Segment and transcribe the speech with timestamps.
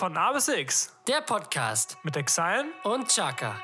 [0.00, 3.54] Von A bis X Der Podcast mit Exile und Chaka.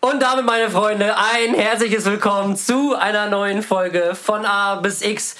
[0.00, 5.36] Und damit, meine Freunde, ein herzliches Willkommen zu einer neuen Folge von A bis X.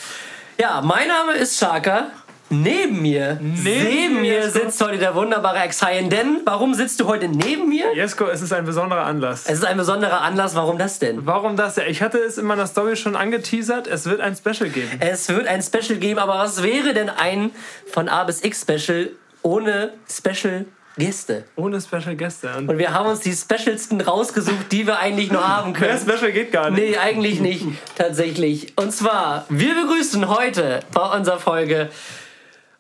[0.59, 2.11] Ja, mein Name ist Chaka.
[2.55, 4.59] Neben mir, neben, mir Jesko.
[4.61, 6.09] sitzt heute der wunderbare Exile.
[6.09, 7.95] Denn warum sitzt du heute neben mir?
[7.95, 9.47] Jesko, es ist ein besonderer Anlass.
[9.47, 10.55] Es ist ein besonderer Anlass.
[10.55, 11.25] Warum das denn?
[11.25, 11.77] Warum das?
[11.77, 13.87] Ja, ich hatte es in meiner Story schon angeteasert.
[13.87, 14.91] Es wird ein Special geben.
[15.01, 17.53] Es wird ein Special geben, aber was wäre denn ein
[17.91, 19.09] von A bis X Special
[19.41, 20.67] ohne Special
[20.99, 21.45] Gäste?
[21.57, 22.51] Ohne Special Gäste.
[22.59, 25.99] Und Und wir haben uns die Specialsten rausgesucht, die wir eigentlich nur haben mehr können.
[25.99, 26.83] Special geht gar nicht.
[26.83, 27.65] Nee, eigentlich nicht,
[27.97, 28.75] tatsächlich.
[28.77, 31.89] Und zwar, wir begrüßen heute bei unserer Folge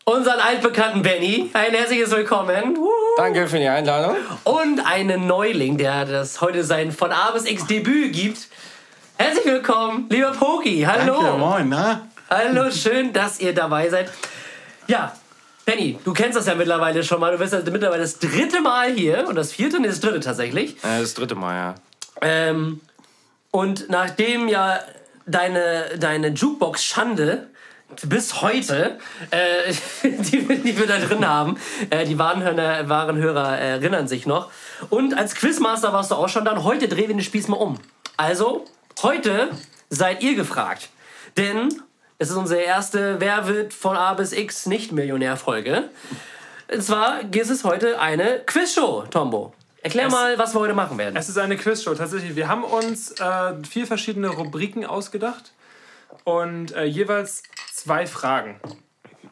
[0.04, 1.50] unseren altbekannten Benny.
[1.52, 2.76] Ein herzliches Willkommen.
[3.16, 4.16] Danke für die Einladung.
[4.44, 8.48] Und einen Neuling, der das heute sein von A bis X Debüt gibt.
[9.16, 10.82] Herzlich willkommen, lieber Poki.
[10.82, 11.22] Hallo.
[11.22, 12.08] Danke, moin, na?
[12.28, 14.10] Hallo, schön, dass ihr dabei seid.
[14.88, 15.14] Ja,
[15.64, 17.30] Benny, du kennst das ja mittlerweile schon mal.
[17.30, 20.76] Du bist ja mittlerweile das dritte Mal hier und das vierte, nee, das dritte tatsächlich.
[20.82, 21.74] Äh, das dritte Mal, ja.
[22.20, 22.80] Ähm,
[23.52, 24.80] und nachdem ja
[25.26, 27.48] deine, deine Jukebox-Schande
[28.02, 28.98] bis heute,
[29.30, 31.56] äh, die, die wir da drin haben,
[31.90, 34.50] äh, die wahren Hörer, wahren Hörer erinnern sich noch.
[34.90, 36.64] Und als Quizmaster warst du auch schon dann.
[36.64, 37.78] Heute drehen wir den Spieß mal um.
[38.16, 38.64] Also,
[39.02, 39.50] heute
[39.90, 40.88] seid ihr gefragt.
[41.36, 41.68] Denn
[42.18, 45.88] es ist unsere erste Wer wird von A bis X nicht Millionär-Folge.
[46.72, 49.52] Und zwar gibt es heute eine Quizshow, Tombo.
[49.82, 51.16] Erklär Es- mal, was wir heute machen werden.
[51.16, 52.36] Es ist eine Quizshow, tatsächlich.
[52.36, 55.52] Wir haben uns äh, vier verschiedene Rubriken ausgedacht
[56.24, 57.42] und äh, jeweils
[57.82, 58.60] zwei Fragen.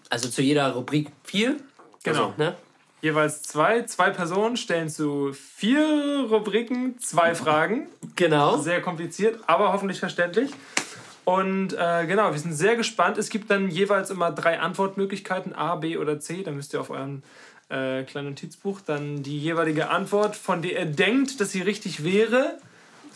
[0.09, 1.57] Also zu jeder Rubrik vier.
[2.03, 2.27] Genau.
[2.27, 2.57] Also, ne?
[3.01, 3.83] Jeweils zwei.
[3.83, 7.89] Zwei Personen stellen zu vier Rubriken zwei Fragen.
[8.17, 8.57] Genau.
[8.59, 10.51] Sehr kompliziert, aber hoffentlich verständlich.
[11.25, 13.19] Und äh, genau, wir sind sehr gespannt.
[13.19, 16.43] Es gibt dann jeweils immer drei Antwortmöglichkeiten, A, B oder C.
[16.43, 17.23] Dann müsst ihr auf eurem
[17.69, 22.59] äh, kleinen Notizbuch dann die jeweilige Antwort, von der ihr denkt, dass sie richtig wäre,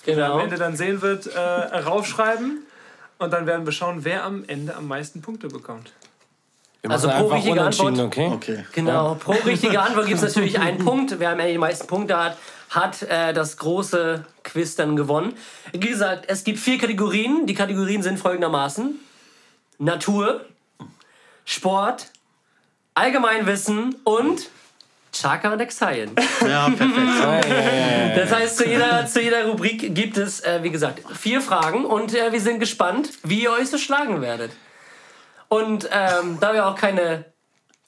[0.04, 0.34] genau.
[0.34, 2.63] am Ende dann sehen wird, äh, raufschreiben.
[3.18, 5.92] Und dann werden wir schauen, wer am Ende am meisten Punkte bekommt.
[6.82, 8.30] Wir Also pro richtige unentschieden, okay?
[8.32, 8.64] Okay.
[8.72, 9.14] Genau.
[9.14, 11.18] Pro richtige Antwort gibt es natürlich einen Punkt.
[11.18, 12.36] Wer am Ende die meisten Punkte hat,
[12.68, 15.34] hat äh, das große Quiz dann gewonnen.
[15.72, 17.46] Wie gesagt, es gibt vier Kategorien.
[17.46, 19.00] Die Kategorien sind folgendermaßen:
[19.78, 20.44] Natur,
[21.46, 22.10] Sport,
[22.94, 24.50] Allgemeinwissen und
[25.14, 26.10] Chaka und Exile.
[26.46, 28.14] Ja, perfekt.
[28.16, 32.14] Das heißt, zu jeder, zu jeder Rubrik gibt es, äh, wie gesagt, vier Fragen und
[32.14, 34.52] äh, wir sind gespannt, wie ihr euch so schlagen werdet.
[35.48, 37.33] Und ähm, da wir auch keine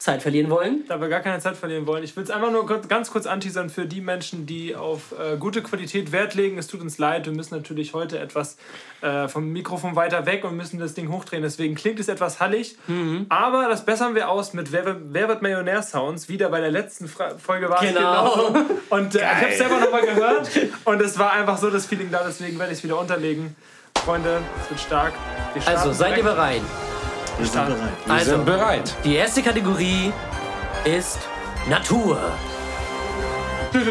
[0.06, 2.64] Zeit verlieren wollen, Da wir gar keine Zeit verlieren wollen, ich will es einfach nur
[2.88, 6.58] ganz kurz anteasern für die Menschen, die auf äh, gute Qualität Wert legen.
[6.58, 8.56] Es tut uns leid, wir müssen natürlich heute etwas
[9.02, 11.42] äh, vom Mikrofon weiter weg und müssen das Ding hochdrehen.
[11.42, 12.78] Deswegen klingt es etwas hallig.
[13.28, 16.28] Aber das bessern wir aus mit Wer, wird- Wer wird Millionär-Sounds.
[16.28, 18.00] Wieder bei der letzten Fra Folge war es Genau.
[18.44, 18.54] genauso.
[18.90, 20.48] Und äh, ich habe es selber nochmal gehört.
[20.84, 23.56] Und es war einfach so das Feeling da, deswegen werde ich es wieder unterlegen.
[24.04, 25.14] Freunde, es wird stark.
[25.66, 26.62] Also seid ihr bereit?
[27.38, 27.78] Wir sind bereit.
[28.06, 28.94] Wir Also, sind bereit.
[29.04, 30.12] die erste Kategorie
[30.84, 31.18] ist
[31.68, 32.18] Natur.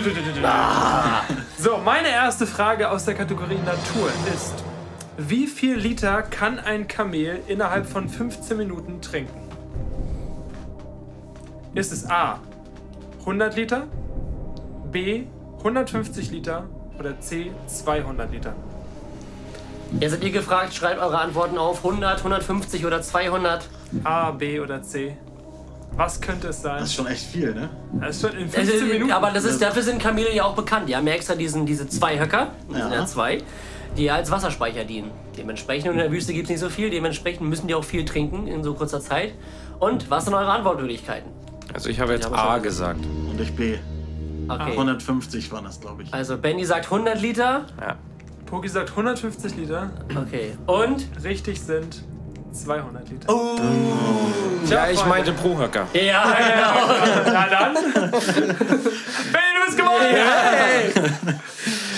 [1.60, 4.54] So, meine erste Frage aus der Kategorie Natur ist:
[5.18, 9.40] Wie viel Liter kann ein Kamel innerhalb von 15 Minuten trinken?
[11.76, 12.40] Ist es A
[13.20, 13.84] 100 Liter,
[14.92, 15.26] B
[15.60, 16.64] 150 Liter
[16.98, 18.54] oder C 200 Liter?
[20.00, 23.68] Jetzt seid ihr gefragt, schreibt eure Antworten auf 100, 150 oder 200.
[24.04, 25.16] A, B oder C?
[25.96, 26.80] Was könnte es sein?
[26.80, 27.70] Das ist schon echt viel, ne?
[28.02, 29.12] Das ist schon in Also, 15 Minuten.
[29.12, 30.90] aber das ist, dafür sind Kamele ja auch bekannt.
[30.90, 33.06] Die haben ja extra diesen, diese zwei Höcker, das sind ja Ja.
[33.06, 33.38] zwei,
[33.96, 35.12] die als Wasserspeicher dienen.
[35.38, 38.04] Dementsprechend, und in der Wüste gibt es nicht so viel, dementsprechend müssen die auch viel
[38.04, 39.34] trinken in so kurzer Zeit.
[39.80, 41.32] Und was sind eure Antwortmöglichkeiten?
[41.74, 43.00] Also ich habe jetzt Ich habe A gesagt.
[43.30, 43.78] Und ich B.
[44.50, 44.72] Okay.
[44.72, 46.14] 150 waren das, glaube ich.
[46.14, 47.66] Also Benny sagt 100 Liter.
[47.80, 47.96] Ja.
[48.56, 49.92] Poki sagt 150 Liter.
[50.16, 50.58] Okay.
[50.66, 51.06] Und?
[51.26, 52.06] Richtig sind
[52.54, 53.28] 200 Liter.
[53.28, 53.58] Oh.
[54.70, 55.86] Ja, ich meinte pro Höcker.
[55.92, 57.34] Ja, genau.
[57.34, 57.74] Na dann.
[57.74, 58.14] Benny,
[59.52, 61.42] du bist gewonnen!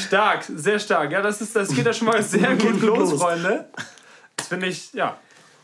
[0.08, 1.12] Stark, sehr stark.
[1.12, 3.22] Ja, das, ist, das geht ja schon mal sehr gut los, los.
[3.22, 3.70] Freunde.
[4.36, 5.16] Das finde ich, ja.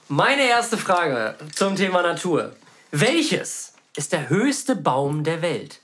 [0.10, 2.52] Meine erste Frage zum Thema Natur.
[2.92, 5.80] Welches ist der höchste Baum der Welt?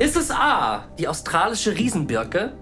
[0.00, 2.54] Ist es A, die australische Riesenbirke,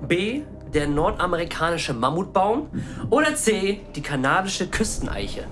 [0.00, 0.44] B,
[0.76, 2.68] der nordamerikanische Mammutbaum
[3.08, 5.44] oder C, die kanadische Küsteneiche?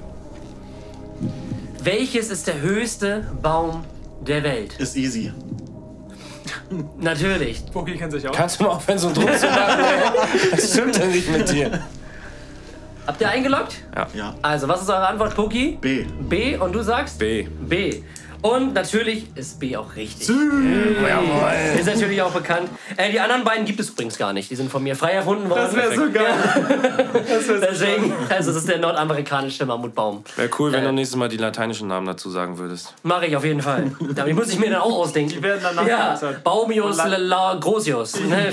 [1.82, 3.85] Welches ist der höchste Baum
[4.21, 4.79] der Welt?
[4.79, 5.32] Ist easy.
[6.99, 7.65] Natürlich.
[7.73, 8.32] Poki kennt sich auch.
[8.32, 9.81] Kannst du mal aufhören, so Druck zu machen?
[9.81, 10.53] ey?
[10.53, 11.82] Was stimmt denn nicht mit dir?
[13.06, 13.76] Habt ihr eingeloggt?
[14.15, 14.35] Ja.
[14.43, 15.79] Also, was ist eure Antwort, Poki?
[15.81, 16.05] B.
[16.21, 17.19] B und du sagst?
[17.19, 17.47] B.
[17.61, 18.03] B.
[18.44, 20.29] Und natürlich ist B auch richtig.
[20.29, 21.79] Jawohl.
[21.81, 22.69] Ist natürlich auch bekannt.
[22.99, 24.50] Äh, die anderen beiden gibt es übrigens gar nicht.
[24.50, 25.62] Die sind von mir frei erfunden worden.
[25.62, 26.26] Das wäre so geil.
[27.26, 30.25] Das wär so Deswegen, also es ist der nordamerikanische Mammutbaum.
[30.37, 32.93] Wäre cool, wenn du nächstes Mal die lateinischen Namen dazu sagen würdest.
[33.02, 33.91] Mache ich auf jeden Fall.
[33.99, 35.31] Aber die muss ich mir dann auch ausdenken.
[35.37, 36.44] Die werden dann Ja, nachgebessert.
[36.44, 38.12] Baumius la- la Grosius.
[38.25, 38.52] Ne?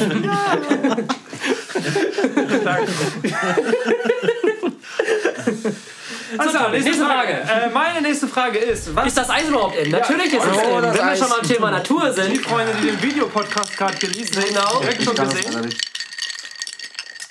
[6.38, 7.46] Also, nächste, nächste Frage.
[7.46, 7.66] Frage.
[7.66, 9.92] Äh, meine nächste Frage ist, was Ist das Eis überhaupt in?
[9.92, 10.84] Natürlich ist es Oh, in.
[10.84, 12.38] Wenn wir schon beim Thema Natur die sind.
[12.46, 14.80] Freunde, die den Videopodcast gerade gelesen haben, Genau.
[14.80, 15.70] direkt schon gesehen.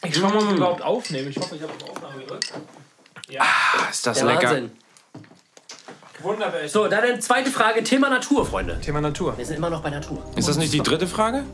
[0.02, 1.29] Ich schau mal, ob wir überhaupt aufnehmen.
[1.31, 2.52] Ich hoffe, ich habe auf Aufnahme gedrückt.
[3.29, 4.49] Ja, Ah, ist das Der lecker.
[4.49, 4.70] Wahnsinn.
[6.20, 6.69] wunderbar.
[6.69, 7.82] So, dann eine zweite Frage.
[7.85, 8.81] Thema Natur, Freunde.
[8.81, 9.37] Thema Natur.
[9.38, 10.23] Wir sind immer noch bei Natur.
[10.37, 11.44] Ist das nicht die dritte Frage?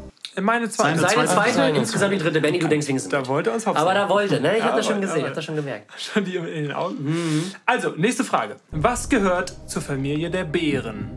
[0.40, 0.98] Meine zweite.
[1.00, 1.52] Seine Seine zweite.
[1.54, 2.40] zweite, insgesamt die dritte.
[2.40, 3.10] Benny, du denkst wenigstens.
[3.10, 4.56] Da wollte uns hops Aber da wollte, ne?
[4.56, 5.90] Ich hab Ja, das schon gesehen, aber- hab das schon gemerkt.
[6.00, 7.52] schon die in den Augen.
[7.64, 8.56] Also, nächste Frage.
[8.70, 11.10] Was gehört zur Familie der Beeren?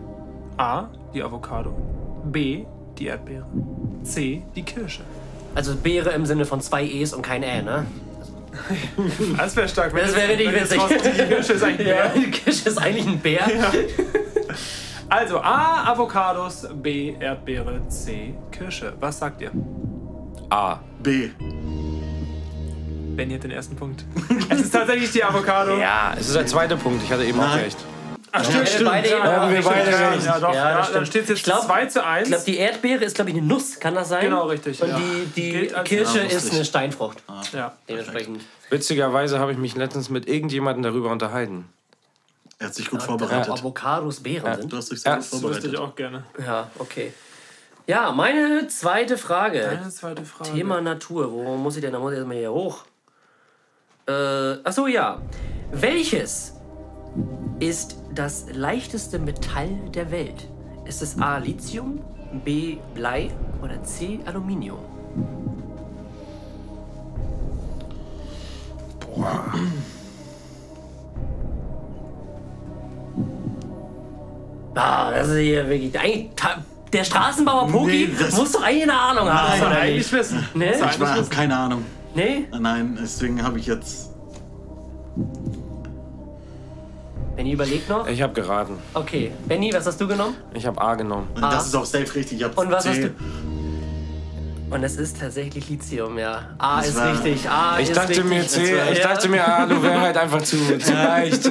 [0.57, 0.88] A.
[1.13, 1.71] Die Avocado.
[2.25, 2.66] B.
[2.98, 3.45] Die Erdbeere.
[4.04, 4.44] C.
[4.56, 5.01] Die Kirsche.
[5.56, 7.86] Also Beere im Sinne von zwei E's und kein Ä, ne?
[9.38, 9.94] Das wäre stark.
[9.94, 10.81] wenn Das wäre richtig witzig.
[11.18, 12.12] Die Kirsche ist eigentlich Ja, Bär.
[12.16, 13.39] die Kirsche ist eigentlich ein Bär.
[15.09, 15.83] Also A.
[15.91, 16.67] Avocados.
[16.73, 17.15] B.
[17.19, 17.81] Erdbeere.
[17.89, 18.33] C.
[18.51, 18.94] Kirsche.
[19.00, 19.51] Was sagt ihr?
[20.50, 20.79] A.
[21.01, 21.29] B.
[23.15, 24.06] Benny hat den ersten Punkt.
[24.50, 25.77] es ist tatsächlich die Avocado.
[25.77, 27.03] Ja, es ist der zweite Punkt.
[27.03, 27.59] Ich hatte eben auch Nein.
[27.65, 27.77] recht.
[28.31, 28.85] Ach, Ja, stimmt.
[28.89, 30.25] beide eben Ja, auch wir beide recht.
[30.25, 30.53] ja, doch.
[30.53, 31.07] Ja, Ja, dann stimmt.
[31.07, 32.27] steht es jetzt Ich glaub- 2 zu 1.
[32.27, 34.25] Ich glaube, die Erdbeere ist, glaube ich, eine Nuss, kann das sein?
[34.25, 35.00] Genau, richtig, Und ja.
[35.35, 36.63] die, die Kirsche Ja, ist eine.
[36.63, 37.23] Steinfrucht.
[37.53, 37.73] ja.
[37.89, 38.41] Dementsprechend.
[38.69, 41.65] Witzigerweise habe ich mich letztens mit irgendjemandem darüber unterhalten.
[42.59, 43.50] Er hat sich gut Dass vorbereitet.
[43.50, 44.73] Avocados Beeren Du sind.
[44.73, 45.79] hast dich sehr Ja, gut Das wüsste ich vorbereitet.
[45.79, 46.23] auch gerne.
[46.45, 47.13] Ja, okay.
[47.88, 49.67] Ja, meine zweite Frage.
[49.67, 50.51] Eine zweite Frage.
[50.51, 51.31] Thema Natur.
[51.31, 51.94] Wo muss ich denn?
[51.94, 52.83] Da muss ich erstmal hier hoch.
[54.07, 54.11] Äh,
[54.63, 55.21] achso, ja.
[55.71, 56.53] Welches
[57.59, 60.47] ist das leichteste Metall der Welt?
[60.85, 61.38] Ist es A.
[61.38, 62.01] Lithium,
[62.44, 62.77] B.
[62.94, 63.31] Blei
[63.63, 64.19] oder C.
[64.25, 64.79] Aluminium?
[74.75, 76.00] Ah, das ist hier wirklich.
[76.00, 76.30] Eigentlich,
[76.94, 79.81] der Straßenbauer Poki Nee, das- muss doch eigentlich eine Ahnung haben, oder er nicht?
[79.83, 80.48] eigentlich wissen.
[80.54, 80.66] Nee?
[80.66, 81.30] Er Ich wissen.
[81.30, 81.86] keine Ahnung.
[82.16, 82.48] Nee?
[82.60, 84.10] Nein, deswegen habe ich jetzt.
[87.36, 88.07] Benny überlegt noch.
[88.07, 88.77] Ich habe geraten.
[88.94, 89.31] Okay.
[89.48, 90.36] Benny, was hast du genommen?
[90.54, 91.27] Ich habe A genommen.
[91.39, 92.39] Das ist auch safe richtig.
[92.39, 92.89] Ich hab Und was C.
[92.89, 93.10] hast du?
[94.69, 96.50] Und es ist tatsächlich Lithium, ja.
[96.57, 97.50] A Das ist war- richtig.
[97.50, 98.25] A Ich ist dachte richtig.
[98.25, 101.44] mir C, war- ich ja, dachte mir A, du wär halt einfach zu, zu leicht.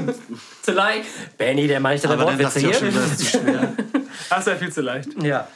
[0.63, 1.07] Zu leicht.
[1.37, 3.11] Benny, der Meister der dann Wortwitze dachte ich auch schon wieder, hier.
[3.11, 3.39] das ist zu
[4.47, 4.57] schwer.
[4.59, 5.09] Viel zu leicht.
[5.23, 5.49] Ja.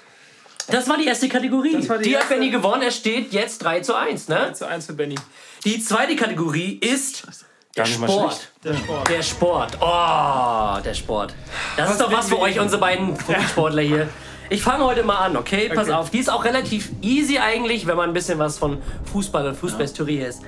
[0.68, 1.76] Das war die erste Kategorie.
[1.76, 2.34] Das war die die hat erste.
[2.34, 2.82] Benny gewonnen.
[2.82, 4.28] Er steht jetzt 3 zu 1.
[4.28, 4.38] Ne?
[4.40, 5.16] 1 zu 1 für Benny.
[5.64, 7.24] Die zweite Kategorie ist
[7.76, 8.48] der Sport.
[8.64, 9.08] Der Sport.
[9.08, 9.78] Der Sport.
[9.80, 11.34] Oh, der Sport.
[11.76, 14.08] Das ist doch was für euch, unsere beiden Profisportler hier.
[14.52, 15.70] Ich fange heute mal an, okay?
[15.74, 15.92] Pass Okay.
[15.96, 16.10] auf.
[16.10, 20.18] Die ist auch relativ easy eigentlich, wenn man ein bisschen was von Fußball und Fußballhistorie
[20.18, 20.42] ist.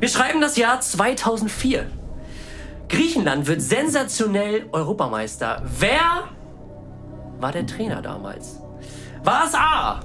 [0.00, 1.84] Wir schreiben das Jahr 2004.
[2.88, 5.62] Griechenland wird sensationell Europameister.
[5.78, 6.24] Wer
[7.38, 8.60] war der Trainer damals?
[9.22, 10.00] War es A.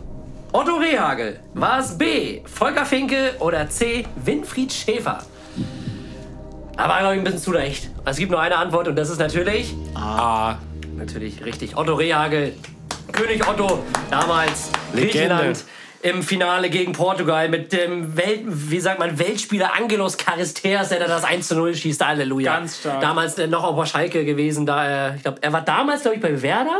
[0.51, 1.39] Otto Rehagel?
[1.53, 2.41] War es B.
[2.43, 3.35] Volker Finke?
[3.39, 4.05] Oder C.
[4.25, 5.19] Winfried Schäfer?
[6.75, 7.89] Aber glaube ich ein bisschen zu leicht.
[8.03, 10.55] Es gibt nur eine Antwort und das ist natürlich A.
[10.97, 11.77] Natürlich richtig.
[11.77, 12.53] Otto Rehagel,
[13.11, 15.11] König Otto, damals Legende.
[15.11, 15.65] Griechenland
[16.01, 21.07] im Finale gegen Portugal mit dem Welt, wie sagt man, Weltspieler Angelos Charisteas, der da
[21.07, 22.05] das 1 zu 0 schießt.
[22.05, 22.53] Halleluja.
[22.53, 23.01] Ganz stark.
[23.01, 24.65] Damals äh, noch auf Schalke gewesen.
[24.65, 26.79] Da, äh, ich glaube, er war damals, glaube ich, bei Werder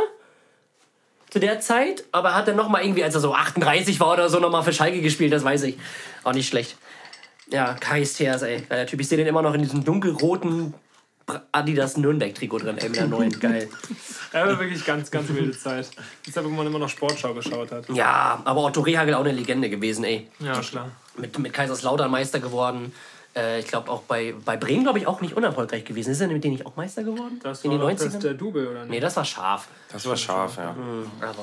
[1.28, 4.28] zu der Zeit, aber hat dann noch mal irgendwie, als er so 38 war oder
[4.28, 5.78] so, noch mal für Schalke gespielt, das weiß ich.
[6.24, 6.76] Auch nicht schlecht.
[7.52, 8.62] Ja, Charisteas, ey.
[8.70, 10.74] Der Typ, ich sehe den immer noch in diesem dunkelroten
[11.52, 13.30] Adidas Nürnberg-Trikot drin, ey, mit der neuen.
[13.40, 13.68] Geil.
[14.32, 15.90] Er war wirklich ganz, ganz wilde Zeit.
[16.26, 17.88] Deshalb, wo man immer noch Sportschau geschaut hat.
[17.88, 20.28] Ja, aber Otto Rehagel auch eine Legende gewesen, ey.
[20.38, 20.90] Ja, klar.
[21.16, 22.92] Mit, mit Kaiserslautern Meister geworden.
[23.36, 26.10] Äh, ich glaube auch bei, bei Bremen, glaube ich, auch nicht unerfolgreich gewesen.
[26.10, 27.38] Ist er mit denen nicht auch Meister geworden?
[27.42, 28.20] Das In war den doch das 90ern?
[28.20, 28.90] der Double, oder nicht?
[28.90, 29.68] nee, das war scharf.
[29.92, 30.74] Das war scharf, ja.
[31.20, 31.34] Aber,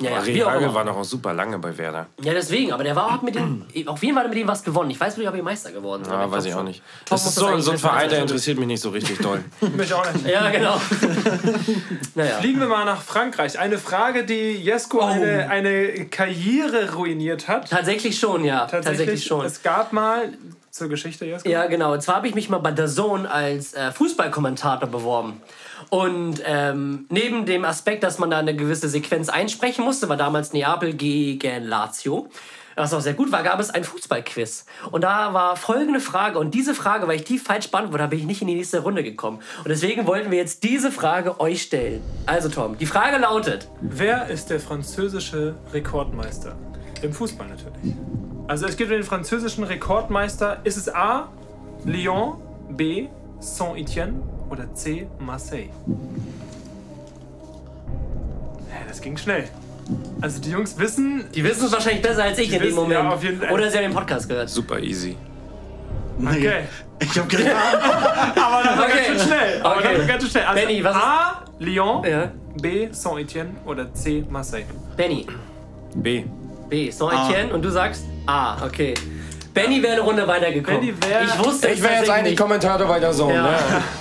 [0.00, 0.74] ja, ja, immer.
[0.74, 2.06] war noch auch super lange bei Werder.
[2.22, 4.90] ja, deswegen, aber der war auch mit dem, auf jeden Fall mit dem was gewonnen.
[4.90, 6.08] Ich weiß nicht, ob er Meister geworden ist.
[6.08, 6.66] Ja, aber weiß ich auch schon.
[6.66, 6.82] nicht.
[7.08, 9.44] Das ist so, so ein Verein, der er interessiert mich nicht so richtig doll.
[9.76, 10.26] Mich auch nicht.
[10.26, 10.80] Ja, genau.
[12.14, 12.38] naja.
[12.38, 13.58] Fliegen wir mal nach Frankreich.
[13.58, 15.02] Eine Frage, die Jesko Oh.
[15.06, 17.68] eine, eine Karriere ruiniert hat.
[17.70, 18.66] Tatsächlich schon, ja.
[18.66, 19.44] Tatsächlich, schon.
[19.44, 20.32] Es gab mal
[20.74, 21.48] zur Geschichte, Jesko?
[21.48, 21.92] Ja, genau.
[21.92, 25.40] Und zwar habe ich mich mal bei der Zone als äh, Fußballkommentator beworben.
[25.88, 30.52] Und ähm, neben dem Aspekt, dass man da eine gewisse Sequenz einsprechen musste, war damals
[30.52, 32.28] Neapel gegen Lazio,
[32.74, 34.66] was auch sehr gut war, gab es ein Fußballquiz.
[34.90, 36.40] Und da war folgende Frage.
[36.40, 38.80] Und diese Frage, weil ich die falsch beantwortet habe, bin ich nicht in die nächste
[38.80, 39.38] Runde gekommen.
[39.58, 42.02] Und deswegen wollten wir jetzt diese Frage euch stellen.
[42.26, 46.56] Also Tom, die Frage lautet, Wer ist der französische Rekordmeister?
[47.00, 47.94] Im Fußball natürlich.
[48.46, 50.58] Also es gibt den französischen Rekordmeister.
[50.64, 51.28] Ist es A.
[51.84, 52.34] Lyon,
[52.70, 53.08] B.
[53.40, 54.14] Saint-Étienne
[54.50, 55.06] oder C.
[55.18, 55.68] Marseille?
[58.88, 59.48] Das ging schnell.
[60.20, 61.24] Also die Jungs wissen.
[61.34, 62.92] die wissen es wahrscheinlich besser als ich in dem wissen- Moment.
[62.92, 63.52] ja, auf jeden Fall.
[63.52, 64.48] Oder sie haben den Podcast gehört.
[64.48, 65.16] Super easy.
[66.18, 66.52] Nee, Okay.
[67.00, 67.82] Ich habe keine Ahnung.
[68.36, 68.94] Aber das war Okay.
[68.94, 69.62] ganz schön schnell.
[69.62, 69.88] Aber Okay.
[69.90, 70.44] das war ganz schön schnell.
[70.44, 71.44] Also Benny, was ist- A.
[71.58, 72.30] Lyon, Ja.
[72.62, 72.88] B.
[72.92, 74.24] Saint-Étienne oder C.
[74.30, 74.64] Marseille?
[74.96, 75.26] Benny.
[75.96, 76.24] B.
[76.74, 76.90] B.
[76.90, 78.56] Saint-Etienne und du sagst A.
[78.64, 78.94] Okay.
[79.52, 80.80] Benny wäre eine Runde weitergekommen.
[80.80, 82.40] Benny wär- ich wusste Ich es wäre jetzt eigentlich nicht.
[82.40, 83.34] Kommentator bei der Zone.
[83.34, 83.42] Ja.
[83.42, 83.56] Ne?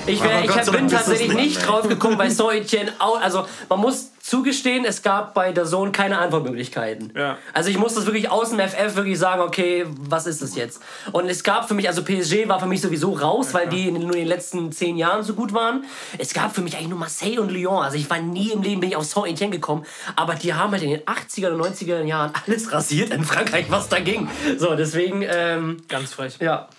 [0.07, 2.91] Ich, wär, ich hab, bin tatsächlich nicht, nicht drauf gekommen bei Saint-Etienne.
[2.99, 7.11] Also man muss zugestehen, es gab bei der Zone keine Antwortmöglichkeiten.
[7.13, 7.37] Ja.
[7.53, 10.81] Also ich muss das wirklich aus dem FF wirklich sagen, okay, was ist das jetzt?
[11.11, 13.95] Und es gab für mich, also PSG war für mich sowieso raus, weil die in,
[13.95, 15.83] nur in den letzten zehn Jahren so gut waren.
[16.17, 17.83] Es gab für mich eigentlich nur Marseille und Lyon.
[17.83, 20.83] Also ich war nie im Leben bin ich auf Saint-Etienne gekommen, aber die haben halt
[20.83, 24.29] in den 80er und 90er Jahren alles rasiert in Frankreich, was da ging.
[24.57, 26.37] So, deswegen, ähm, Ganz frech.
[26.39, 26.69] ja.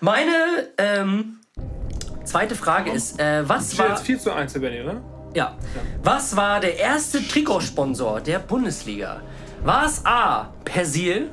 [0.00, 0.32] Meine
[0.78, 1.38] ähm,
[2.24, 5.00] zweite Frage ist, äh, was Steht war, jetzt 4 zu 1 für Benny, oder?
[5.34, 5.56] Ja,
[6.02, 9.20] was war der erste Trikotsponsor der Bundesliga?
[9.64, 10.48] War es A.
[10.64, 11.30] Persil,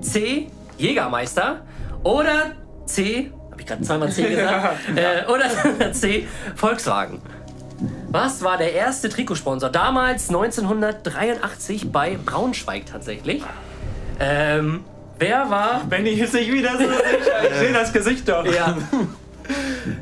[0.00, 0.48] C.
[0.76, 1.62] Jägermeister
[2.02, 2.52] oder
[2.86, 3.32] C.
[3.50, 4.78] Habe ich gerade zweimal C gesagt?
[4.96, 6.26] äh, oder C.
[6.54, 7.20] Volkswagen.
[8.10, 9.70] Was war der erste Trikotsponsor?
[9.70, 13.42] Damals 1983 bei Braunschweig tatsächlich.
[14.18, 14.84] Ähm,
[15.18, 17.50] wer war Benny ist sich wieder so sicher.
[17.50, 18.44] Ich sehe das Gesicht doch.
[18.44, 18.76] Ja.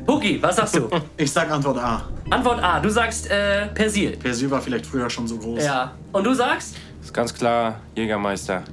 [0.07, 0.89] Huki, was sagst du?
[1.17, 2.03] Ich sag Antwort A.
[2.29, 4.17] Antwort A, du sagst äh, Persil.
[4.17, 5.63] Persil war vielleicht früher schon so groß.
[5.63, 5.93] Ja.
[6.11, 6.75] Und du sagst?
[7.01, 8.63] Ist ganz klar Jägermeister.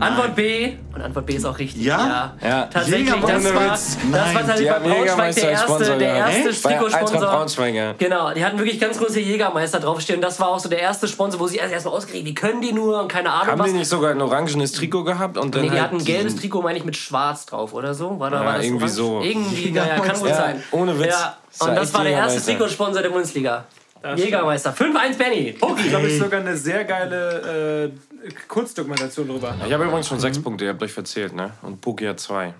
[0.00, 0.72] Antwort B.
[0.94, 1.82] Und Antwort B ist auch richtig.
[1.84, 2.34] Ja?
[2.42, 2.68] Ja.
[2.72, 6.68] Tatsächlich, das war, das war Nein, tatsächlich bei haben Braunschweig der erste, Sponsor der erste
[6.68, 7.66] Eintracht Trikotsponsor.
[7.66, 7.92] Ja.
[7.98, 10.20] Genau, die hatten wirklich ganz große Jägermeister draufstehen.
[10.20, 12.72] Das war auch so der erste Sponsor, wo sie erst erstmal ausgeregt, wie können die
[12.72, 13.66] nur und keine Ahnung Haben was.
[13.68, 15.36] die nicht sogar ein orangenes Trikot gehabt?
[15.38, 17.94] Und dann Nee, die halt hatten ein gelbes Trikot, meine ich, mit schwarz drauf oder
[17.94, 18.18] so.
[18.18, 18.94] War, da, Ja, war das irgendwie orange?
[18.96, 19.20] so.
[19.22, 20.62] Irgendwie, naja, kann gut Ja, sein.
[20.72, 21.08] ohne Witz.
[21.08, 21.36] Ja,
[21.66, 22.42] und das war der erste.
[22.42, 23.64] Trikotsponsor der Bundesliga.
[24.02, 24.72] Das Jägermeister.
[24.72, 25.56] 5-1 Benny.
[25.60, 25.82] Huki.
[25.82, 27.92] Ich glaube, ich sogar eine sehr geile
[28.24, 29.54] äh, Kurzdokumentation drüber.
[29.66, 31.52] Ich habe übrigens schon sechs Punkte, ihr habt euch verzählt, ne?
[31.62, 32.54] Und Puki hat zwei.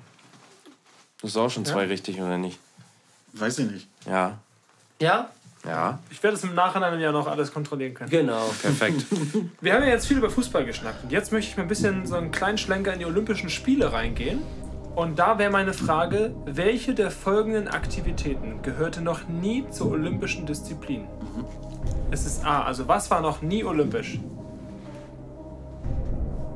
[1.21, 2.59] Das ist auch schon zwei richtig, oder nicht?
[3.33, 3.88] Weiß ich nicht.
[4.07, 4.38] Ja.
[5.00, 5.30] Ja?
[5.66, 5.99] Ja.
[6.11, 8.11] Ich werde es im Nachhinein ja noch alles kontrollieren können.
[8.11, 8.49] Genau.
[8.62, 9.04] Perfekt.
[9.61, 12.07] Wir haben ja jetzt viel über Fußball geschnackt und jetzt möchte ich mal ein bisschen
[12.07, 14.42] so einen kleinen Schlenker in die Olympischen Spiele reingehen.
[14.99, 21.05] Und da wäre meine Frage, welche der folgenden Aktivitäten gehörte noch nie zur olympischen Disziplin?
[22.11, 24.19] Es ist A, also was war noch nie olympisch?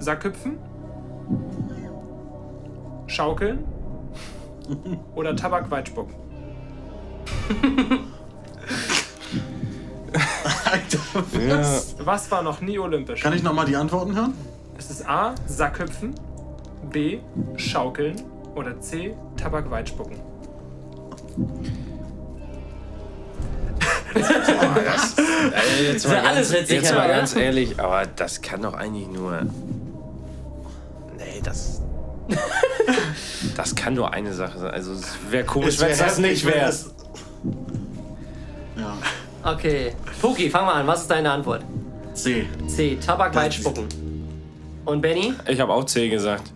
[0.00, 0.58] Sackhüpfen?
[3.06, 3.62] Schaukeln?
[5.14, 6.16] Oder Tabakweitspucken?
[10.64, 10.98] Alter,
[11.46, 11.80] ja.
[12.04, 13.20] Was war noch nie olympisch?
[13.20, 14.34] Kann ich nochmal die Antworten hören?
[14.76, 16.16] Es ist A, Sackhüpfen,
[16.90, 17.20] B,
[17.56, 20.16] Schaukeln oder C, Tabakweitspucken.
[24.14, 29.42] Ey, jetzt ja alles witzig, jetzt mal ganz ehrlich, aber das kann doch eigentlich nur.
[31.16, 31.80] Nee, das.
[33.56, 34.70] das kann nur eine Sache sein.
[34.70, 36.72] Also es wäre komisch, wenn es das nicht wäre.
[38.76, 38.96] Ja,
[39.44, 39.92] Okay.
[40.20, 40.86] Puki, fang mal an.
[40.86, 41.64] Was ist deine Antwort?
[42.14, 42.46] C.
[42.68, 42.96] C.
[42.96, 43.86] Tabak weit spucken.
[44.84, 45.34] Und Benny?
[45.48, 46.52] Ich habe auch C gesagt.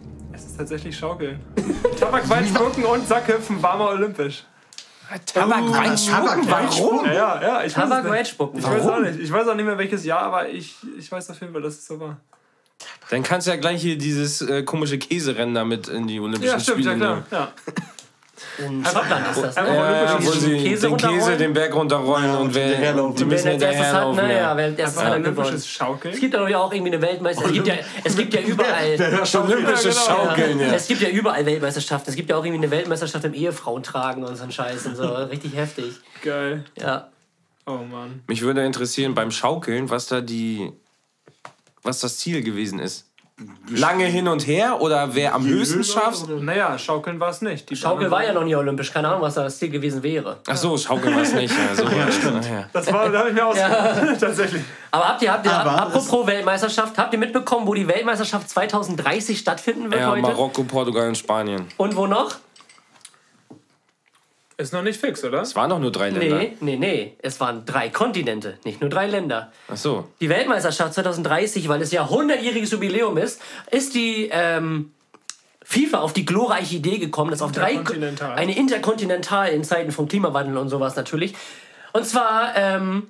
[0.57, 1.39] Ist tatsächlich Schaukeln.
[2.01, 4.45] Tabakweitspucken und Sackhüpfen war mal olympisch.
[5.27, 7.05] Tabak Warum?
[7.05, 8.13] Ja, ja, ja ich weiß Tabak es nicht.
[8.13, 8.59] weit spucken.
[8.59, 9.21] Ich weiß auch nicht.
[9.21, 11.75] Ich weiß auch nicht mehr welches Jahr, aber ich, ich weiß auf jeden Fall, dass
[11.75, 12.17] es so war.
[13.11, 16.59] Dann kannst du ja gleich hier dieses äh, komische Käserennen damit in die Olympischen Ja,
[16.59, 17.23] stimmt, ja Spiele klar.
[17.31, 17.53] Ja.
[18.59, 19.57] In Schottland ist das.
[19.57, 19.75] Ne?
[19.77, 21.39] Ja, wo Käse sie den Käse runterrollen.
[21.39, 23.17] den Berg runterrollen und wer hinterherlaufen.
[23.17, 24.27] die müssen als erstes hat, hinterherlaufen.
[24.29, 24.33] ne?
[24.33, 24.57] Ja, Ja.
[24.57, 25.25] wer Einfach hat gewonnen.
[25.27, 26.21] olympisches Es Schaukeln.
[26.21, 27.51] gibt aber auch irgendwie eine Weltmeisterschaft.
[27.57, 28.93] Es gibt ja, es gibt ja überall.
[28.93, 30.27] Olympische Ja, genau.
[30.27, 30.67] Schaukeln, ja.
[30.75, 32.11] Es gibt ja überall Weltmeisterschaften.
[32.11, 35.05] Es gibt ja auch irgendwie eine Weltmeisterschaft im Ehefrauentragen und so ein Scheiß und so.
[35.31, 35.95] Richtig heftig.
[36.23, 36.65] Geil.
[36.81, 37.09] Ja.
[37.67, 38.23] Oh Mann.
[38.29, 40.73] Mich würde interessieren beim Schaukeln, was da die,
[41.83, 43.06] was das Ziel gewesen ist.
[43.69, 46.27] Lange hin und her oder wer am höchsten schafft?
[46.29, 47.69] Naja, schaukeln war es nicht.
[47.69, 48.91] Die Schaukel Bahn- war ja noch nie olympisch.
[48.91, 50.39] Keine Ahnung, was da das Ziel gewesen wäre.
[50.47, 51.53] Ach so, Schaukeln war es nicht.
[51.53, 52.47] Ja, so ja, stimmt.
[52.47, 52.67] Ja.
[52.73, 53.57] Das war, da habe ich mir aus.
[54.21, 54.63] Tatsächlich.
[54.91, 59.39] Aber habt ihr, habt ihr Aber apropos Weltmeisterschaft, habt ihr mitbekommen, wo die Weltmeisterschaft 2030
[59.39, 60.23] stattfinden wird ja, heute?
[60.23, 61.67] Marokko, Portugal und Spanien.
[61.77, 62.37] Und wo noch?
[64.59, 65.43] Ist noch nicht fix, oder?
[65.43, 66.39] Es waren doch nur drei Länder.
[66.39, 67.17] Nee, nee, nee.
[67.21, 69.53] Es waren drei Kontinente, nicht nur drei Länder.
[69.69, 70.09] Ach so.
[70.21, 74.93] Die Weltmeisterschaft 2030, weil es ja 100-jähriges Jubiläum ist, ist die ähm,
[75.63, 78.37] FIFA auf die glorreiche Idee gekommen, dass auf drei Interkontinental.
[78.37, 81.35] eine interkontinental in Zeiten vom Klimawandel und sowas natürlich.
[81.93, 83.09] Und zwar, ähm,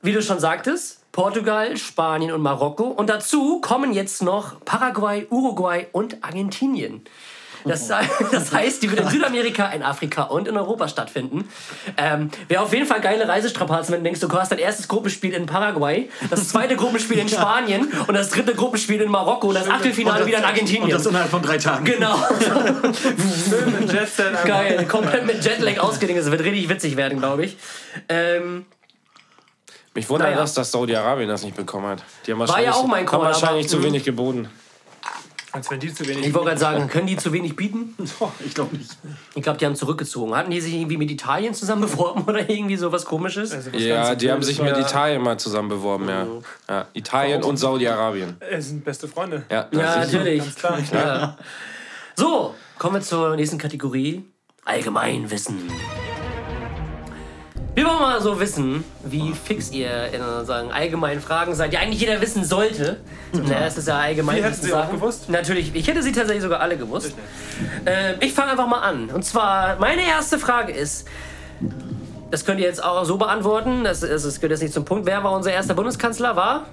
[0.00, 2.84] wie du schon sagtest, Portugal, Spanien und Marokko.
[2.84, 7.02] Und dazu kommen jetzt noch Paraguay, Uruguay und Argentinien.
[7.64, 7.88] Das,
[8.32, 11.48] das heißt, die wird in Südamerika, in Afrika und in Europa stattfinden.
[11.96, 15.32] Ähm, Wäre auf jeden Fall geile Reisestrapazen, wenn du denkst, du hast dein erstes Gruppenspiel
[15.34, 19.68] in Paraguay, das zweite Gruppenspiel in Spanien und das dritte Gruppenspiel in Marokko und das
[19.68, 20.90] Achtelfinale wieder in Und Argentinien.
[20.90, 21.84] das innerhalb von drei Tagen.
[21.84, 22.16] Genau.
[23.48, 24.44] Schön mit Jetset.
[24.44, 24.86] Geil.
[24.86, 26.18] Komplett mit Jetlag ausgedingt.
[26.18, 27.56] Das wird richtig witzig werden, glaube ich.
[28.08, 28.64] Ähm,
[29.94, 30.40] Mich wundert, Naja.
[30.42, 32.02] dass das Saudi-Arabien das nicht bekommen hat.
[32.26, 33.82] Die haben ja wahrscheinlich, auch mein Call, haben wahrscheinlich zu Mhm.
[33.84, 34.48] wenig geboten.
[35.52, 36.26] Als wenn die zu wenig.
[36.26, 37.94] ich wollte gerade sagen, können die zu wenig bieten?
[38.20, 38.90] Oh, ich glaube nicht.
[39.34, 40.34] Ich glaube, die haben zurückgezogen.
[40.34, 43.52] Hatten die sich irgendwie mit Italien zusammen beworben oder irgendwie sowas komisches?
[43.52, 46.26] Also was Ja, die haben sich mit Italien mal zusammen beworben, ja.
[46.68, 48.36] ja Italien und Saudi-Arabien.
[48.40, 49.44] Es sind beste Freunde.
[49.50, 50.42] Ja, ja, natürlich.
[50.60, 51.04] Ganz klar.
[51.04, 51.38] Ja.
[52.16, 54.24] So, kommen wir zur nächsten Kategorie.
[54.64, 55.70] Allgemeinwissen.
[57.74, 62.00] Wir wollen mal so wissen, wie fix ihr in unseren allgemeinen Fragen seid, die eigentlich
[62.00, 62.98] jeder wissen sollte.
[63.32, 64.36] Na, das ist ja allgemein.
[64.36, 65.28] Die hätten Sie auch gewusst?
[65.28, 67.14] Natürlich, ich hätte sie tatsächlich sogar alle gewusst.
[67.84, 69.10] Äh, ich fange einfach mal an.
[69.10, 71.06] Und zwar, meine erste Frage ist,
[72.30, 75.06] das könnt ihr jetzt auch so beantworten, das, das, das gehört jetzt nicht zum Punkt.
[75.06, 76.36] Wer war unser erster Bundeskanzler?
[76.36, 76.66] War?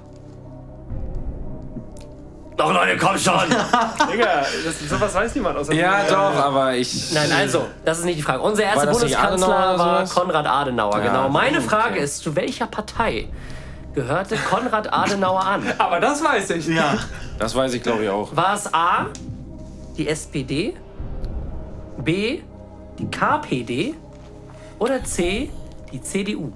[2.58, 3.34] Doch Leute, komm schon!
[4.12, 6.10] Digga, das, sowas weiß niemand außer Ja, mir.
[6.10, 7.12] doch, aber ich.
[7.12, 8.42] Nein, also, das ist nicht die Frage.
[8.42, 10.06] Unser erster Bundeskanzler war?
[10.08, 11.30] Konrad Adenauer, Ja, genau.
[11.30, 11.68] Meine okay.
[11.68, 13.28] Frage ist, zu welcher Partei
[13.94, 15.64] gehörte Konrad Adenauer an?
[15.78, 16.68] Aber das weiß ich.
[16.68, 16.98] Ja,
[17.40, 18.34] Das weiß ich, glaube ich, auch.
[18.36, 19.08] War es A,
[19.98, 20.76] die SPD,
[21.98, 22.42] B,
[22.98, 23.96] die KPD
[24.80, 25.50] oder C,
[25.92, 26.54] die CDU?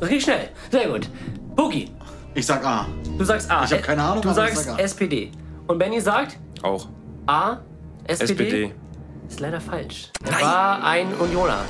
[0.00, 0.48] Das schnell.
[0.70, 1.08] Sehr gut.
[1.56, 1.90] Boogie,
[2.34, 2.86] ich sag A.
[3.18, 3.64] du sagst A.
[3.64, 4.78] Ich hab keine Ahnung, Du sagst sag.
[4.78, 5.32] SPD.
[5.66, 6.88] Und Benny sagt Auch.
[7.26, 7.58] A,
[8.04, 8.32] SPD.
[8.32, 8.74] SPD.
[9.28, 10.10] Ist leider falsch.
[10.24, 11.60] Er war ein Unioner.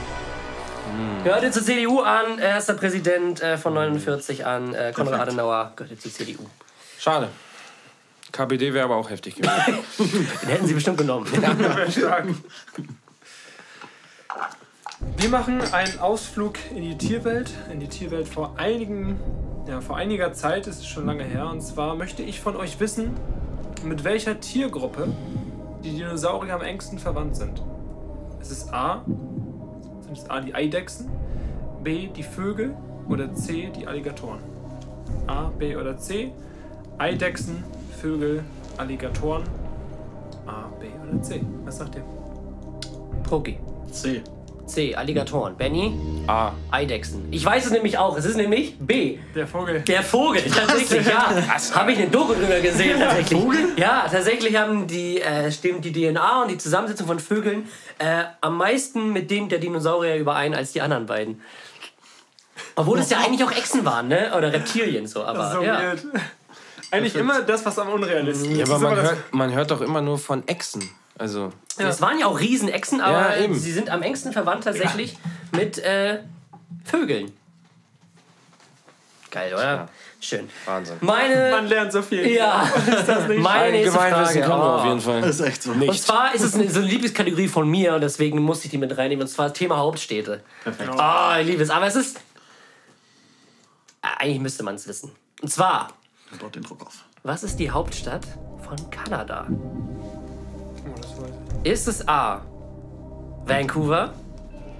[1.25, 5.21] Gehörte zur CDU an, erster Präsident äh, von 49 an, äh, Konrad Perfekt.
[5.21, 6.45] Adenauer gehörte zur CDU.
[6.99, 7.29] Schade.
[8.33, 9.79] KPD wäre aber auch heftig gewesen.
[10.43, 11.27] Den hätten sie bestimmt genommen.
[11.59, 12.27] Wäre stark.
[15.01, 17.53] Wir machen einen Ausflug in die Tierwelt.
[17.73, 19.21] In die Tierwelt vor einigen,
[19.69, 21.49] ja, vor einiger Zeit, es ist schon lange her.
[21.51, 23.15] Und zwar möchte ich von euch wissen,
[23.85, 25.09] mit welcher Tiergruppe
[25.85, 27.63] die Dinosaurier am engsten verwandt sind.
[28.41, 29.05] Es ist A,
[30.01, 31.09] sind es A die Eidechsen,
[31.85, 32.75] B die Vögel
[33.09, 34.41] oder C die Alligatoren.
[35.27, 36.33] A, B oder C.
[36.99, 37.63] Eidechsen,
[38.01, 38.43] Vögel,
[38.77, 39.45] Alligatoren.
[40.47, 41.41] A, B oder C.
[41.65, 42.05] Was sagt ihr?
[43.23, 43.59] Poki.
[43.91, 44.23] C.
[44.69, 44.95] C.
[44.95, 45.57] Alligatoren.
[45.57, 45.93] Benny.
[46.27, 46.53] A.
[46.71, 47.27] Eidechsen.
[47.31, 48.17] Ich weiß es nämlich auch.
[48.17, 49.19] Es ist nämlich B.
[49.35, 49.81] Der Vogel.
[49.81, 51.31] Der Vogel, tatsächlich, ja.
[51.75, 53.41] Habe ich eine Doku drüber gesehen, tatsächlich.
[53.77, 58.57] Ja, tatsächlich haben die, äh, stimmt die DNA und die Zusammensetzung von Vögeln äh, am
[58.59, 61.41] meisten mit dem der Dinosaurier überein als die anderen beiden.
[62.77, 64.33] Obwohl es ja eigentlich auch Echsen waren, ne?
[64.37, 65.81] Oder Reptilien so, aber so ja.
[65.81, 66.05] weird.
[66.91, 68.71] Eigentlich immer das, was am unrealistischsten Ja, ist.
[68.71, 70.89] aber Das ist man hört, man hört doch immer nur von Echsen.
[71.19, 73.55] Also, Es waren ja auch Riesenechsen, aber Ja, eben.
[73.55, 75.17] sie sind am engsten verwandt tatsächlich
[75.53, 76.21] mit äh,
[76.85, 77.33] Vögeln.
[79.31, 79.63] Geil, oder?
[79.65, 79.89] Ja.
[80.21, 80.49] Schön.
[80.65, 80.97] Wahnsinn.
[81.01, 81.51] Meine.
[81.51, 82.27] Man lernt so viel.
[82.29, 82.67] ja,
[83.39, 84.41] meine nächste Allgemeinwissen Frage.
[84.41, 84.79] können wir Oh.
[84.79, 85.21] auf jeden Fall.
[85.21, 85.71] Das ist echt so.
[85.73, 86.03] Und Nicht.
[86.03, 88.97] zwar ist es eine, so eine Lieblingskategorie von mir und deswegen musste ich die mit
[88.97, 89.23] reinnehmen.
[89.23, 90.43] Und zwar Thema Hauptstädte.
[90.65, 90.91] Perfekt.
[90.97, 91.71] Oh, ich liebe es.
[91.71, 92.17] Aber es ist.
[94.03, 95.13] Äh, Eigentlich müsste man es wissen.
[95.43, 95.89] Und zwar,
[96.41, 97.05] Baut den Druck auf.
[97.23, 98.27] was ist die Hauptstadt
[98.67, 99.47] von Kanada?
[101.65, 102.41] Ist es A.
[103.45, 104.11] Vancouver?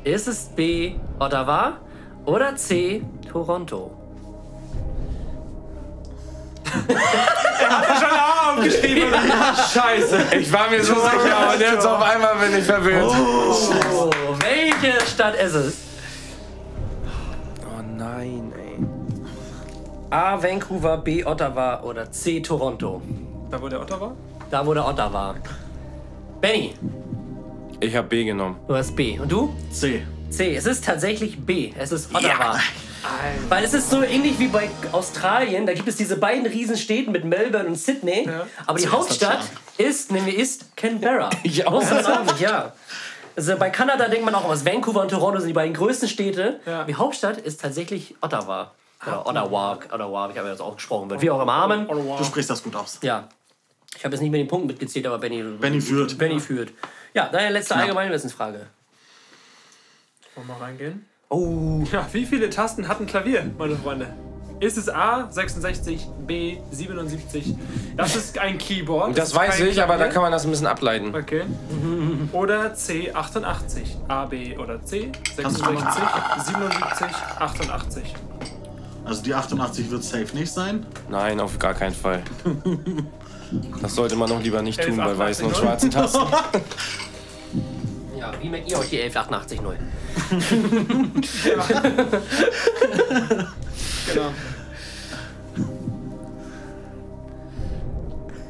[0.05, 0.95] Ist es B.
[1.19, 1.79] Ottawa?
[2.25, 3.03] Oder C.
[3.31, 3.91] Toronto?
[8.49, 9.13] Aufgeschrieben.
[9.73, 10.19] Scheiße.
[10.39, 13.05] Ich war mir so sicher und jetzt auf einmal bin ich verwirrt.
[13.05, 14.11] Oh,
[14.41, 15.77] welche Stadt ist es?
[17.65, 18.85] Oh nein, ey.
[20.11, 20.41] A.
[20.43, 21.25] Vancouver, B.
[21.25, 22.41] Ottawa oder C.
[22.41, 23.03] Toronto?
[23.51, 24.13] Da wo der Otter war?
[24.51, 25.35] Da, wo der Ottawa.
[26.41, 26.73] Benny,
[27.81, 28.57] Ich habe B genommen.
[28.69, 29.19] du hast B.
[29.19, 29.55] Und du?
[29.73, 30.07] C.
[30.31, 30.55] C.
[30.55, 31.73] Es ist tatsächlich B.
[31.77, 32.59] Es ist Ottawa.
[33.49, 35.67] Weil es ist so ähnlich wie bei Australien.
[35.67, 38.27] Da gibt es diese beiden Riesenstädten mit Melbourne und Sydney.
[38.27, 38.47] Ja.
[38.67, 39.41] Aber die Zuerst Hauptstadt
[39.79, 41.31] ist, nehmen wir ist Canberra.
[41.67, 42.73] Auch nicht, ja.
[43.37, 46.59] Also bei Kanada denkt man auch aus Vancouver und Toronto sind die beiden größten Städte.
[46.67, 46.85] Ja.
[46.85, 48.73] Die Hauptstadt ist tatsächlich Ottawa.
[49.07, 51.23] Oder Ottawa, Ottawa, ich habe ja das auch gesprochen wird.
[51.23, 51.53] Wie auch immer.
[51.53, 51.87] Amen.
[51.87, 52.99] Du sprichst das gut aus.
[53.03, 53.29] Ja.
[53.99, 56.17] Ich habe jetzt nicht mit den Punkten mitgezählt, aber Benny, Benny führt.
[56.17, 56.71] Benny führt.
[57.15, 57.87] Ja, deine letzte Knapp.
[57.87, 58.69] Allgemeinwissensfrage.
[60.37, 61.05] Wollen wir mal reingehen?
[61.29, 61.83] Oh.
[61.91, 64.15] Ja, wie viele Tasten hat ein Klavier, meine Freunde?
[64.61, 67.57] Ist es A 66, B 77?
[67.97, 69.19] Das ist ein Keyboard.
[69.19, 70.13] Das ist weiß ich, aber da Klavier.
[70.13, 71.13] kann man das ein bisschen ableiten.
[71.13, 71.43] Okay.
[72.33, 73.97] Oder C 88.
[74.07, 75.85] A, B oder C 66,
[76.45, 78.15] 77, 88.
[79.05, 80.87] Also die 88 wird safe nicht sein.
[81.11, 82.23] Nein, auf gar keinen Fall.
[83.81, 85.63] Das sollte man noch lieber nicht Elf, tun bei 88, weißen und null.
[85.63, 86.21] schwarzen Tasten.
[88.19, 89.75] Ja, wie merkt ihr euch die 11880 neu?
[94.13, 94.31] Genau.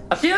[0.09, 0.37] Habt ihr?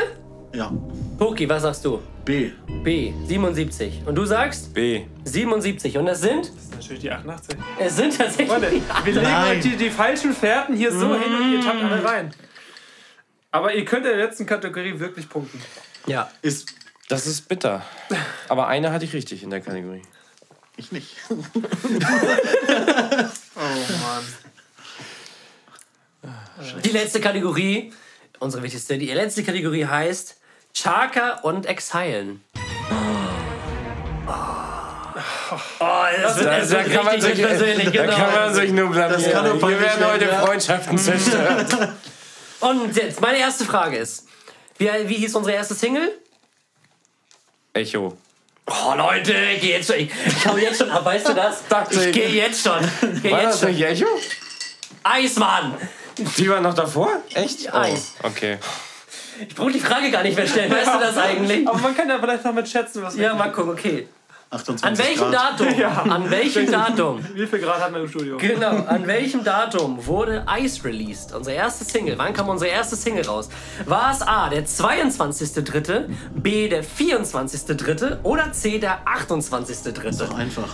[0.52, 0.72] Ja.
[1.16, 2.00] Poki, was sagst du?
[2.24, 2.50] B.
[2.82, 4.02] B, 77.
[4.06, 5.02] Und du sagst B.
[5.24, 5.96] 77.
[5.96, 6.46] Und es sind?
[6.46, 7.56] Das ist natürlich die 88.
[7.78, 8.48] Es sind tatsächlich.
[8.48, 8.72] Freunde,
[9.04, 12.34] wir legen euch die, die falschen Fährten hier so hin und ihr tappt alle rein.
[13.52, 15.60] Aber ihr könnt in der letzten Kategorie wirklich punkten.
[16.06, 16.30] Ja.
[16.42, 16.72] Ist
[17.08, 17.84] Das ist bitter.
[18.48, 20.02] Aber eine hatte ich richtig in der Kategorie.
[20.76, 21.16] ich nicht.
[23.62, 24.24] Oh Mann.
[26.82, 27.92] Die letzte Kategorie,
[28.38, 30.38] unsere wichtigste, die letzte Kategorie heißt
[30.72, 32.42] Chaka und Exilen.
[34.26, 35.84] Oh,
[36.22, 38.16] das wird, das wird richtig persönlich, da genau.
[38.16, 39.22] kann man sich nur blamieren.
[39.22, 40.28] Das kann Hier peinlich werden heute.
[40.28, 41.92] Freundschaften zerstört.
[42.60, 44.26] Und jetzt, meine erste Frage ist,
[44.78, 46.18] wie, wie hieß unsere erste Single?
[47.72, 48.16] Echo.
[48.66, 49.96] Oh Leute, ich geh jetzt schon.
[49.96, 51.66] Ich, ich hau jetzt schon ab, weißt du das?
[51.68, 52.78] Dachte ich gehe jetzt schon.
[53.14, 53.70] Ich geh War jetzt das schon.
[53.70, 54.06] nicht Echo?
[55.02, 55.74] Eismann!
[56.36, 57.10] Die war noch davor?
[57.34, 57.72] Echt?
[57.72, 58.12] Eis.
[58.22, 58.58] Oh, okay.
[59.48, 61.66] Ich brauche die Frage gar nicht mehr stellen, weißt du das eigentlich?
[61.66, 64.06] Aber man kann ja vielleicht noch mit schätzen, was Ja, mal gucken, okay.
[64.52, 65.60] 28 An welchem Grad.
[65.60, 65.66] Datum?
[65.78, 65.88] Ja.
[66.02, 67.24] An welchem Datum?
[67.34, 68.36] Wie viel Grad hat man im Studio?
[68.36, 71.32] Genau, an welchem Datum wurde Ice released?
[71.32, 72.18] Unsere erste Single.
[72.18, 73.48] Wann kam unsere erste Single raus?
[73.86, 78.22] War es A, der 22.3., B, der 24.3.
[78.24, 80.34] oder C, der 28.3.?
[80.34, 80.68] Einfach.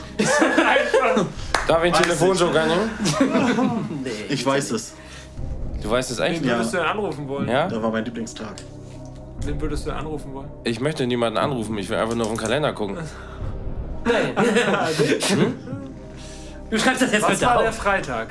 [1.69, 4.01] Darf ich einen Telefonjoker nehmen?
[4.03, 4.11] Nee.
[4.31, 4.95] Ich weiß es.
[5.83, 6.41] Du weißt es echt?
[6.43, 6.55] Wen Ja.
[6.57, 7.49] würdest du denn anrufen wollen?
[7.49, 7.69] Ja?
[7.69, 8.55] Da war mein Lieblingstag.
[9.45, 10.49] Wen würdest du denn anrufen wollen?
[10.65, 11.77] Ich möchte niemanden anrufen.
[11.77, 12.97] Ich will einfach nur auf den Kalender gucken.
[16.71, 17.77] Du schreibst das jetzt Was bitte war der auf.
[17.77, 18.29] Freitag?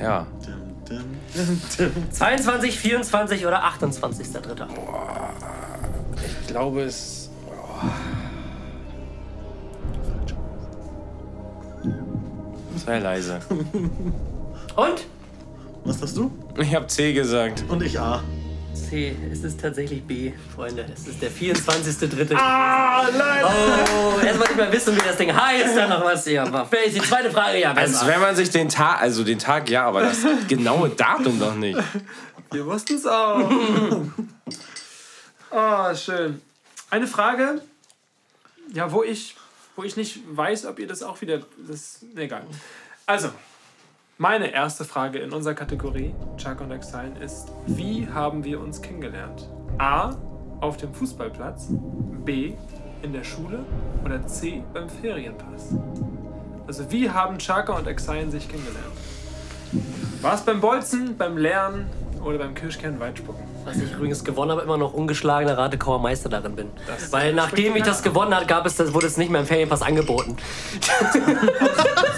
[0.00, 0.26] Ja.
[0.46, 0.98] Dim,
[1.34, 2.12] dim, dim.
[2.12, 4.66] 22, 24 oder 28.3.
[6.40, 7.30] Ich glaube es.
[12.84, 13.40] Sei leise.
[14.76, 15.06] Und?
[15.84, 16.30] Was hast du?
[16.58, 17.64] Ich habe C gesagt.
[17.68, 18.22] Und ich A.
[18.74, 20.86] C, es ist tatsächlich B, Freunde.
[20.94, 22.34] Es ist der 24.3.
[22.36, 23.44] Ah, nein!
[23.44, 26.26] Oh, erstmal nicht mehr wissen, wie das Ding heißt, dann noch was.
[26.26, 28.06] Ja, aber vielleicht ist die zweite Frage ja Als besser.
[28.06, 31.78] wenn man sich den Tag, also den Tag ja, aber das genaue Datum doch nicht.
[32.50, 33.50] Wir wussten es auch.
[35.50, 36.40] oh, schön.
[36.90, 37.62] Eine Frage,
[38.74, 39.36] ja, wo ich,
[39.76, 41.40] wo ich nicht weiß, ob ihr das auch wieder.
[41.68, 42.44] Das, nee, egal.
[43.06, 43.30] Also,
[44.18, 49.48] meine erste Frage in unserer Kategorie Chuck und Exile ist: Wie haben wir uns kennengelernt?
[49.78, 50.14] A.
[50.60, 51.68] Auf dem Fußballplatz,
[52.24, 52.54] B.
[53.02, 53.60] In der Schule
[54.04, 54.62] oder C.
[54.72, 55.74] Beim Ferienpass?
[56.66, 58.92] Also, wie haben Chaka und Exile sich kennengelernt?
[60.20, 61.86] War es beim Bolzen, beim Lernen
[62.24, 63.51] oder beim Kirschkern Weitspucken?
[63.64, 66.68] Was ich übrigens gewonnen habe, immer noch ungeschlagener Radekauer Meister darin bin.
[66.86, 69.46] Das Weil nachdem ich das gewonnen habe, gab es das, wurde es nicht mehr im
[69.46, 70.36] Ferienpass angeboten.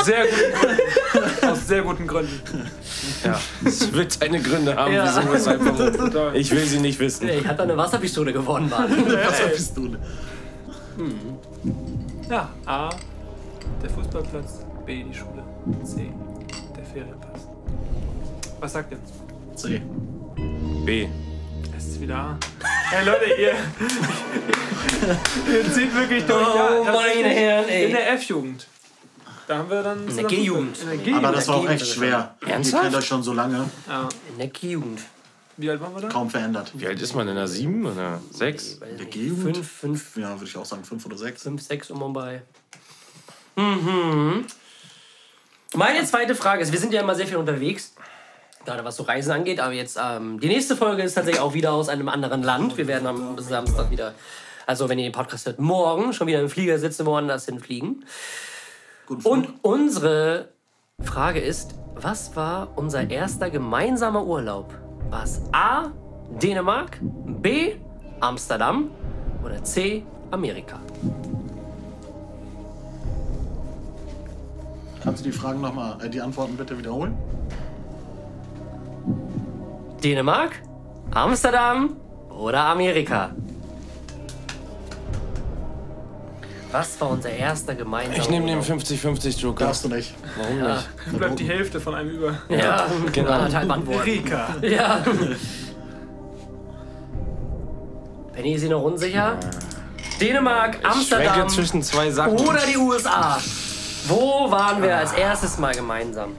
[0.05, 1.51] Sehr guten Gründen.
[1.51, 2.41] Aus sehr guten Gründen.
[3.25, 5.05] Ja, es wird seine Gründe haben, Ja.
[5.07, 5.93] wieso, weshalb, warum.
[5.93, 6.37] Total.
[6.37, 7.29] Ich will sie nicht wissen.
[7.29, 8.91] Ich habe da eine Wasserpistole gewonnen, Mann.
[9.07, 9.99] Wasserpistole.
[12.31, 12.91] Ja, A.
[13.83, 14.65] Der Fußballplatz.
[14.87, 15.05] B.
[15.05, 15.43] Die Schule.
[15.85, 16.11] C.
[16.77, 17.49] Der Ferienpass.
[18.61, 18.99] Was sagt ihr?
[19.57, 19.83] C.
[20.85, 21.09] B.
[22.05, 22.39] Wieder.
[22.91, 23.55] Hey Leute, ihr.
[25.55, 26.47] ihr zieht wirklich durch.
[26.47, 27.87] Oh, ja, meine Herren, ey.
[27.87, 28.67] In der F-Jugend.
[29.47, 30.07] Da haben wir dann.
[30.07, 30.77] In der G-Jugend.
[31.03, 31.15] In.
[31.15, 32.35] Aber das war auch echt schwer.
[32.47, 32.85] Ernsthaft?
[32.85, 33.71] Ihr kennt euch schon so lange.
[33.89, 34.07] Ja.
[34.31, 35.01] In der G-Jugend.
[35.57, 36.09] Wie alt waren wir da?
[36.09, 36.73] Kaum verändert.
[36.75, 38.83] Wie alt ist man in der 7 oder 6?
[38.83, 39.57] Weiß Der G-Jugend?
[39.57, 41.43] Fünf, fünf, Ja, würde ich auch sagen, fünf oder sechs.
[41.43, 42.43] fünf, sechs um und bei.
[43.57, 44.45] Mhm.
[45.75, 47.95] Meine zweite Frage ist, wir sind ja immer sehr viel unterwegs,
[48.65, 51.73] gerade was so Reisen angeht, aber jetzt ähm, die nächste Folge ist tatsächlich auch wieder
[51.73, 52.77] aus einem anderen Land.
[52.77, 54.15] Wir werden am Samstag wieder,
[54.67, 58.05] also wenn ihr den Podcast hört, morgen schon wieder im Flieger sitzen, woanders hinfliegen.
[59.23, 60.49] Und unsere
[61.03, 64.75] Frage ist, was war unser erster gemeinsamer Urlaub?
[65.11, 65.93] War es A.
[66.43, 67.77] Dänemark, B.
[68.21, 68.91] Amsterdam
[69.45, 70.03] oder C.
[70.31, 70.81] Amerika?
[75.03, 77.15] Kannst du die Fragen nochmal, äh, die Antworten bitte wiederholen?
[80.05, 80.61] Dänemark,
[81.15, 81.97] Amsterdam
[82.29, 83.31] oder Amerika?
[86.71, 88.81] Was war unser erster gemeinsamer Ich nehme den Urlaub?
[88.83, 89.65] 50-50 Joker.
[89.65, 90.15] Darfst du nicht.
[90.37, 91.19] Warum nicht?
[91.19, 92.35] Bleibt die Hälfte von einem über.
[92.51, 93.31] Ja, Genau.
[93.31, 94.01] anderthalb Antworten.
[94.01, 94.49] Rika.
[94.61, 95.03] Ja.
[98.35, 99.39] Penny ist sie noch unsicher?
[100.21, 102.33] Dänemark, Amsterdam zwischen zwei Sachen.
[102.39, 103.39] oder die USA?
[104.07, 106.33] Wo waren wir als erstes Mal gemeinsam?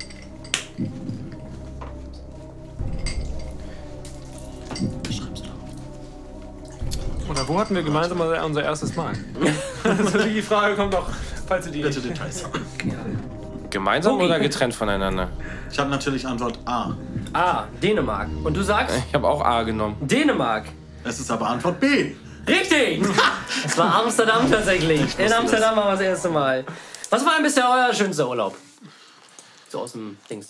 [7.56, 9.14] Wo hatten wir gemeinsam unser erstes Mal?
[9.86, 11.08] also die Frage kommt noch,
[11.48, 12.44] falls ihr die Bitte Details.
[13.70, 15.30] Gemeinsam oder getrennt voneinander?
[15.72, 16.98] Ich habe natürlich Antwort A.
[17.32, 17.64] A.
[17.82, 18.28] Dänemark.
[18.44, 19.96] Und du sagst Ich habe auch A genommen.
[20.02, 20.66] Dänemark.
[21.06, 22.12] Es ist aber Antwort B.
[22.46, 23.02] Richtig!
[23.66, 25.18] Es war Amsterdam tatsächlich.
[25.18, 26.66] In Amsterdam war das erste Mal.
[27.10, 28.58] Was war denn bisher euer schönster Urlaub?
[29.70, 30.48] So aus dem Dings.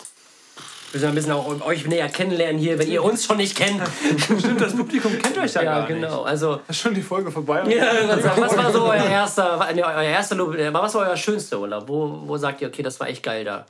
[0.96, 3.84] Wir sollen ein bisschen auch euch näher kennenlernen hier, wenn ihr uns schon nicht kennt.
[4.18, 6.20] Stimmt, das Publikum kennt euch ja, Ja, gar genau.
[6.20, 6.28] nicht.
[6.28, 7.64] Also, Ist schon die Folge vorbei.
[7.68, 11.60] ja, was war so euer erster, nee, euer erster Urlaub, äh, was war euer schönster
[11.60, 11.90] Urlaub?
[11.90, 13.66] Wo, wo sagt ihr, okay, das war echt geil da?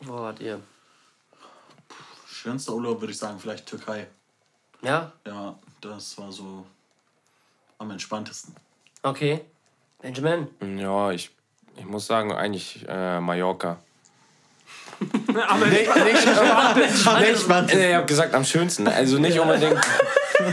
[0.00, 0.58] Wo wart ihr?
[2.28, 4.08] Schönster Urlaub würde ich sagen, vielleicht Türkei.
[4.82, 5.12] Ja?
[5.24, 6.66] Ja, das war so
[7.78, 8.56] am entspanntesten.
[9.04, 9.42] Okay.
[10.02, 10.48] Benjamin?
[10.78, 11.30] Ja, ich,
[11.76, 13.78] ich muss sagen, eigentlich äh, Mallorca.
[15.48, 17.72] Aber Nicht, nicht, Entspannt.
[17.74, 18.86] ich habe gesagt, am schönsten.
[18.88, 19.78] Also nicht unbedingt,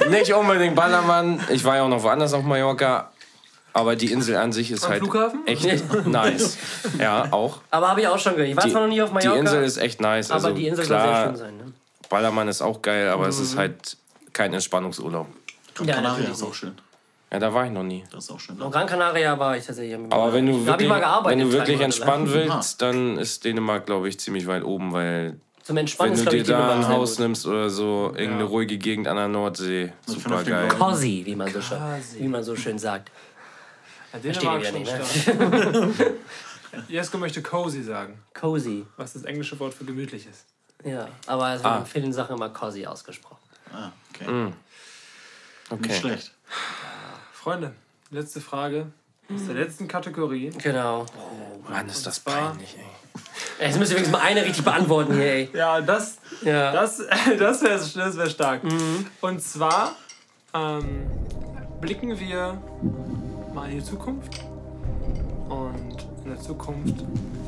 [0.09, 1.39] nicht unbedingt Ballermann.
[1.49, 3.11] Ich war ja auch noch woanders auf Mallorca.
[3.73, 5.45] Aber die Insel an sich ist Am halt Flughafen?
[5.45, 5.65] echt
[6.07, 6.57] nice.
[6.97, 7.59] Ja, auch.
[7.69, 8.49] Aber habe ich auch schon gehört.
[8.49, 10.31] Ich war Die, zwar noch nie auf Mallorca, die Insel ist echt nice.
[10.31, 11.57] aber Also die Insel soll sehr klar, schön sein.
[11.57, 11.73] Ne?
[12.09, 13.97] Ballermann ist auch geil, aber es ist halt
[14.33, 15.27] kein Entspannungsurlaub.
[15.83, 16.57] Ja, natürlich ist auch nicht.
[16.57, 16.73] schön.
[17.31, 18.03] Ja, da war ich noch nie.
[18.11, 18.61] Das ist auch schön.
[18.61, 19.95] Und Gran Canaria war ich tatsächlich.
[20.11, 21.39] Aber wenn du da hab ich wirklich, mal gearbeitet.
[21.39, 22.33] wenn du wirklich entspannen lang.
[22.49, 26.37] willst, dann ist Dänemark, glaube ich, ziemlich weit oben, weil Zum Entspannen wenn du dir
[26.41, 27.19] ich, da ein Haus gut.
[27.19, 28.47] nimmst oder so, irgendeine Ja.
[28.47, 30.69] ruhige Gegend an der Nordsee, super geil.
[30.69, 31.77] Cozy, wie man, so schön,
[32.17, 33.11] wie man so schön sagt.
[34.13, 36.11] Ja, Dänemark ich schon ja nicht, stark.
[36.87, 38.85] Jesko möchte cozy sagen, Cozy.
[38.95, 40.45] was das englische Wort für gemütlich ist.
[40.85, 41.77] Ja, aber es wird Ah.
[41.79, 43.37] in vielen Sachen immer cozy ausgesprochen.
[43.73, 44.31] Ah, okay.
[44.31, 44.53] Nicht
[45.69, 45.93] Okay.
[45.99, 46.31] schlecht.
[47.47, 47.71] Freunde,
[48.11, 48.87] letzte Frage
[49.33, 50.49] aus der letzten Kategorie.
[50.61, 51.05] Genau.
[51.69, 52.83] Mann, ist das peinlich, ey.
[53.59, 55.49] Ey, Jetzt müssen wir wenigstens mal eine richtig beantworten hier, ey.
[55.53, 56.73] Ja, das, Ja.
[56.73, 56.97] das,
[57.39, 58.63] das wäre das wär stark.
[59.21, 59.95] Und zwar
[60.53, 61.09] ähm,
[61.79, 62.61] blicken wir
[63.53, 64.41] mal in die Zukunft.
[65.47, 67.05] Und in der Zukunft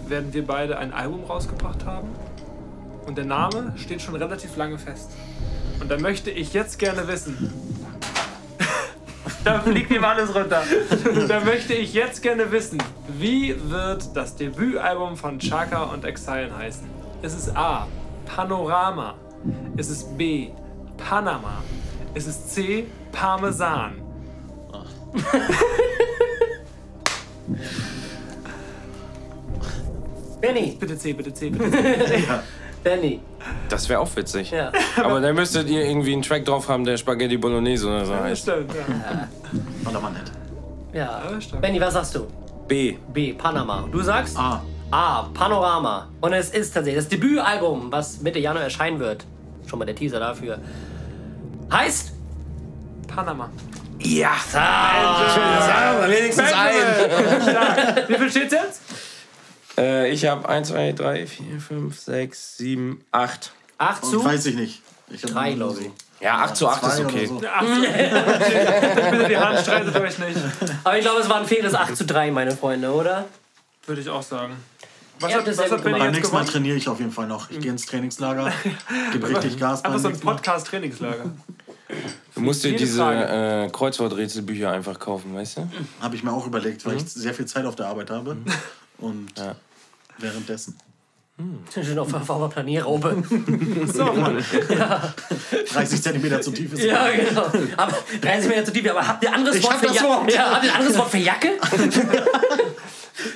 [0.07, 2.07] werden wir beide ein Album rausgebracht haben.
[3.05, 5.11] Und der Name steht schon relativ lange fest.
[5.81, 7.68] Und da möchte ich jetzt gerne wissen.
[9.43, 10.63] Da fliegt ihm alles runter.
[11.27, 12.81] da möchte ich jetzt gerne wissen,
[13.17, 16.87] wie wird das Debütalbum von Chaka und Exile heißen?
[17.21, 17.87] Ist es A.
[18.25, 19.15] Panorama?
[19.77, 20.49] Ist es B.
[20.97, 21.63] Panama?
[22.13, 22.85] Ist es C.
[23.11, 24.01] Parmesan?
[30.41, 32.23] Benny, Bitte C, bitte C, bitte C.
[32.83, 33.19] Benny.
[33.69, 34.51] Das wäre auch witzig.
[34.51, 34.71] Ja.
[35.03, 38.23] Aber dann müsstet ihr irgendwie einen Track drauf haben, der Spaghetti Bolognese oder so Ja,
[38.23, 38.41] heißt.
[38.43, 39.27] stimmt, ja.
[39.89, 40.31] Oder man nett.
[40.93, 41.21] Ja.
[41.51, 41.57] Ja.
[41.59, 42.27] Benny, was sagst du?
[42.67, 42.97] B.
[43.13, 43.33] B.
[43.33, 43.87] Panama.
[43.91, 44.37] Du sagst?
[44.37, 44.61] A.
[44.91, 45.23] A.
[45.33, 46.07] Panorama.
[46.21, 49.25] Und es ist tatsächlich das Debütalbum, was Mitte Januar erscheinen wird.
[49.67, 50.59] Schon mal der Teaser dafür.
[51.71, 52.13] Heißt.
[53.07, 53.49] Panama.
[54.01, 54.31] Ja!
[54.53, 58.07] Ah, wenigstens ein.
[58.07, 58.81] Wie viel steht's jetzt?
[59.79, 63.51] Äh, ich habe 1, 2, 3, 4, 5, 6, 7, 8.
[63.77, 64.23] 8 Und zu.
[64.25, 64.81] weiß ich nicht.
[65.09, 66.21] Ich hab 3, nur glaube ich.
[66.21, 67.25] Ja, 8 zu 8 ist okay.
[67.25, 67.41] so.
[67.49, 67.81] Ach so.
[69.11, 70.37] bitte die Hand streitet euch nicht.
[70.83, 73.25] Aber ich glaube, es war ein faires 8 zu 3, meine Freunde, oder?
[73.85, 74.53] Würde ich auch sagen.
[75.21, 77.49] Was hat, was hat Beim jetzt nächsten Mal trainiere ich auf jeden Fall noch.
[77.49, 78.51] Ich gehe ins Trainingslager,
[79.11, 80.19] gebe richtig Gas Einfach so ein.
[80.19, 81.25] Podcast-Trainingslager.
[82.35, 85.69] Du musst dir diese äh, Kreuzworträtselbücher einfach kaufen, weißt du?
[85.99, 88.37] Habe ich mir auch überlegt, weil ich sehr viel Zeit auf der Arbeit habe.
[88.99, 89.55] Und Ja.
[90.19, 90.77] Währenddessen.
[91.73, 93.23] Schön auf der Planierraube.
[93.93, 94.43] So, Mann.
[95.71, 97.45] 30 Zentimeter zu tief ist Ja, genau.
[97.77, 98.89] Aber 30 Meter zu tief.
[98.89, 100.07] Aber habt ihr ein anderes Ich Wort hab für das Jacke?
[100.09, 100.33] Wort.
[100.33, 101.51] Ja, habt ihr ein anderes Wort für Jacke?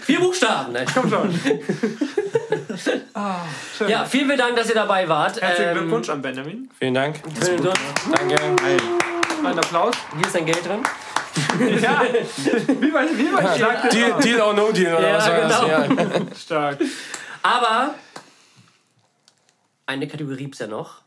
[0.02, 0.86] Vier Buchstaben, ne?
[0.94, 1.40] Komm schon.
[3.14, 3.42] Ah,
[3.78, 3.88] schön.
[3.90, 5.40] Ja, vielen, vielen Dank, dass ihr dabei wart.
[5.40, 6.68] Herzlichen Ähm, Glückwunsch an Benjamin.
[6.80, 7.20] Vielen Dank.
[7.40, 7.78] vielen Dank.
[8.12, 8.36] Danke.
[9.46, 9.94] Ein Applaus.
[10.18, 10.80] Hier ist dein Geld drin.
[11.82, 12.02] Ja,
[12.80, 14.20] wie bei, wie bei Schlag Deal.
[14.22, 15.68] Deal or No Deal oder Ja, was genau.
[15.68, 15.88] Ja.
[16.38, 16.78] Stark.
[17.42, 17.96] Aber
[19.86, 21.02] eine Kategorie gibt's ja noch.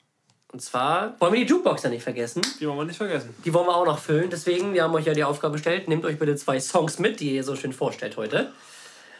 [0.53, 2.41] Und zwar wollen wir die Jukebox ja nicht vergessen.
[2.61, 3.35] Die wollen wir nicht vergessen.
[3.45, 4.31] Die wollen wir auch noch füllen.
[4.31, 7.35] Deswegen, wir haben euch ja die Aufgabe gestellt, nehmt euch bitte zwei Songs mit, die
[7.35, 8.53] ihr so schön vorstellt heute.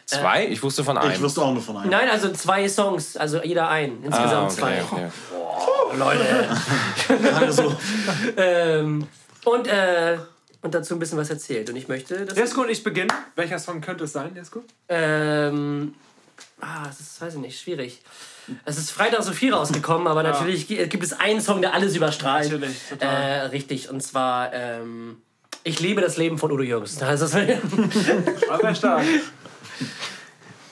[0.05, 0.47] Zwei?
[0.47, 1.21] Ich wusste von Ich einem.
[1.21, 1.89] wusste auch nur von einem.
[1.91, 4.03] Nein, also zwei Songs, also jeder ein.
[4.03, 4.81] Insgesamt Ah, zwei.
[4.89, 5.09] okay,
[5.91, 5.97] okay.
[5.97, 6.47] Leute.
[7.35, 7.75] Also,
[8.37, 9.07] ähm,
[9.43, 10.17] und, äh,
[10.67, 11.69] und dazu ein bisschen was erzählt.
[11.69, 12.37] Und ich möchte, dass.
[12.37, 13.11] Jesko und ich beginnen.
[13.35, 14.63] Welcher Song könnte es sein, Jesko?
[14.89, 15.93] Ähm,
[16.61, 18.01] ah, das ist, weiß ich nicht, schwierig.
[18.65, 21.95] Es ist Freitag so viel rausgekommen, aber natürlich gi- gibt es einen Song, der alles
[21.95, 22.51] überstrahlt.
[22.51, 23.09] Natürlich, total.
[23.23, 25.17] Äh, richtig, und zwar ähm,
[25.63, 26.91] Ich liebe das Leben von Udo Jürgens.
[26.93, 27.33] Ist das
[28.49, 29.05] Aber stark.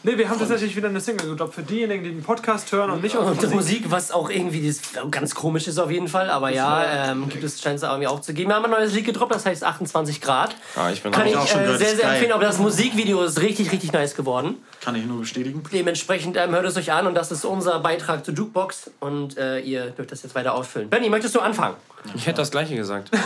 [0.06, 3.02] Nee, wir haben tatsächlich wieder eine Single gedroppt für diejenigen, die den Podcast hören und
[3.02, 3.78] nicht und unsere die Musik.
[3.80, 7.44] Musik, was auch irgendwie das ganz komisch ist auf jeden Fall, aber ja, ähm, gibt
[7.44, 8.52] es scheint es irgendwie auch zu geben.
[8.52, 10.56] Wir haben ein neues Lied gedroppt, das heißt 28 Grad.
[10.76, 11.28] Ah, ich bin Kann auch.
[11.28, 12.13] ich auch schon äh, gehört, sehr, ist sehr geil.
[12.13, 14.58] empfehlen, aber das Musikvideo ist richtig, richtig nice geworden.
[14.86, 15.63] Kann ich nur bestätigen.
[15.74, 19.60] Dementsprechend ähm, hört es euch an und das ist unser Beitrag zur Jukebox und äh,
[19.60, 20.91] ihr dürft das jetzt weiter ausfüllen.
[20.91, 21.76] Benny, möchtest du anfangen?
[22.13, 23.10] Ich hätte das gleiche gesagt.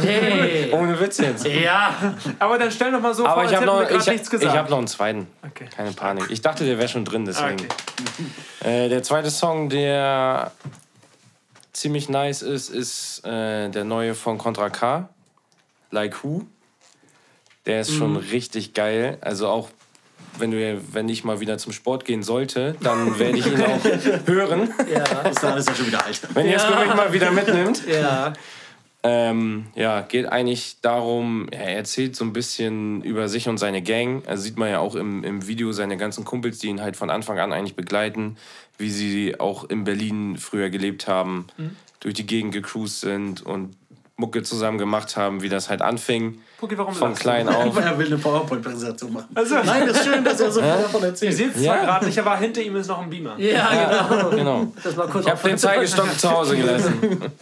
[0.00, 0.72] Hey.
[0.72, 1.44] Ohne Witz jetzt.
[1.44, 2.14] ja.
[2.38, 4.56] Aber dann stell doch mal so Aber vor, ich habe noch, ich, nichts ich gesagt.
[4.56, 5.26] hab noch einen zweiten.
[5.44, 5.66] Okay.
[5.76, 6.30] Keine Panik.
[6.30, 7.66] Ich dachte, der wäre schon drin, deswegen.
[8.62, 8.84] Okay.
[8.84, 10.52] Äh, der zweite Song, der
[11.72, 15.08] ziemlich nice ist, ist äh, der neue von Contra K,
[15.90, 16.46] Like Who.
[17.66, 19.18] Der ist schon richtig geil.
[19.20, 19.68] Also auch
[20.38, 23.84] wenn, du, wenn ich mal wieder zum Sport gehen sollte, dann werde ich ihn auch
[24.26, 24.72] hören.
[24.92, 25.04] Ja.
[25.28, 26.20] Bis dahin ist er schon wieder alt.
[26.34, 26.84] Wenn ihr es Ja.
[26.84, 27.82] mich mal wieder mitnimmt.
[27.92, 28.32] Ja.
[29.04, 34.22] Ähm, ja, geht eigentlich darum, er erzählt so ein bisschen über sich und seine Gang.
[34.28, 37.10] Also sieht man ja auch im, im Video seine ganzen Kumpels, die ihn halt von
[37.10, 38.36] Anfang an eigentlich begleiten,
[38.78, 41.48] wie sie auch in Berlin früher gelebt haben,
[41.98, 43.74] durch die Gegend gecruised sind und
[44.16, 46.38] Mucke zusammen gemacht haben, wie das halt anfing.
[46.62, 47.28] Pucki, warum Von lachst du?
[47.28, 47.76] klein auf.
[47.84, 49.26] Er will eine PowerPoint-Präsentation machen.
[49.34, 51.36] Also, Nein, das ist schön, dass er so viel davon ihr erzählt.
[51.36, 51.74] seht es Ja.
[51.74, 53.36] zwar gerade nicht, aber hinter ihm ist noch ein Beamer.
[53.38, 54.30] Ja, genau.
[54.30, 54.72] Genau.
[54.82, 57.20] Das mal kurz Ich habe den Zeigestock zu Hause gelassen.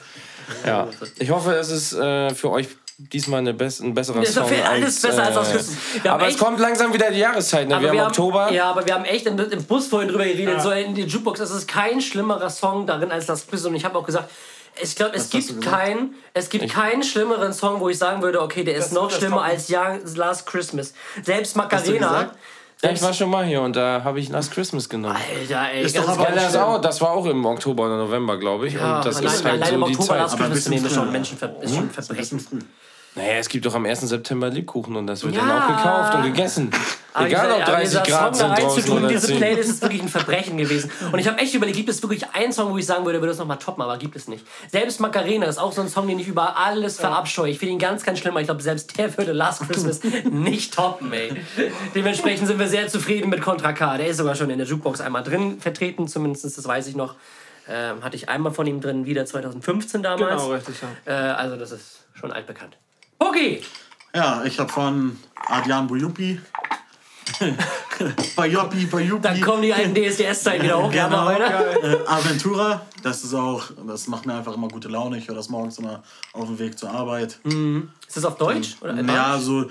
[0.66, 0.88] Ja.
[1.18, 2.66] Ich hoffe, es ist äh, für euch
[2.98, 4.42] diesmal eine bess ein besserer Ist Song.
[4.42, 5.76] auf jeden Fall alles besser als aus Christus.
[6.02, 7.68] Wir haben Aber es echt- kommt langsam wieder die Jahreszeit.
[7.68, 7.80] Ne?
[7.80, 8.50] Wir haben Oktober.
[8.52, 10.61] ja, aber wir haben echt im, im Bus vorhin drüber geredet, Ja.
[10.61, 11.38] so in die Jukebox.
[11.38, 13.64] Es ist kein schlimmerer Song darin als das Quiz.
[13.64, 14.28] Und ich habe auch gesagt,
[14.83, 18.64] ich glaube, es gibt keinen, es gibt keinen schlimmeren Song, wo ich sagen würde, okay,
[18.64, 20.93] der ist Das- noch das schlimmer als Young Last Christmas.
[21.23, 22.31] Selbst Macarena.
[22.83, 25.14] Ja, ich war schon mal hier und da habe ich Last Christmas genommen.
[25.14, 28.38] Alter, ey, Ist ganz doch aber das, auch, das war auch im Oktober oder November,
[28.38, 28.75] glaube ich.
[28.75, 30.19] Ja, und das allein, ist halt allein so im die Oktober Zeit.
[30.19, 31.12] Last Christmas nehmen ist schon, früher.
[31.12, 32.38] Menschen, ist schon ein Ist ein Verbrechen.
[32.38, 32.59] bisschen früh.
[33.16, 34.07] Naja, es gibt doch am 1.
[34.09, 35.40] September Lebkuchen und das wird Ja.
[35.44, 36.70] dann auch gekauft und gegessen.
[37.12, 39.37] Aber Egal, dieser- ob aber 30 dieser Grad Song sind draußen reinzutun, oder diese 10.
[39.38, 40.92] Playlist ist wirklich ein Verbrechen gewesen.
[41.11, 43.33] Und ich habe echt überlegt, gibt es wirklich einen Song, wo ich sagen würde, würde
[43.33, 44.46] das nochmal toppen, aber gibt es nicht.
[44.70, 47.51] Selbst Macarena ist auch so ein Song, den ich über alles verabscheue.
[47.51, 50.73] Ich finde ihn ganz, ganz schlimm, aber ich glaube, selbst der würde Last Christmas nicht
[50.75, 51.33] toppen, ey.
[51.96, 53.96] Dementsprechend sind wir sehr zufrieden mit Contra K.
[53.96, 57.16] Der ist sogar schon in der Jukebox einmal drin vertreten, zumindest das weiß ich noch.
[57.68, 60.42] Ähm, hatte ich einmal von ihm drin, wieder 2015 damals.
[60.42, 60.77] Genau, richtig.
[61.07, 61.12] Ja.
[61.12, 62.77] Äh, also das ist schon altbekannt.
[63.22, 63.62] Okay,
[64.14, 66.40] Ja, ich habe von Adrian Bujupi.
[68.35, 69.20] Bayopi, Bayupi.
[69.22, 70.92] dann kommen die alten DSDS-Zeiten wieder hoch.
[70.92, 71.30] Ja, Genau.
[71.30, 75.18] Äh, Aventura, das ist auch, das macht mir einfach immer gute Laune.
[75.18, 76.02] Ich höre das morgens immer
[76.33, 77.38] auf dem Weg zur Arbeit.
[77.44, 78.76] Ist das auf Deutsch?
[78.80, 79.66] Oder Ja, so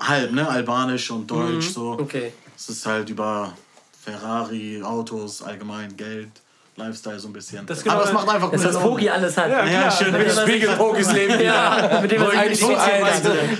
[0.00, 0.48] halb, ne?
[0.48, 1.92] Albanisch und Deutsch, so.
[2.00, 2.32] Okay.
[2.56, 3.52] Es ist halt über
[4.02, 6.30] Ferrari, Autos, allgemein Geld,
[6.76, 7.64] Lifestyle so ein bisschen.
[7.66, 8.86] Das genau- Aber es macht einfach Das ist, was Laune.
[8.88, 9.48] Pogi alles hat.
[9.50, 10.10] Ja, Ja, schön.
[10.12, 12.68] Mit dem man sich- Spiegelpokis leben Ja, mit dem man sich zu.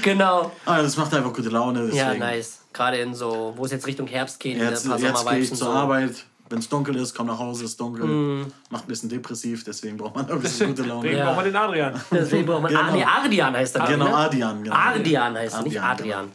[0.03, 0.51] Genau.
[0.67, 1.83] Ah, das macht einfach gute Laune.
[1.87, 1.97] Deswegen.
[1.97, 2.59] Ja, nice.
[2.73, 5.49] Gerade in so, wo es jetzt Richtung Herbst geht, Jetzt, ein paar jetzt gehe ich
[5.49, 5.69] zur so.
[5.69, 6.15] Arbeit.
[6.51, 8.05] Wenn es dunkel ist, komm nach Hause, ist dunkel.
[8.05, 8.47] Mhm.
[8.69, 11.03] Macht ein bisschen depressiv, deswegen braucht man ein bisschen gute Laune.
[11.03, 11.25] Deswegen Ja.
[11.27, 12.01] brauchen wir den Adrian.
[12.11, 12.71] Deswegen braucht man.
[12.73, 12.93] Genau.
[12.93, 13.87] Nee, Ardian heißt er.
[13.87, 14.15] Genau, ne?
[14.15, 14.63] Ardian.
[14.65, 14.77] Genau.
[14.77, 16.33] Ardian heißt er, nicht Adrian.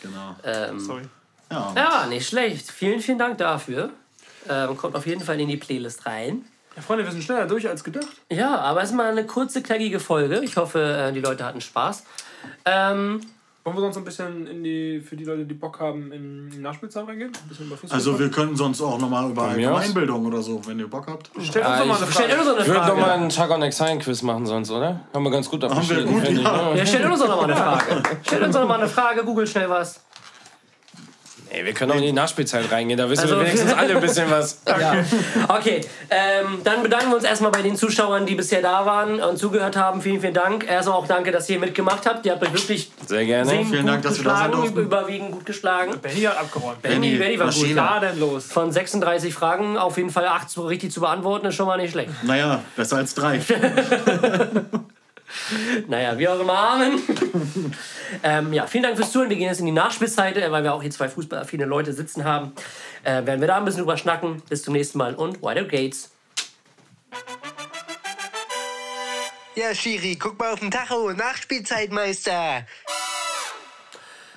[0.00, 0.34] Genau.
[0.44, 1.02] Ähm, Sorry.
[1.50, 1.72] Ja.
[1.76, 2.70] ja, nicht schlecht.
[2.72, 3.90] Vielen, vielen Dank dafür.
[4.48, 6.44] Ähm, kommt auf jeden Fall in die Playlist rein.
[6.76, 8.06] Ja, Freunde, wir sind schneller durch als gedacht.
[8.30, 10.40] Ja, aber es ist mal eine kurze, knackige Folge.
[10.42, 12.04] Ich hoffe, äh, die Leute hatten Spaß.
[12.64, 13.20] Ähm,
[13.64, 16.58] Wollen wir sonst ein bisschen in die, für die Leute, die Bock haben, in die
[16.58, 17.30] Nachspielzeit reingehen?
[17.30, 19.42] Ein bisschen über Fußball Also wir können sonst auch nochmal über.
[19.42, 21.30] Allgemeinbildung oder so, wenn ihr Bock habt.
[21.40, 22.40] Stellt uns doch mal eine stellt Frage.
[22.40, 22.92] uns doch eine Ich würde Frage.
[22.96, 25.00] nochmal einen Chuck on Exile Quiz machen sonst, oder?
[25.14, 26.46] Haben wir ganz gut wir abgeschnitten, gut, finde ich.
[26.46, 26.70] ja.
[26.72, 26.78] Ne?
[26.78, 28.02] Ja, stellt uns doch noch mal eine Frage.
[28.26, 30.00] Stellt uns doch noch mal eine Frage, googelt schnell was.
[31.54, 34.00] Ey, wir können auch in die Nachspielzeit reingehen, da wissen Also- wir wenigstens alle ein
[34.00, 34.58] bisschen was.
[34.66, 35.04] Ja.
[35.48, 39.36] Okay, ähm, dann bedanken wir uns erstmal bei den Zuschauern, die bisher da waren und
[39.38, 40.00] zugehört haben.
[40.00, 40.66] Vielen, vielen Dank.
[40.66, 42.24] Erstmal auch danke, dass ihr mitgemacht habt.
[42.24, 43.50] Ihr habt euch wirklich Sehr gerne.
[43.50, 44.80] Vielen gut Dank, dass wir da sein geschlagen, durften.
[44.80, 45.92] überwiegend gut geschlagen.
[46.00, 46.80] Benny hat abgeräumt.
[46.80, 47.56] Benny, Benny war gut.
[47.56, 47.74] Maschine.
[47.74, 48.46] Da denn los?
[48.46, 51.90] Von 36 Fragen auf jeden Fall 8 so richtig zu beantworten, ist schon mal nicht
[51.92, 52.10] schlecht.
[52.22, 53.40] Naja, besser als drei.
[55.88, 57.02] naja, wie auch immer, Amen.
[58.22, 59.30] ähm, ja, vielen Dank fürs Zuhören.
[59.30, 62.24] Wir gehen jetzt in die Nachspielzeit, äh, weil wir auch hier zwei fußballaffine Leute sitzen
[62.24, 62.52] haben.
[63.04, 64.42] Äh, werden wir da ein bisschen drüber schnacken.
[64.48, 66.10] Bis zum nächsten Mal und Wider Gates.
[69.54, 71.12] Ja, Schiri, guck mal auf den Tacho.
[71.12, 72.66] Nachspielzeitmeister.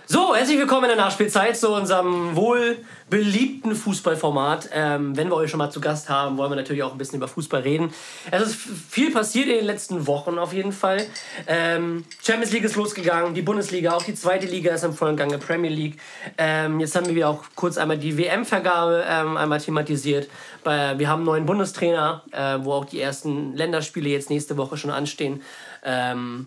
[0.08, 2.78] So, herzlich willkommen in der Nachspielzeit zu unserem wohl
[3.10, 4.70] beliebten Fußballformat.
[4.72, 7.16] Ähm, wenn wir euch schon mal zu Gast haben, wollen wir natürlich auch ein bisschen
[7.16, 7.92] über Fußball reden.
[8.30, 11.08] Es ist viel passiert in den letzten Wochen auf jeden Fall.
[11.48, 15.40] Ähm, Champions League ist losgegangen, die Bundesliga, auch die zweite Liga ist im vollen Gange,
[15.40, 16.00] Premier League.
[16.38, 20.30] Ähm, jetzt haben wir auch kurz einmal die WM-Vergabe ähm, einmal thematisiert.
[20.64, 24.92] Wir haben einen neuen Bundestrainer, äh, wo auch die ersten Länderspiele jetzt nächste Woche schon
[24.92, 25.42] anstehen.
[25.84, 26.46] Ähm,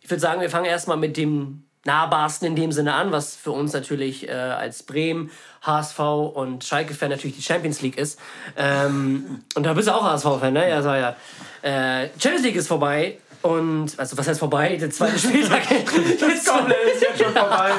[0.00, 3.52] ich würde sagen, wir fangen erstmal mit dem nahbarsten in dem Sinne an, was für
[3.52, 5.30] uns natürlich äh, als Bremen,
[5.62, 5.98] HSV
[6.34, 8.18] und Schalke-Fan natürlich die Champions League ist.
[8.56, 10.68] Ähm, und da bist du auch HSV-Fan, ne?
[10.68, 11.16] Ja, so, ja.
[11.62, 14.76] Äh, Champions League ist vorbei und, also was heißt vorbei?
[14.76, 17.70] Der zweite Spieltag ist, komplett, ist jetzt schon vorbei.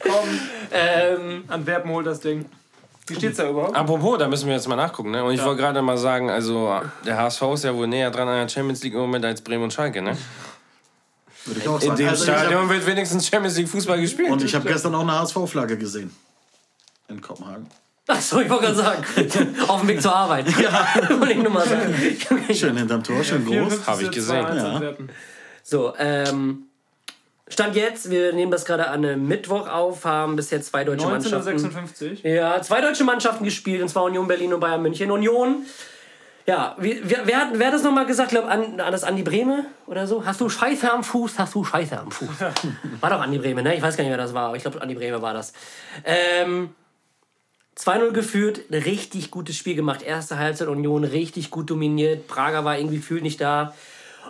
[0.00, 0.40] Komm,
[0.72, 2.44] ähm, Antwerpen holt das Ding.
[3.06, 3.76] Wie steht's da überhaupt?
[3.76, 5.10] Apropos, da müssen wir jetzt mal nachgucken.
[5.10, 5.22] Ne?
[5.22, 8.46] Und ich wollte gerade mal sagen, also der HSV ist ja wohl näher dran an
[8.46, 10.00] der Champions League im Moment als Bremen und Schalke.
[10.00, 10.16] Ne?
[11.46, 11.96] Würde ich auch In sagen.
[11.96, 14.30] dem Also ich hab, Stadion wird wenigstens Champions League Fußball gespielt.
[14.30, 16.14] und ich habe gestern auch eine HSV-Flagge gesehen.
[17.08, 17.66] In Kopenhagen.
[18.06, 19.04] Achso, ich wollte gerade sagen,
[19.68, 20.46] auf dem Weg zur Arbeit.
[20.60, 20.86] Ja,
[21.18, 21.94] wollte ich nur mal sagen.
[22.52, 23.86] Schön hinterm Tor, schön groß.
[23.86, 24.94] Hab ich gesehen, ja.
[25.62, 26.64] So, ähm,
[27.48, 31.36] Stand jetzt, wir nehmen das gerade an einem Mittwoch auf, haben bisher zwei deutsche Mannschaften.
[31.36, 32.22] 1956.
[32.22, 35.10] Ja, zwei deutsche Mannschaften gespielt, und zwar Union Berlin und Bayern München.
[35.10, 35.64] Union,
[36.46, 38.30] ja, wer, wer, hat, wer hat das nochmal gesagt?
[38.30, 40.26] Glaub, an, an das Andi Breme oder so?
[40.26, 41.38] Hast du Scheiße am Fuß?
[41.38, 42.40] Hast du Scheiße am Fuß?
[43.00, 43.74] War doch Andi Breme, ne?
[43.74, 45.54] Ich weiß gar nicht, wer das war, aber ich glaube, Andi Breme war das.
[46.04, 46.74] Ähm,
[47.76, 50.02] 2-0 geführt, ein richtig gutes Spiel gemacht.
[50.02, 52.28] Erste Halbzeit Union richtig gut dominiert.
[52.28, 53.74] Prager war irgendwie gefühlt nicht da.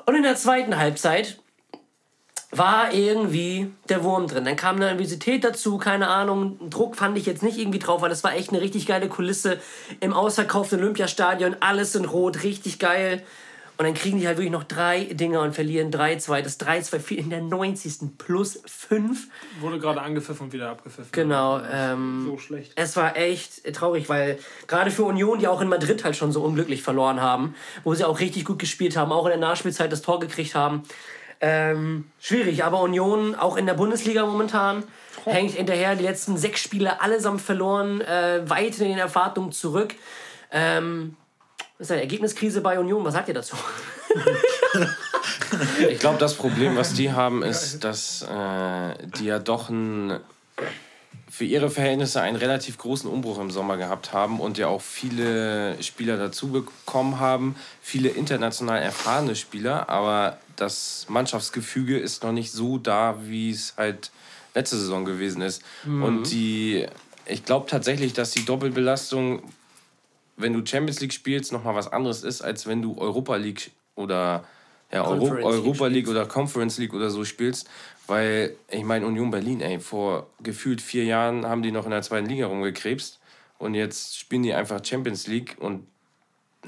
[0.07, 1.39] Und in der zweiten Halbzeit
[2.57, 4.45] war irgendwie der Wurm drin.
[4.45, 6.59] Dann kam eine Nervosität dazu, keine Ahnung.
[6.71, 9.59] Druck fand ich jetzt nicht irgendwie drauf, weil das war echt eine richtig geile Kulisse
[10.01, 11.57] im ausverkauften Olympiastadion.
[11.61, 13.23] Alles in Rot, richtig geil.
[13.77, 16.43] Und dann kriegen die halt wirklich noch drei Dinger und verlieren 3-2.
[16.43, 18.17] Das 3-2 fiel in der 90.
[18.19, 19.27] plus 5.
[19.59, 21.11] Wurde gerade angepfiffen und wieder abgepfiffen.
[21.11, 21.61] Genau.
[21.73, 22.71] Ähm, So schlecht.
[22.77, 24.39] es war echt traurig, weil
[24.69, 28.05] gerade für Union, die auch in Madrid halt schon so unglücklich verloren haben, wo sie
[28.05, 30.85] auch richtig gut gespielt haben, auch in der Nachspielzeit das Tor gekriegt haben.
[31.41, 34.85] Ähm, schwierig, aber Union auch in der Bundesliga momentan
[35.25, 35.97] hängt hinterher.
[35.97, 39.95] Die letzten sechs Spiele allesamt verloren, äh, weit in den Erwartungen zurück.
[40.51, 41.17] Ähm,
[41.79, 43.05] ist eine Ergebniskrise bei Union.
[43.05, 43.57] Was sagt ihr dazu?
[45.89, 50.21] Ich glaube, das Problem, was die haben, ist, dass äh, die ja doch ein,
[51.35, 55.83] für ihre Verhältnisse einen relativ großen Umbruch im Sommer gehabt haben und ja auch viele
[55.83, 62.79] Spieler dazu bekommen haben, viele international erfahrene Spieler, aber das Mannschaftsgefüge ist noch nicht so
[62.79, 64.13] da, wie es halt
[64.55, 65.65] letzte Saison gewesen ist.
[66.05, 66.87] Und die,
[67.27, 69.43] ich glaube tatsächlich, dass die Doppelbelastung
[70.37, 74.45] wenn du Champions League spielst, nochmal was anderes ist, als wenn du Europa League oder
[74.95, 77.69] ja, Euro, Europa League oder Conference League oder so spielst.
[78.07, 82.03] Weil, ich meine, Union Berlin, ey, vor gefühlt vier Jahren haben die noch in der
[82.03, 83.19] zweiten Liga rumgekrebst
[83.59, 85.87] und jetzt spielen die einfach Champions League und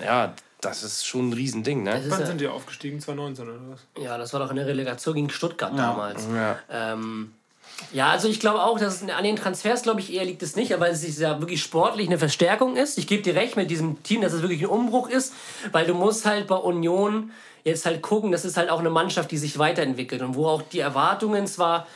[0.01, 2.03] ja, das ist schon ein Riesending, ne?
[2.09, 3.01] Wann ja- sind die aufgestiegen?
[3.01, 4.03] 2019 oder was?
[4.03, 6.27] Ja, das war doch in der Relegation gegen Stuttgart damals.
[6.35, 6.59] Ja.
[6.71, 7.33] Ähm,
[7.93, 10.57] ja, also ich glaube auch, dass es an den Transfers, glaube ich, eher liegt es
[10.57, 12.97] nicht, aber es ist ja wirklich sportlich eine Verstärkung ist.
[12.97, 15.35] Ich gebe dir recht mit diesem Team, dass es wirklich ein Umbruch ist,
[15.73, 17.31] weil du musst halt bei Union
[17.67, 20.63] jetzt halt gucken, das ist halt auch eine Mannschaft, die sich weiterentwickelt und wo auch
[20.63, 21.87] die Erwartungen zwar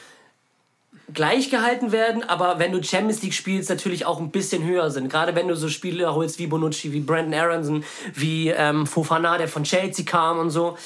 [1.14, 5.09] gleich gehalten werden, aber wenn du Champions League spielst, natürlich auch ein bisschen höher sind.
[5.09, 9.49] Gerade wenn du so Spieler holst wie Bonucci, wie Brandon Aronson, wie ähm, Fofana, der
[9.49, 10.77] von Chelsea kam und so.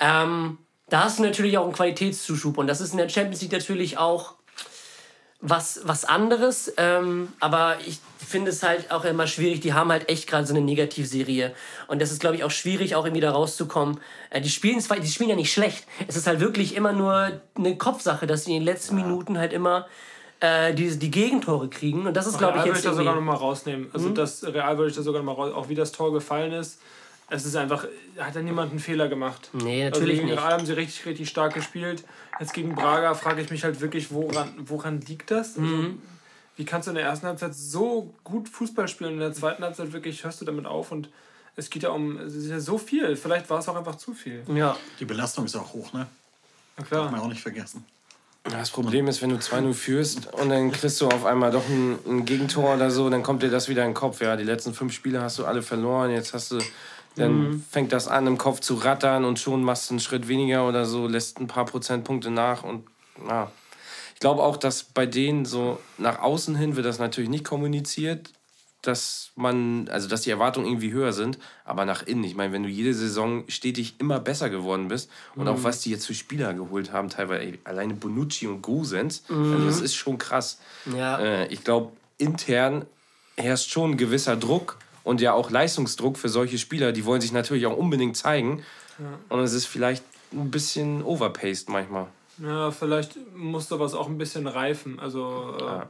[0.00, 3.52] Ähm, da hast du natürlich auch einen Qualitätszuschub und das ist in der Champions League
[3.52, 4.34] natürlich auch
[5.40, 6.72] was, was anderes.
[6.76, 9.60] Ähm, aber ich finde es halt auch immer schwierig.
[9.60, 11.54] Die haben halt echt gerade so eine Negativserie.
[11.88, 14.00] Und das ist, glaube ich, auch schwierig, auch irgendwie da rauszukommen.
[14.30, 15.86] Äh, die, spielen zwar, die spielen ja nicht schlecht.
[16.08, 19.52] Es ist halt wirklich immer nur eine Kopfsache, dass sie in den letzten Minuten halt
[19.52, 19.86] immer
[20.40, 22.06] äh, die, die Gegentore kriegen.
[22.06, 23.26] Und das ist, glaube ich, Real würde jetzt ich da sogar irgendwie...
[23.26, 23.90] noch mal rausnehmen.
[23.92, 26.52] Also das Real würde ich da sogar noch mal raus, auch wie das Tor gefallen
[26.52, 26.80] ist.
[27.30, 27.86] Es ist einfach,
[28.18, 29.48] hat ja niemand einen Fehler gemacht.
[29.54, 30.38] Nee, Also natürlich gegen nicht.
[30.38, 32.04] Real haben sie richtig, richtig stark gespielt.
[32.38, 35.56] Jetzt gegen Braga frage ich mich halt wirklich, woran, woran liegt das?
[35.56, 36.02] Also, Mhm.
[36.56, 39.62] Wie kannst du in der ersten Halbzeit so gut Fußball spielen und in der zweiten
[39.62, 41.08] Halbzeit wirklich hörst du damit auf und
[41.56, 43.16] es geht ja um, es ist ja so viel.
[43.16, 44.42] Vielleicht war es auch einfach zu viel.
[44.54, 44.76] Ja.
[45.00, 46.06] Die Belastung ist auch hoch, ne?
[46.76, 47.22] Na Darf man klar.
[47.22, 47.84] auch nicht vergessen.
[48.44, 51.98] Das Problem ist, wenn du 2-0 führst und dann kriegst du auf einmal doch ein,
[52.06, 54.20] ein Gegentor oder so, dann kommt dir das wieder in den Kopf.
[54.20, 56.58] Ja, die letzten fünf Spiele hast du alle verloren, jetzt hast du
[57.14, 60.66] Dann fängt das an, im Kopf zu rattern und schon machst du einen Schritt weniger
[60.66, 62.84] oder so, lässt ein paar Prozentpunkte nach und
[63.28, 63.52] ja.
[64.22, 68.30] Ich glaube auch, dass bei denen so nach außen hin wird das natürlich nicht kommuniziert,
[68.80, 72.22] dass man, also dass die Erwartungen irgendwie höher sind, aber nach innen.
[72.22, 75.90] Ich meine, wenn du jede Saison stetig immer besser geworden bist und auch was die
[75.90, 80.18] jetzt für Spieler geholt haben, teilweise ey, alleine Bonucci und Gosens, also das ist schon
[80.18, 80.60] krass.
[80.96, 81.18] Ja.
[81.18, 82.86] Äh, ich glaube, intern
[83.36, 86.92] herrscht schon ein gewisser Druck und ja auch Leistungsdruck für solche Spieler.
[86.92, 88.62] Die wollen sich natürlich auch unbedingt zeigen.
[89.30, 92.06] Und es ist vielleicht ein bisschen overpaced manchmal.
[92.38, 94.98] Ja, vielleicht muss sowas auch ein bisschen reifen.
[95.00, 95.86] Also, äh,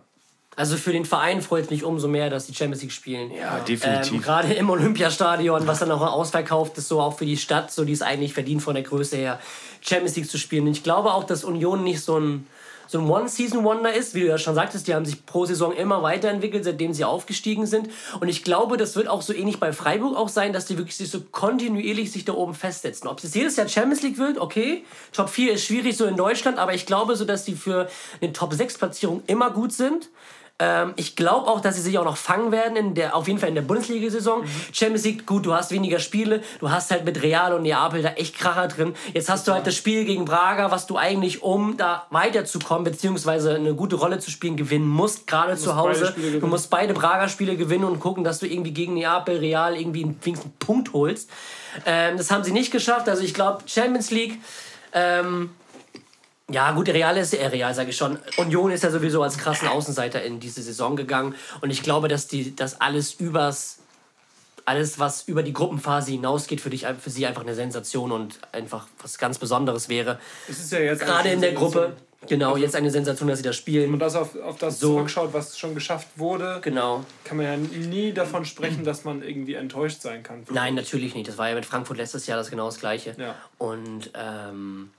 [0.55, 3.31] Also für den Verein freut es mich umso mehr, dass die Champions League spielen.
[3.31, 4.23] Ja, Ähm, definitiv.
[4.23, 7.93] Gerade im Olympiastadion, was dann auch ausverkauft ist, so auch für die Stadt, so die
[7.93, 9.41] es eigentlich verdient von der Größe her,
[9.81, 10.67] Champions League zu spielen.
[10.67, 12.47] Und ich glaube auch, dass Union nicht so ein,
[12.93, 16.03] so ein One-Season-Wonder ist, wie du ja schon sagtest, die haben sich pro Saison immer
[16.03, 17.89] weiterentwickelt, seitdem sie aufgestiegen sind.
[18.21, 20.97] Und ich glaube, das wird auch so ähnlich bei Freiburg auch sein, dass die wirklich
[20.97, 23.09] sich so kontinuierlich sich da oben festsetzen.
[23.09, 24.85] Ob es jedes Jahr Champions League wird, okay.
[25.13, 27.89] Top 4 ist schwierig so in Deutschland, aber ich glaube so, dass die für
[28.21, 30.11] eine Top 6-Platzierung immer gut sind.
[30.63, 33.41] Ähm, ich glaube auch, dass sie sich auch noch fangen werden, in der, auf jeden
[33.41, 34.45] Fall in der Bundesliga-Saison.
[34.73, 38.11] Champions League, gut, du hast weniger Spiele, du hast halt mit Real und Neapel da
[38.11, 38.95] echt Kracher drin.
[39.13, 43.57] Jetzt hast du halt das Spiel gegen Braga, was du eigentlich, um da weiterzukommen, beziehungsweise
[43.57, 46.15] eine gute Rolle zu spielen, gewinnen musst, gerade zu Hause.
[46.41, 50.21] Du musst beide Braga-Spiele gewinnen und gucken, dass du irgendwie gegen Neapel, Real irgendwie einen
[50.61, 51.29] Punkt holst.
[51.87, 53.09] Ähm, das haben sie nicht geschafft.
[53.09, 54.41] Also ich glaube, Champions League,
[54.93, 55.51] ähm,
[56.51, 58.19] ja, gut, Real ist äh, Real, sage ich schon.
[58.37, 61.35] Union ist ja sowieso als krassen Außenseiter in diese Saison gegangen.
[61.61, 63.79] Und ich glaube, dass die das alles übers
[64.65, 68.87] alles, was über die Gruppenphase hinausgeht, für dich für sie einfach eine Sensation und einfach
[69.01, 70.21] was ganz Besonderes wäre.
[70.49, 71.97] es ist ja jetzt Gerade in der Gruppe.
[72.29, 73.93] Genau, jetzt eine Sensation, dass sie das spielen.
[73.93, 74.95] Und das auf, auf das So.
[74.95, 77.05] zurückschaut, was schon geschafft wurde, Genau.
[77.25, 80.45] kann man ja nie davon sprechen, dass man irgendwie enttäuscht sein kann.
[80.51, 81.27] Nein, natürlich nicht.
[81.29, 83.17] Das war ja mit Frankfurt letztes Jahr das genau das Gleiche.
[83.19, 83.35] Ja.
[83.59, 84.91] Und ähm,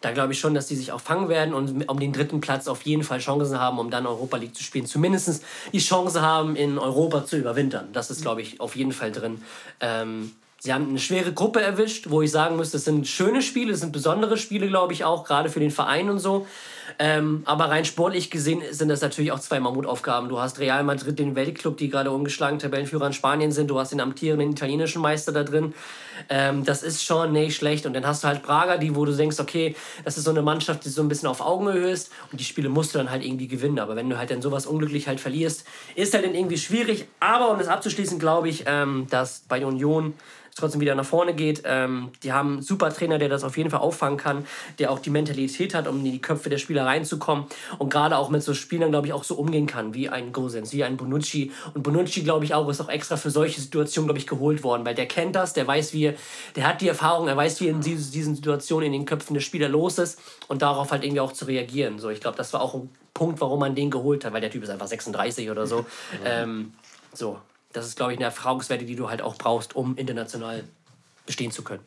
[0.00, 2.68] da glaube ich schon, dass die sich auch fangen werden und um den dritten Platz
[2.68, 4.86] auf jeden Fall Chancen haben, um dann Europa League zu spielen.
[4.86, 5.42] Zumindest
[5.72, 7.88] die Chance haben, in Europa zu überwintern.
[7.92, 9.42] Das ist, glaube ich, auf jeden Fall drin.
[9.80, 13.72] Ähm, sie haben eine schwere Gruppe erwischt, wo ich sagen müsste, es sind schöne Spiele,
[13.72, 16.46] es sind besondere Spiele, glaube ich, auch, gerade für den Verein und so.
[16.98, 20.28] Ähm, aber rein sportlich gesehen sind das natürlich auch zwei Mammutaufgaben.
[20.28, 23.68] Du hast Real Madrid, den Weltclub, die gerade ungeschlagen Tabellenführer in Spanien sind.
[23.68, 25.74] Du hast den amtierenden italienischen Meister da drin.
[26.28, 27.86] Ähm, das ist schon nicht schlecht.
[27.86, 30.42] Und dann hast du halt Braga, die, wo du denkst, okay, das ist so eine
[30.42, 32.10] Mannschaft, die so ein bisschen auf Augenhöhe ist.
[32.32, 33.78] Und die Spiele musst du dann halt irgendwie gewinnen.
[33.78, 37.06] Aber wenn du halt dann sowas unglücklich halt verlierst, ist halt dann irgendwie schwierig.
[37.20, 40.14] Aber um das abzuschließen, glaube ich, ähm, dass bei Union
[40.58, 41.62] trotzdem wieder nach vorne geht.
[41.64, 44.46] Ähm, die haben einen super Trainer, der das auf jeden Fall auffangen kann,
[44.78, 47.44] der auch die Mentalität hat, um in die Köpfe der Spieler reinzukommen
[47.78, 50.72] und gerade auch mit so Spielern, glaube ich, auch so umgehen kann, wie ein Gosens,
[50.72, 51.52] wie ein Bonucci.
[51.74, 54.84] Und Bonucci, glaube ich, auch ist auch extra für solche Situationen, glaube ich, geholt worden,
[54.84, 56.14] weil der kennt das, der weiß, wie, er-
[56.56, 59.68] der hat die Erfahrung, er weiß, wie in diesen, Situationen in den Köpfen der Spieler
[59.68, 61.98] los ist und darauf halt irgendwie auch zu reagieren.
[61.98, 64.50] So, ich glaube, das war auch ein Punkt, warum man den geholt hat, weil der
[64.50, 65.86] Typ ist einfach 36 oder so.
[66.24, 66.72] Ähm,
[67.12, 67.38] so,
[67.72, 70.64] das ist, glaube ich, eine Erfahrungswerte, die du halt auch brauchst, um international
[71.26, 71.82] bestehen zu können.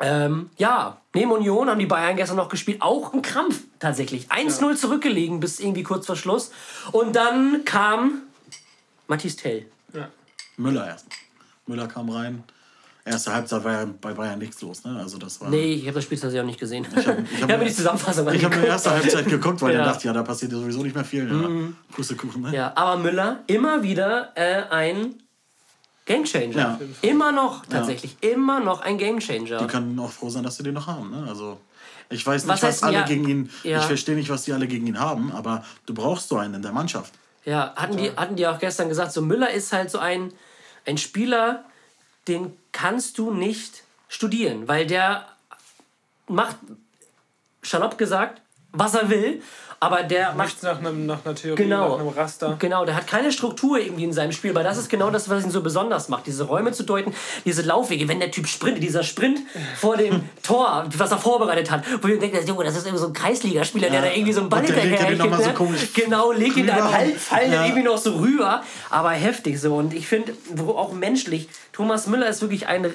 [0.00, 2.82] Ähm, ja, neben Union haben die Bayern gestern noch gespielt.
[2.82, 4.30] Auch ein Krampf tatsächlich.
[4.30, 6.52] 1-0 zurückgelegen bis irgendwie kurz vor Schluss.
[6.92, 8.22] Und dann kam
[9.08, 9.66] Mathis Tell.
[10.56, 11.06] Müller erst.
[11.66, 12.44] Müller kam rein.
[13.08, 14.84] Erste Halbzeit war ja bei Bayern nichts los.
[14.84, 14.96] Ne?
[14.98, 15.50] Also das war.
[15.50, 16.86] Nee, ich habe das Spiel tatsächlich auch nicht gesehen.
[16.96, 19.26] Ich hab- habe ich hab hab mir mir- die Zusammenfassung Ich habe die erste Halbzeit
[19.28, 19.80] geguckt, weil Ja.
[19.82, 19.86] Mhm.
[19.86, 21.28] ich dachte, ja, da passiert ja sowieso nicht mehr viel.
[21.30, 21.48] Ja.
[21.94, 22.54] Pustekuchen, ne?
[22.54, 25.14] Ja, aber Müller immer wieder äh, ein
[26.06, 26.56] Gamechanger.
[26.56, 26.78] Ja.
[27.02, 28.16] Immer noch, tatsächlich.
[28.22, 29.58] Immer noch ein Gamechanger.
[29.58, 31.10] Die können auch froh sein, dass sie den noch haben.
[31.10, 31.26] Ne?
[31.28, 31.60] Also,
[32.10, 33.50] ich weiß nicht, Was was, alle ja, gegen ihn.
[33.62, 33.78] ja.
[33.80, 36.62] Ich verstehe nicht, was die alle gegen ihn haben, aber du brauchst so einen in
[36.62, 37.12] der Mannschaft.
[37.44, 40.32] Ja, hatten die, hatten die auch gestern gesagt, so Müller ist halt so ein,
[40.86, 41.64] ein Spieler,
[42.28, 45.26] den kannst du nicht studieren, weil der
[46.28, 46.56] macht,
[47.62, 48.42] salopp gesagt,
[48.72, 49.42] was er will,
[49.80, 51.90] aber der macht Nichts nach, einem, nach einer Theorie, Genau.
[51.90, 52.56] nach einem Raster.
[52.58, 55.44] Genau, der hat keine Struktur irgendwie in seinem Spiel, weil das ist genau das, was
[55.44, 56.26] ihn so besonders macht.
[56.26, 57.14] Diese Räume zu deuten,
[57.44, 59.38] diese Laufwege, wenn der Typ sprintet, dieser Sprint
[59.76, 63.12] vor dem Tor, was er vorbereitet hat, wo denkst, Junge, das ist irgendwie so ein
[63.12, 65.48] Kreisligaspieler, der da irgendwie so einen Ball Und der legt hinterher den noch mal so
[65.48, 65.54] ne?
[65.54, 66.90] komisch Genau, legt ihn da.
[66.92, 67.64] Halt, fallen Ja.
[67.64, 69.76] irgendwie noch so rüber, aber heftig so.
[69.76, 70.32] Und ich finde,
[70.66, 72.92] auch menschlich, Thomas Müller ist wirklich ein,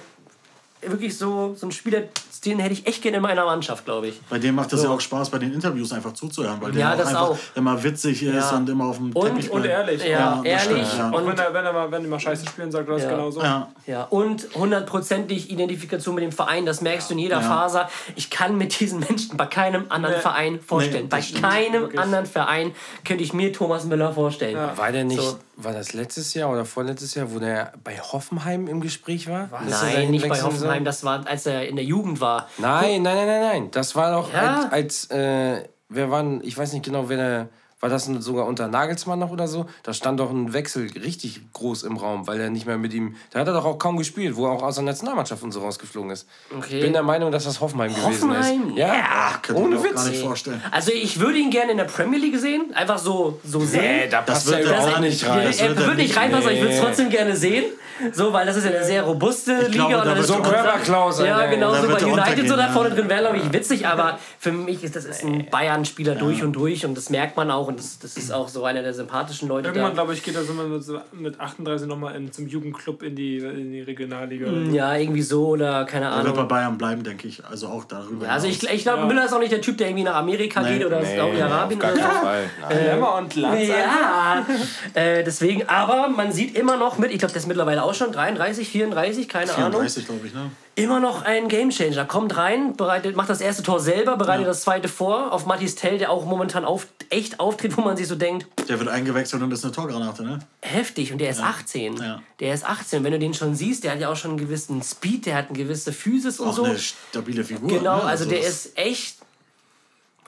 [0.81, 2.01] wirklich so, so ein Spieler,
[2.45, 4.21] den hätte ich echt gerne in meiner Mannschaft, glaube ich.
[4.29, 4.87] Bei dem macht es So.
[4.87, 7.57] ja auch Spaß, bei den Interviews einfach zuzuhören, weil Ja, der das auch einfach auch.
[7.57, 8.57] immer witzig ist Ja.
[8.57, 10.03] und immer auf dem Und- Teppich Und ehrlich.
[10.05, 11.09] Ja, das ehrlich stimmt, ja.
[11.17, 13.09] Und wenn er, wenn, er mal, wenn er mal Scheiße spielen sagt, du hast Ja.
[13.11, 13.41] genau so.
[13.41, 13.67] Ja.
[13.87, 17.47] Ja, und hundertprozentig Identifikation mit dem Verein, das merkst du in jeder Ja.
[17.47, 17.89] Faser.
[18.15, 20.21] Ich kann mit diesen Menschen bei keinem anderen Nee.
[20.21, 21.03] Verein vorstellen.
[21.03, 21.43] Nee, bei das stimmt.
[21.43, 21.99] keinem Wirklich.
[21.99, 22.71] anderen Verein
[23.05, 24.55] könnte ich mir Thomas Müller vorstellen.
[24.57, 24.77] Ja.
[24.77, 25.37] War der nicht So.
[25.55, 29.49] War das letztes Jahr oder vorletztes Jahr, wo der bei Hoffenheim im Gespräch war?
[29.51, 30.41] Er Nein, nicht bei?
[30.41, 32.47] Hoffenheim, das war, als er in der Jugend war.
[32.57, 33.71] Nein, nein, nein, nein, nein.
[33.71, 34.63] Das war doch Ja.
[34.69, 37.49] als, als äh, wer waren, ich weiß nicht genau, wer der,
[37.83, 39.65] war das sogar unter Nagelsmann noch oder so?
[39.83, 43.15] Da stand doch ein Wechsel richtig groß im Raum, weil er nicht mehr mit ihm,
[43.31, 45.59] da hat er doch auch kaum gespielt, wo er auch aus der Nationalmannschaft und so
[45.59, 46.25] rausgeflogen ist.
[46.57, 46.79] Okay.
[46.79, 48.69] Bin der Meinung, dass das Hoffenheim, gewesen Hoffenheim?
[48.69, 48.77] ist.
[48.77, 50.05] Ja, Könnte ich ohne mir auch gar Witz.
[50.11, 50.61] nicht vorstellen.
[50.71, 53.81] Also ich würde ihn gerne in der Premier League sehen, einfach so, so sehen.
[53.81, 55.43] Nee, da passt wird er er überhaupt auch nicht nicht rein.
[55.45, 56.85] Das er wird würde nicht nicht- reinpassen, aber ich würde es Nee.
[56.87, 57.65] trotzdem gerne sehen.
[58.11, 59.89] So, weil das ist ja eine sehr robuste glaube, Liga.
[59.89, 62.65] da dann wird ist so ein Körperklaus, Ja, genau, Da so bei United so da
[62.67, 62.71] ja.
[62.71, 66.43] vorne drin wäre, glaube ich, witzig, aber für mich ist das ist ein Bayern-Spieler durch
[66.43, 68.93] und durch und das merkt man auch und das, das ist auch so einer der
[68.93, 72.47] sympathischen Leute Irgendwann, glaube ich, geht er so mit, so mit 38 nochmal in, zum
[72.47, 74.47] Jugendclub in die, in die Regionalliga.
[74.71, 76.47] Ja, irgendwie so oder keine Er wird bei Ahnung.
[76.47, 77.43] Bayern bleiben, denke ich.
[77.45, 78.25] Also auch darüber.
[78.25, 79.05] Ja, also ich, ich glaube, Ja.
[79.05, 80.77] Müller ist auch nicht der Typ, der irgendwie nach Amerika Nee.
[80.77, 82.43] geht oder Nee, Saudi-Arabien auf gar oder Fall.
[82.69, 82.83] Nein.
[82.85, 83.67] Lämmer und Lanz.
[83.67, 84.45] Ja,
[84.93, 88.11] äh, deswegen, aber man sieht immer noch mit, ich glaube, der ist mittlerweile auch schon
[88.11, 89.71] 33, 34, keine Ahnung.
[89.71, 90.51] 34, glaube ich, ne?
[90.75, 92.05] Immer noch ein Gamechanger.
[92.05, 95.99] Kommt rein, bereitet, macht das erste Tor selber, bereitet das zweite vor auf Mathis Tell,
[95.99, 99.51] der auch momentan auf, echt auftritt, wo man sich so denkt, Der wird eingewechselt und
[99.51, 100.39] ist eine Torgranate, ne?
[100.61, 101.11] heftig.
[101.11, 101.97] Und der ist 18.
[101.97, 102.21] Ja.
[102.39, 103.03] Der ist 18.
[103.03, 105.49] Wenn du den schon siehst, der hat ja auch schon einen gewissen Speed, der hat
[105.49, 106.63] eine gewisse Physis und Auch so.
[106.63, 107.69] eine stabile Figur.
[107.69, 108.03] Genau, ne?
[108.03, 109.17] also der das- ist echt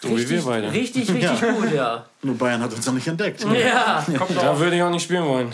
[0.01, 0.71] So wie wir richtig, beide.
[0.71, 2.05] richtig, richtig gut, ja.
[2.21, 3.43] Nur Bayern hat uns noch nicht entdeckt.
[3.43, 4.05] Ja,
[4.35, 5.53] Da würde ich auch nicht spielen wollen.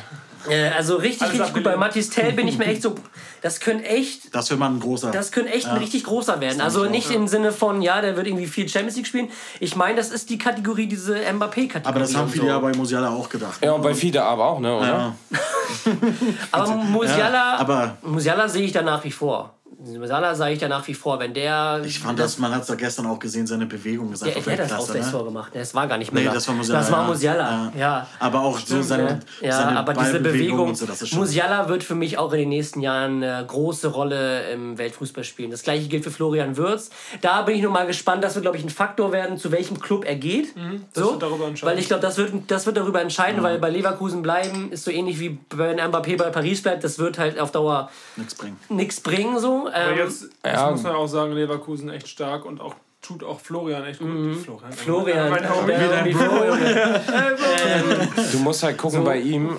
[0.50, 1.64] Äh, also richtig, Alles richtig gut.
[1.64, 1.76] Bei.
[1.78, 2.96] Mathis Tell bin ich mir echt so,
[3.42, 5.12] das könnte echt Das wäre mal ein großer.
[5.12, 6.62] Das könnte echt ein richtig großer werden.
[6.62, 9.30] Also nicht im Sinne von, ja, der wird irgendwie viel Champions League spielen.
[9.60, 11.86] Ich meine, das ist die Kategorie, diese Mbappé-Kategorie.
[11.86, 12.50] aber das haben viele so.
[12.50, 13.64] ja bei Musiala auch gedacht.
[13.64, 14.88] Ja, und bei Fide aber auch, ne, oder?
[14.88, 15.16] Ja.
[16.52, 19.56] Aber Musiala, Ja, aber- Musiala sehe ich da nach wie vor.
[19.84, 21.82] Musiala sage ich da nach wie vor, wenn der.
[21.84, 24.52] Ich fand das, man hat es ja gestern auch gesehen, seine Bewegung ist der, einfach
[24.54, 24.80] der hat das.
[24.80, 25.26] Ausgleichstor Ne?
[25.28, 25.52] gemacht.
[25.56, 26.34] Das war gar nicht Nee, Müller.
[26.34, 26.80] das war Musiala.
[26.80, 27.08] Das war ja.
[27.08, 28.08] Musiala, ja.
[28.20, 31.20] Aber auch so seine, Ja, seine aber diese Bewegung, und so, das ist schon.
[31.20, 35.50] Musiala wird für mich auch in den nächsten Jahren eine große Rolle im Weltfußball spielen.
[35.50, 36.92] Das gleiche gilt für Florian Würz.
[37.22, 39.80] Da bin ich nur mal gespannt, das wird, glaube ich, ein Faktor werden, zu welchem
[39.80, 40.56] Club er geht.
[40.56, 41.74] Mhm, das so, wird darüber entscheiden.
[41.76, 44.92] Weil ich glaube, das wird, das wird darüber entscheiden, weil bei Leverkusen bleiben ist so
[44.92, 48.60] ähnlich wie wenn Mbappé bei Paris bleibt, das wird halt auf Dauer Nichts bringen.
[48.70, 49.40] nichts bringen.
[49.40, 49.70] So.
[49.74, 50.72] Aber Ähm, jetzt das Ja.
[50.72, 54.38] muss man auch sagen, Leverkusen echt stark und auch tut auch Florian echt gut.
[54.44, 54.70] Florian.
[54.70, 54.74] Mhm.
[54.74, 56.06] Florian, Florian.
[58.32, 59.58] Du musst halt gucken bei ihm.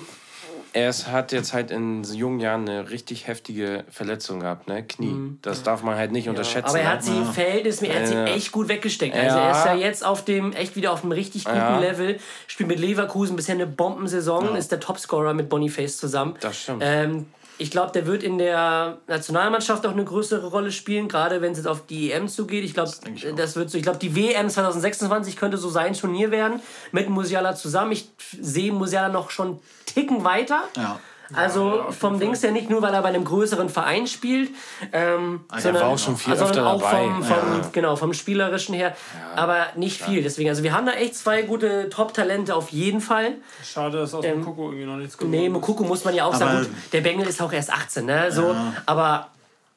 [0.75, 4.83] Er ist- hat jetzt halt in so jungen Jahren eine richtig heftige Verletzung gehabt, ne?
[4.83, 5.37] Knie.
[5.43, 6.69] Das darf man halt nicht unterschätzen.
[6.69, 6.89] Aber er ne?
[6.93, 8.25] hat sie verhältnismäßig, er hat sie Ja.
[8.25, 9.15] echt gut weggesteckt.
[9.15, 9.49] Also Ja.
[9.49, 11.77] er ist ja jetzt auf dem, echt wieder auf einem richtig guten Ja.
[11.79, 12.17] Level.
[12.47, 16.33] Spielt mit Leverkusen bisher eine Bombensaison, ist der Topscorer mit Boniface zusammen.
[16.39, 16.81] Das stimmt.
[16.83, 17.27] Ähm,
[17.57, 21.59] ich glaube, der wird in der Nationalmannschaft auch eine größere Rolle spielen, gerade wenn es
[21.59, 22.63] jetzt auf die EM zugeht.
[22.63, 23.35] Ich glaube, auch.
[23.35, 23.77] das wird so.
[23.77, 26.59] Ich glaube, die WM 2026 könnte so sein Turnier werden
[26.91, 27.91] mit Musiala zusammen.
[27.91, 28.09] Ich
[28.41, 30.63] sehe Musiala noch schon einen Ticken weiter.
[30.75, 30.99] Ja.
[31.35, 34.49] Also vom Dings her nicht nur, weil er bei einem größeren Verein spielt,
[34.91, 37.03] ähm, er sondern war auch schon viel sondern öfter auch dabei.
[37.05, 38.95] vom, vom, genau, vom Spielerischen her,
[39.35, 40.21] aber nicht viel.
[40.23, 43.33] Deswegen, also wir haben da echt zwei gute Top-Talente auf jeden Fall.
[43.63, 45.49] Schade, dass aus dem Koko irgendwie noch nichts geworden Nee.
[45.49, 48.31] Mokoko muss man ja auch Aber- sagen, gut, der Bengel ist auch erst 18, ne?
[48.31, 48.55] So,
[48.85, 49.27] aber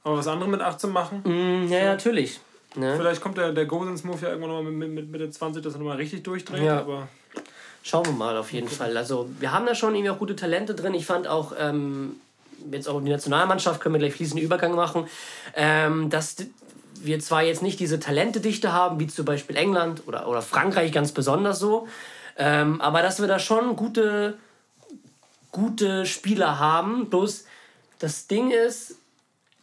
[0.05, 1.23] Aber was andere mit 18 machen?
[1.25, 2.41] mh, ja, natürlich.
[2.75, 2.95] Ne?
[2.99, 5.97] Vielleicht kommt der, der Gosens-Move ja irgendwann nochmal mit, mit Mitte 20, dass er nochmal
[5.97, 6.63] richtig durchdreht.
[6.63, 6.81] Ja.
[6.81, 7.09] Aber
[7.87, 8.97] Schauen wir mal auf jeden Fall.
[8.97, 10.93] Also wir haben da schon irgendwie auch gute Talente drin.
[10.93, 12.16] Ich fand auch ähm,
[12.72, 15.07] jetzt auch die Nationalmannschaft können wir gleich fließenden Übergang machen,
[15.55, 16.34] ähm, dass
[17.01, 21.12] wir zwar jetzt nicht diese Talentedichte haben, wie zum Beispiel England oder, oder Frankreich ganz
[21.12, 21.87] besonders so,
[22.37, 24.37] ähm, aber dass wir da schon gute,
[25.53, 27.09] gute Spieler haben.
[27.09, 27.45] Bloß
[28.01, 28.97] das Ding ist,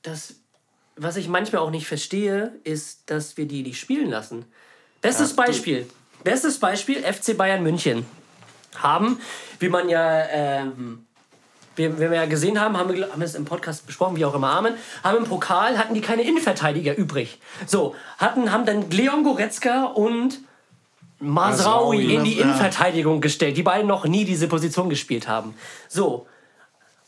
[0.01, 0.35] dass
[0.95, 4.45] was ich manchmal auch nicht verstehe, ist, dass wir die nicht spielen lassen.
[5.01, 5.89] Bestes Beispiel.
[6.23, 8.05] Bestes Beispiel, FC Bayern München.
[8.75, 9.19] Haben,
[9.59, 11.05] wie man ja, ähm,
[11.75, 14.33] wie, wir ja gesehen haben, haben wir, haben wir es im Podcast besprochen, wie auch
[14.33, 17.39] immer Amen, haben im Pokal, hatten die keine Innenverteidiger übrig.
[17.67, 20.39] So, hatten, haben dann Leon Goretzka und
[21.19, 22.39] Masraoui Masraoui, in die.
[22.39, 25.53] Innenverteidigung gestellt, die beiden noch nie diese Position gespielt haben.
[25.87, 26.27] So,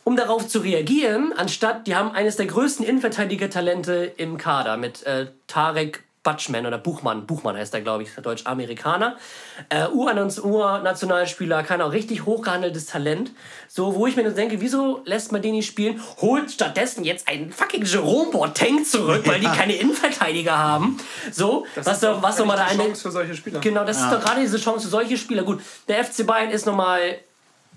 [0.04, 5.28] um darauf zu reagieren, anstatt, die haben eines der größten Innenverteidiger-Talente im Kader mit äh,
[5.48, 7.26] Tarek Butchman oder Buchmann.
[7.26, 9.16] Buchmann heißt er, glaube ich, Deutsch-Amerikaner.
[9.70, 10.12] Äh, Ur-
[10.44, 13.32] Ur-Nationalspieler, kann auch richtig hochgehandeltes Talent.
[13.70, 16.02] So, wo ich mir nur denke, wieso lässt man den nicht spielen?
[16.20, 20.98] Holt stattdessen jetzt einen fucking Jerome Boateng zurück, weil die keine Innenverteidiger haben.
[21.32, 22.84] So, was doch, was doch mal da eine.
[22.84, 23.60] Chance für solche Spieler.
[23.62, 25.44] Genau, das ist doch gerade diese Chance für solche Spieler.
[25.44, 27.20] Gut, der FC Bayern ist nochmal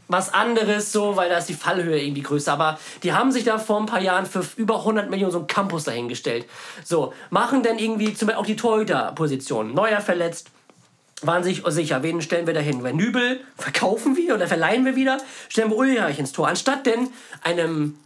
[0.09, 2.53] was anderes, so, weil da ist die Fallhöhe irgendwie größer.
[2.53, 5.47] Aber die haben sich da vor ein paar Jahren für über 100 Millionen so einen
[5.47, 6.47] Campus dahingestellt.
[6.83, 9.75] So, machen dann irgendwie zum Beispiel auch die Torhüter-Position.
[9.75, 10.51] Neuer verletzt.
[11.23, 12.83] waren sich sicher, wen stellen wir da hin?
[12.83, 16.49] Wenn Nübel verkaufen wir oder verleihen wir wieder, stellen wir Ulreich ins Tor.
[16.49, 17.09] Anstatt denn
[17.43, 17.99] einem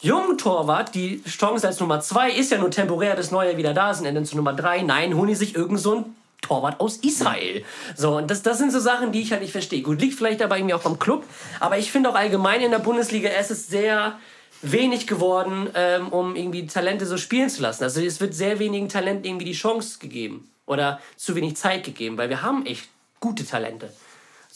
[0.00, 3.94] jungen Torwart, die Chance als Nummer 2 ist ja nur temporär, bis Neuer wieder da
[3.94, 4.82] sind, dann zu Nummer 3.
[4.82, 6.04] Nein, holen die sich irgend so ein
[6.46, 7.64] Torwart aus Israel.
[7.96, 9.82] So, und das, das sind so Sachen, die ich halt nicht verstehe.
[9.82, 11.24] Gut, liegt vielleicht aber irgendwie auch beim Club,
[11.60, 14.18] aber ich finde auch allgemein in der Bundesliga, es ist sehr
[14.62, 17.84] wenig geworden, ähm, um irgendwie Talente so spielen zu lassen.
[17.84, 22.16] Also es wird sehr wenigen Talenten irgendwie die Chance gegeben oder zu wenig Zeit gegeben,
[22.18, 22.88] weil wir haben echt
[23.20, 23.92] gute Talente.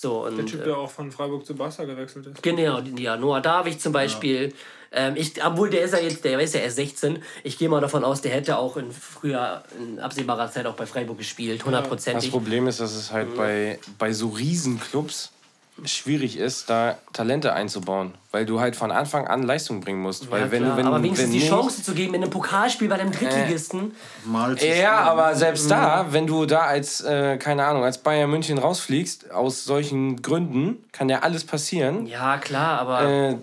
[0.00, 2.42] So, und, Der Typ, äh, der auch von Freiburg zu Barca gewechselt ist.
[2.42, 4.54] Genau, ja, Noah Davich zum Beispiel.
[4.92, 7.22] Ähm, ich, obwohl der ist ja jetzt, der ist ja erst 16.
[7.44, 10.86] Ich gehe mal davon aus, der hätte auch in früher, in absehbarer Zeit auch bei
[10.86, 12.30] Freiburg gespielt, Das hundertprozentig.
[12.30, 15.32] Problem ist, dass es halt bei, bei so Riesenclubs
[15.84, 20.30] schwierig ist, da Talente einzubauen, weil du halt von Anfang an Leistung bringen musst.
[20.30, 22.22] Weil Ja, wenn klar, du, wenn, aber wenigstens wenn die nicht, Chance zu geben in
[22.22, 23.94] einem Pokalspiel bei einem Drittligisten.
[24.24, 26.12] Mal zu Ja, aber selbst da, Mhm.
[26.12, 31.08] wenn du da als, äh, keine Ahnung, als Bayern München rausfliegst, aus solchen Gründen, kann
[31.08, 32.06] ja alles passieren.
[32.06, 33.36] Ja, klar, aber, Äh,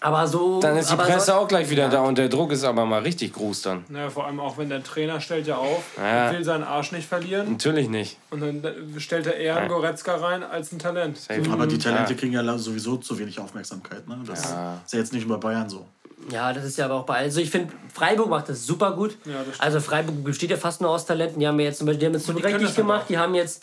[0.00, 0.60] aber so.
[0.60, 3.02] dann ist die Presse so, auch gleich wieder da und der Druck ist aber mal
[3.02, 3.84] richtig groß dann.
[3.88, 6.32] Naja, vor allem auch wenn der Trainer stellt ja auf, Ja.
[6.32, 8.16] will seinen Arsch nicht verlieren Natürlich nicht.
[8.30, 8.64] und dann
[8.98, 11.18] stellt er eher einen Goretzka rein als ein Talent.
[11.18, 11.42] Safe.
[11.52, 12.18] Aber die Talente Ja.
[12.18, 14.08] kriegen ja sowieso zu wenig Aufmerksamkeit.
[14.08, 14.18] Ne?
[14.26, 14.80] Das Ja.
[14.84, 15.86] ist ja jetzt nicht nur bei Bayern so.
[16.30, 17.16] Ja, das ist ja aber auch bei.
[17.16, 19.16] Also ich finde, Freiburg macht das super gut.
[19.24, 21.40] Ja, das also Freiburg besteht ja fast nur aus Talenten.
[21.40, 23.06] Die haben ja jetzt zum Beispiel, die haben jetzt so richtig gemacht.
[23.08, 23.62] Die haben jetzt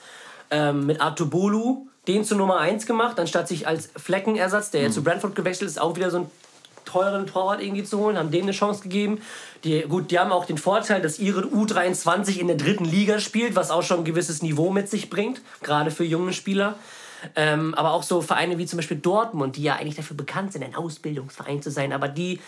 [0.50, 4.94] ähm, mit Artur Bolu den zu Nummer 1 gemacht, anstatt sich als Fleckenersatz, der jetzt
[4.96, 6.32] zu Brentford gewechselt ist, auch wieder so einen
[6.86, 9.22] teuren Torwart irgendwie zu holen, haben dem eine Chance gegeben.
[9.64, 13.56] Die, gut, die haben auch den Vorteil, dass ihre U23 in der dritten Liga spielt,
[13.56, 16.76] was auch schon ein gewisses Niveau mit sich bringt, gerade für junge Spieler.
[17.36, 20.64] Ähm, aber auch so Vereine wie zum Beispiel Dortmund, die ja eigentlich dafür bekannt sind,
[20.64, 22.40] ein Ausbildungsverein zu sein, aber die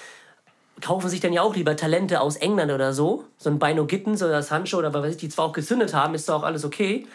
[0.82, 3.26] kaufen sich dann ja auch lieber Talente aus England oder so.
[3.38, 6.16] So ein Bino Gittens oder Sancho oder was weiß ich, die zwar auch gezündet haben,
[6.16, 7.06] ist doch auch alles okay,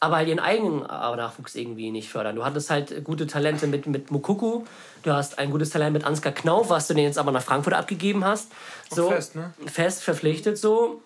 [0.00, 2.36] aber halt ihren eigenen Nachwuchs irgendwie nicht fördern.
[2.36, 4.64] Du hattest halt gute Talente mit, mit Mukuku,
[5.02, 7.74] du hast ein gutes Talent mit Ansgar Knauf, was du den jetzt aber nach Frankfurt
[7.74, 8.50] abgegeben hast.
[8.90, 9.52] So, fest, ne?
[9.66, 11.02] Fest verpflichtet so.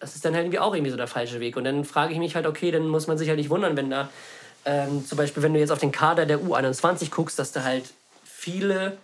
[0.00, 1.56] Das ist dann halt irgendwie auch irgendwie so der falsche Weg.
[1.56, 3.88] Und dann frage ich mich halt, okay, dann muss man sich halt nicht wundern, wenn
[3.88, 4.10] da
[4.64, 7.84] ähm, zum Beispiel, wenn du jetzt auf den Kader der U21 guckst, dass da halt
[8.24, 8.96] viele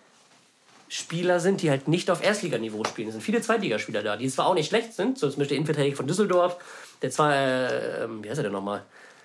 [0.89, 3.09] Spieler sind, die halt nicht auf Erstliganiveau spielen.
[3.09, 5.57] Es sind viele Zweitligaspieler da, die zwar auch nicht schlecht sind, so zum Beispiel der
[5.59, 6.57] Innenverteidiger von Düsseldorf,
[7.01, 8.83] der zwar, äh, ähm, wie heißt er denn nochmal?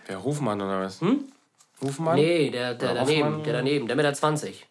[0.08, 1.02] Der Hofmann oder was?
[1.02, 1.26] Hm?
[1.82, 2.16] Hofmann?
[2.16, 3.44] Nee, der, der daneben, Hoffmann?
[3.44, 4.66] der daneben, der mit der 20.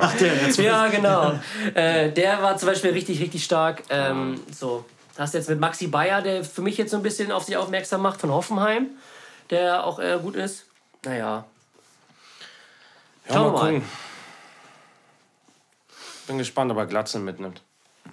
[0.00, 0.58] Ach, der jetzt.
[0.58, 1.38] Ja, genau.
[1.74, 3.82] äh, der war zum Beispiel richtig, richtig stark.
[3.90, 4.84] Ähm, so.
[5.18, 8.00] Hast jetzt mit Maxi Bayer, der für mich jetzt so ein bisschen auf sich aufmerksam
[8.00, 8.86] macht, von Hoffenheim,
[9.50, 10.64] der auch äh, gut ist.
[11.04, 11.44] Naja.
[13.28, 13.72] Ja, Schauen mal wir mal.
[13.72, 13.88] gucken.
[16.26, 17.62] Bin gespannt, ob er Glatzen mitnimmt.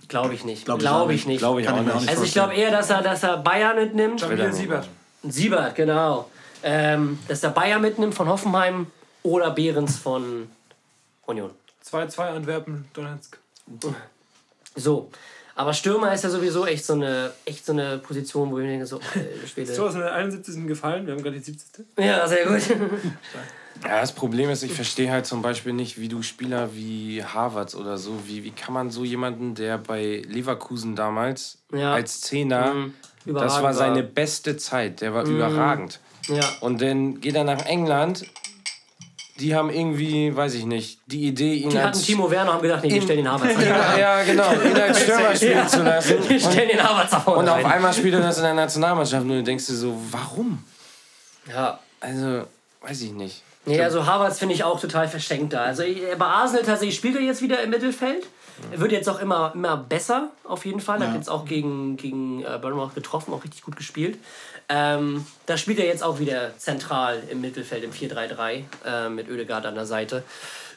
[0.08, 0.66] Glaube ich nicht.
[0.66, 1.40] Glaub Glaube ich ich, auch nicht.
[1.40, 4.20] Glaube ich ich nicht Also ich glaube eher, dass er, dass er Bayern mitnimmt.
[4.22, 4.88] Jamil Siebert.
[5.24, 6.30] Siebert, genau.
[6.64, 8.88] Ähm, dass er Bayern mitnimmt von Hoffenheim
[9.24, 10.50] oder Behrens von
[11.26, 11.52] Union.
[11.86, 13.38] 2-2 Antwerpen, Donetsk.
[14.76, 15.10] So.
[15.56, 18.72] Aber Stürmer ist ja sowieso echt so eine, echt so eine Position, wo ich mir
[18.72, 19.74] denke, so, äh, Schwede.
[19.74, 20.68] So, in der 71.
[20.68, 21.06] gefallen.
[21.06, 21.86] Wir haben gerade die 70.
[21.98, 22.62] Ja, sehr gut.
[23.82, 27.76] Ja, das Problem ist, ich verstehe halt zum Beispiel nicht, wie du Spieler wie Harvards
[27.76, 31.94] oder so, wie, wie kann man so jemanden, der bei Leverkusen damals Ja.
[31.94, 32.94] als Zehner, Mhm.
[33.34, 36.00] Das Überragend war seine beste Zeit, der war überragend.
[36.28, 36.44] Ja.
[36.62, 38.26] Und dann geht er nach England,
[39.40, 42.02] die haben irgendwie, weiß ich nicht, die Idee, ihn Die hatten als...
[42.02, 44.00] Timo Werner und haben gedacht, nee, wir stellen den Havertz rein.
[44.00, 46.30] ja, genau, ihn als Stürmer spielen zu lassen.
[46.30, 49.30] Wir stellen den Havertz vorne Und auf einmal spielt er das in der Nationalmannschaft und
[49.30, 50.64] du denkst dir so, warum?
[51.48, 51.80] Ja.
[52.02, 52.44] Also,
[52.82, 53.42] weiß ich nicht.
[53.66, 55.64] Nee, also Havertz finde ich auch total verschenkt da.
[55.64, 55.84] Also
[56.18, 58.26] bei Arsenal tatsächlich spielt er jetzt wieder im Mittelfeld.
[58.72, 61.00] Er wird jetzt auch immer, immer besser, auf jeden Fall.
[61.02, 61.18] Er hat Ja.
[61.20, 64.18] jetzt auch gegen, gegen äh, Bournemouth getroffen, auch richtig gut gespielt.
[64.70, 69.66] Ähm, da spielt er jetzt auch wieder zentral im Mittelfeld im 4-3-3 äh, mit Oedegaard
[69.66, 70.24] an der Seite.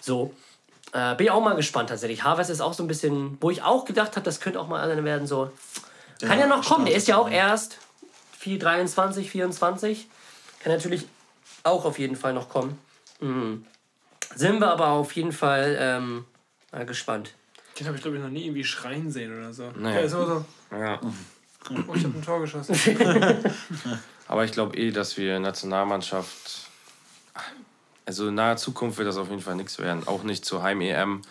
[0.00, 0.34] So.
[0.92, 2.22] Äh, bin ich auch mal gespannt tatsächlich.
[2.24, 4.80] Havertz ist auch so ein bisschen, wo ich auch gedacht habe, das könnte auch mal
[4.88, 5.50] einer werden, so.
[6.20, 7.78] Kann ja noch kommen, der ist ja auch erst
[8.38, 10.06] 4, 23, 24.
[10.62, 11.06] Kann natürlich
[11.64, 12.78] auch auf jeden Fall noch kommen.
[13.20, 13.64] Mhm.
[14.34, 16.24] Sind wir aber auf jeden Fall ähm,
[16.72, 17.34] mal gespannt.
[17.78, 19.70] Den habe ich, glaube ich, noch nie irgendwie schreien sehen oder so.
[19.76, 19.96] Naja.
[19.96, 20.44] Der ist immer so,
[20.76, 21.00] Ja.
[21.70, 22.74] oh, ich habe ein Tor geschossen.
[24.28, 26.60] Aber ich glaube eh, dass wir Nationalmannschaft.
[28.04, 30.06] Also in naher Zukunft wird das auf jeden Fall nichts werden.
[30.08, 31.22] Auch nicht zur Heim-EM.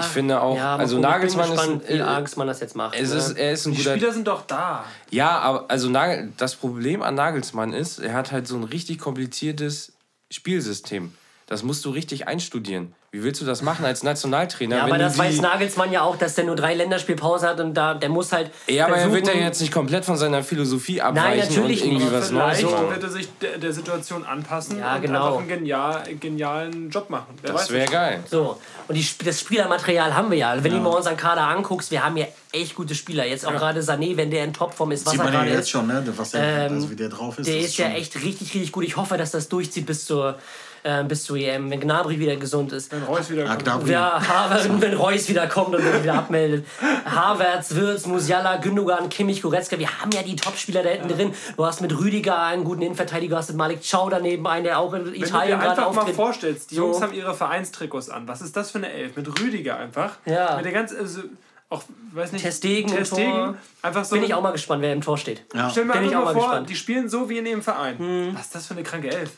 [0.00, 2.96] ich finde auch, Ja, also Nagelsmann bin ist, gespannt, wie äh, Nagelsmann das jetzt macht.
[2.98, 3.16] es ne?
[3.16, 3.96] ist, er ist ein Die guter.
[3.96, 4.84] Spieler sind doch da.
[5.10, 8.98] Ja, aber also Nagel, das Problem an Nagelsmann ist, er hat halt so ein richtig
[9.00, 9.92] kompliziertes
[10.30, 11.12] Spielsystem.
[11.52, 12.94] Das musst du richtig einstudieren.
[13.10, 14.76] Wie willst du das machen als Nationaltrainer?
[14.76, 17.92] Ja, aber das weiß Nagelsmann ja auch, dass der nur drei Länderspielpause hat und da,
[17.92, 18.50] der muss halt.
[18.68, 22.04] Ja, aber er wird ja jetzt nicht komplett von seiner Philosophie abweichen natürlich und irgendwie
[22.06, 22.14] nicht.
[22.14, 22.88] was Neues Vielleicht machen.
[22.90, 25.26] wird er sich der, der Situation anpassen Ja, und genau.
[25.26, 27.34] einfach einen genial, genialen Job machen.
[27.42, 28.20] Wer Das wäre geil.
[28.30, 30.54] So, und die, das Spielermaterial haben wir ja.
[30.64, 33.26] Wenn du mal unseren Kader anguckst, wir haben ja echt gute Spieler.
[33.26, 35.50] Jetzt auch gerade Sané, wenn der in Topform ist, was Sieht er man ja gerade
[35.52, 35.68] jetzt ist.
[35.70, 36.02] schon, ne?
[36.16, 37.46] Was der, Ähm, also wie der drauf ist.
[37.46, 38.84] Der das ist ja echt richtig, richtig gut.
[38.84, 40.38] Ich hoffe, dass das durchzieht bis zur,
[40.84, 42.90] äh, bis zur EM, wenn Gnabry wieder gesund ist.
[42.92, 43.88] Wenn Reus wieder Ja, kommt.
[43.88, 46.66] Ja, Havertz, wenn Reus wieder kommt und sich wieder abmeldet.
[47.04, 49.78] Havertz, Wirtz, Musiala, Gündogan, Kimmich, Goretzka.
[49.78, 51.34] Wir haben ja die Topspieler da hinten drin.
[51.56, 54.78] Du hast mit Rüdiger einen guten Innenverteidiger, du hast mit Malik Chow daneben einen, der
[54.78, 56.16] auch in Wenn du dir Italien gerade einfach mal auftritt.
[56.16, 56.82] vorstellst, die So.
[56.86, 58.26] Jungs haben ihre Vereinstrikots an.
[58.28, 59.16] Was ist das für eine Elf?
[59.16, 60.16] Mit Rüdiger einfach.
[60.26, 60.56] Ja.
[60.56, 61.20] Mit der ganz, also,
[61.68, 63.30] auch, weiß nicht, Ter Stegen im Ter Stegen.
[63.32, 63.54] Tor.
[63.82, 64.14] Einfach so.
[64.16, 65.42] Bin ich auch mal gespannt, wer im Tor steht.
[65.54, 65.70] Ja.
[65.70, 66.70] Stell mir bin ich einfach auch mal mal vor, gespannt.
[66.70, 68.32] die spielen so wie in ihrem Verein.
[68.34, 69.30] Was ist das für eine kranke Elf?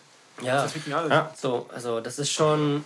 [0.42, 0.62] Ja.
[0.62, 1.10] Das wiegt mir alles.
[1.10, 1.30] Ja.
[1.40, 2.84] So, also das ist schon.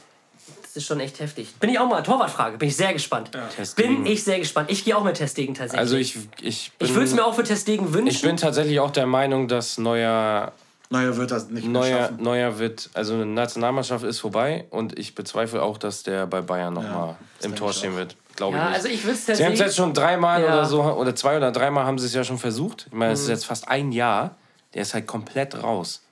[0.63, 1.55] Das ist schon echt heftig.
[1.61, 3.31] Bin ich auch mal, Torwartfrage, bin ich sehr gespannt.
[3.55, 4.05] Testegen.
[4.05, 4.71] Bin ich sehr gespannt.
[4.71, 5.81] Ich gehe auch mit Testegen tatsächlich.
[5.81, 8.09] Also ich, ich bin, ich würde es mir auch für Testegen wünschen.
[8.09, 10.53] ich bin tatsächlich auch der Meinung, dass neuer,
[10.91, 12.23] Neuer wird das nicht mehr neuer, schaffen.
[12.23, 16.73] neuer wird, also eine Nationalmannschaft ist vorbei und ich bezweifle auch, dass der bei Bayern
[16.75, 18.17] nochmal das im denke Tor stehen wird.
[18.37, 18.77] Glaube ja, ich nicht.
[18.77, 20.47] also ich es Sie haben es jetzt schon dreimal Ja.
[20.49, 22.87] oder so, oder zwei oder dreimal haben sie es ja schon versucht.
[22.89, 23.25] Ich meine, es Mhm.
[23.25, 24.37] ist jetzt fast ein Jahr.
[24.75, 26.03] Der ist halt komplett raus.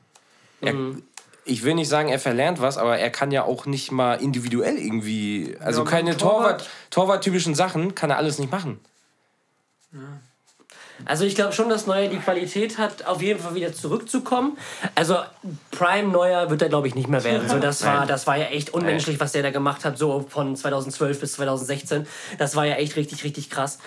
[0.61, 1.03] Er, Mhm.
[1.47, 4.77] Ich will nicht sagen, er verlernt was, aber er kann ja auch nicht mal individuell
[4.79, 5.57] irgendwie.
[5.61, 8.81] Also Ja, keine Torwart- Torwart, Torwart-typischen Sachen kann er alles nicht machen.
[11.05, 14.57] Also ich glaube schon, dass Neuer die Qualität hat, auf jeden Fall wieder zurückzukommen.
[14.95, 15.17] Also
[15.71, 17.49] Prime Neuer wird er, glaube ich, nicht mehr werden.
[17.49, 20.57] So, das, war, das war ja echt unmenschlich, was der da gemacht hat, so von
[20.57, 22.07] 2012 bis 2016.
[22.39, 23.79] Das war ja echt richtig, richtig krass.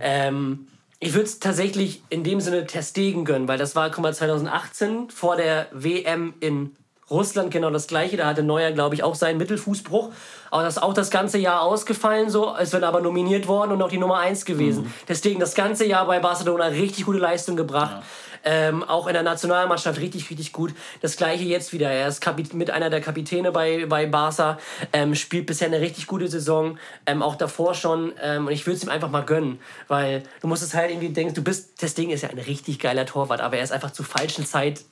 [0.00, 0.68] Ähm,
[1.00, 5.10] ich würde es tatsächlich in dem Sinne Testegen gönnen, weil das war, guck mal, 2018
[5.10, 6.76] vor der WM in
[7.10, 8.16] Russland genau das gleiche.
[8.16, 10.10] Da hatte Neuer, glaube ich, auch seinen Mittelfußbruch.
[10.50, 12.54] Aber das ist auch das ganze Jahr ausgefallen, so.
[12.58, 14.92] Es wird aber nominiert worden und auch die Nummer 1 gewesen.
[15.08, 18.02] Deswegen das ganze Jahr bei Barcelona richtig gute Leistung gebracht.
[18.44, 20.72] Ähm, auch in der Nationalmannschaft richtig, richtig gut.
[21.00, 21.90] Das gleiche jetzt wieder.
[21.90, 24.58] Er ist Kapit mit einer der Kapitäne bei, bei Barca,
[24.92, 28.12] ähm, spielt bisher eine richtig gute Saison, ähm, auch davor schon.
[28.22, 31.10] Ähm, und ich würde es ihm einfach mal gönnen, weil du musst es halt irgendwie
[31.10, 33.90] denken, du bist, das Ding ist ja ein richtig geiler Torwart, aber er ist einfach
[33.90, 34.82] zur falschen Zeit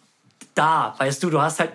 [0.55, 0.95] da.
[0.99, 1.73] Weißt du, du hast halt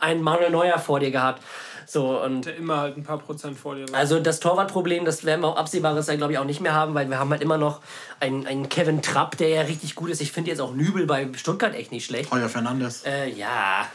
[0.00, 1.42] einen Manuel Neuer vor dir gehabt.
[1.86, 3.98] So, und Der immer halt ein paar Prozent vor dir war.
[3.98, 6.94] also das Torwartproblem, das werden wir auch absehbares Jahr, glaube ich, auch nicht mehr haben,
[6.94, 7.80] weil wir haben halt immer noch
[8.18, 10.22] einen, einen Kevin Trapp, der ja richtig gut ist.
[10.22, 12.30] Ich finde jetzt auch Nübel bei Stuttgart echt nicht schlecht.
[12.30, 13.02] Heuer Fernandes.
[13.04, 13.86] Äh, ja.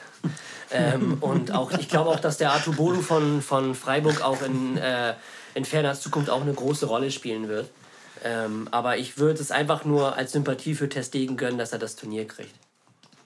[0.72, 4.78] ähm, und auch, ich glaube auch, dass der Artur Bolu von, von Freiburg auch in,
[4.78, 5.16] äh,
[5.56, 7.72] in ferner Zukunft auch eine große Rolle spielen wird.
[8.24, 11.96] Ähm, aber ich würde es einfach nur als Sympathie für Testegen gönnen, dass er das
[11.96, 12.54] Turnier kriegt.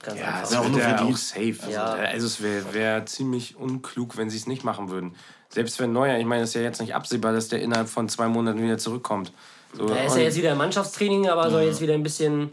[0.02, 0.40] Ganz Ja, einfach.
[0.42, 1.14] das Ja, auch nur er verdient.
[1.14, 1.56] auch safe.
[1.70, 1.84] Ja.
[1.84, 5.14] Also, also es wäre wär ziemlich unklug, wenn sie es nicht machen würden.
[5.48, 8.08] Selbst wenn Neuer, ich meine, es ist ja jetzt nicht absehbar, dass der innerhalb von
[8.08, 9.32] zwei Monaten wieder zurückkommt.
[9.74, 12.52] So, Er ist ja jetzt wieder im Mannschaftstraining, aber soll jetzt wieder ein bisschen.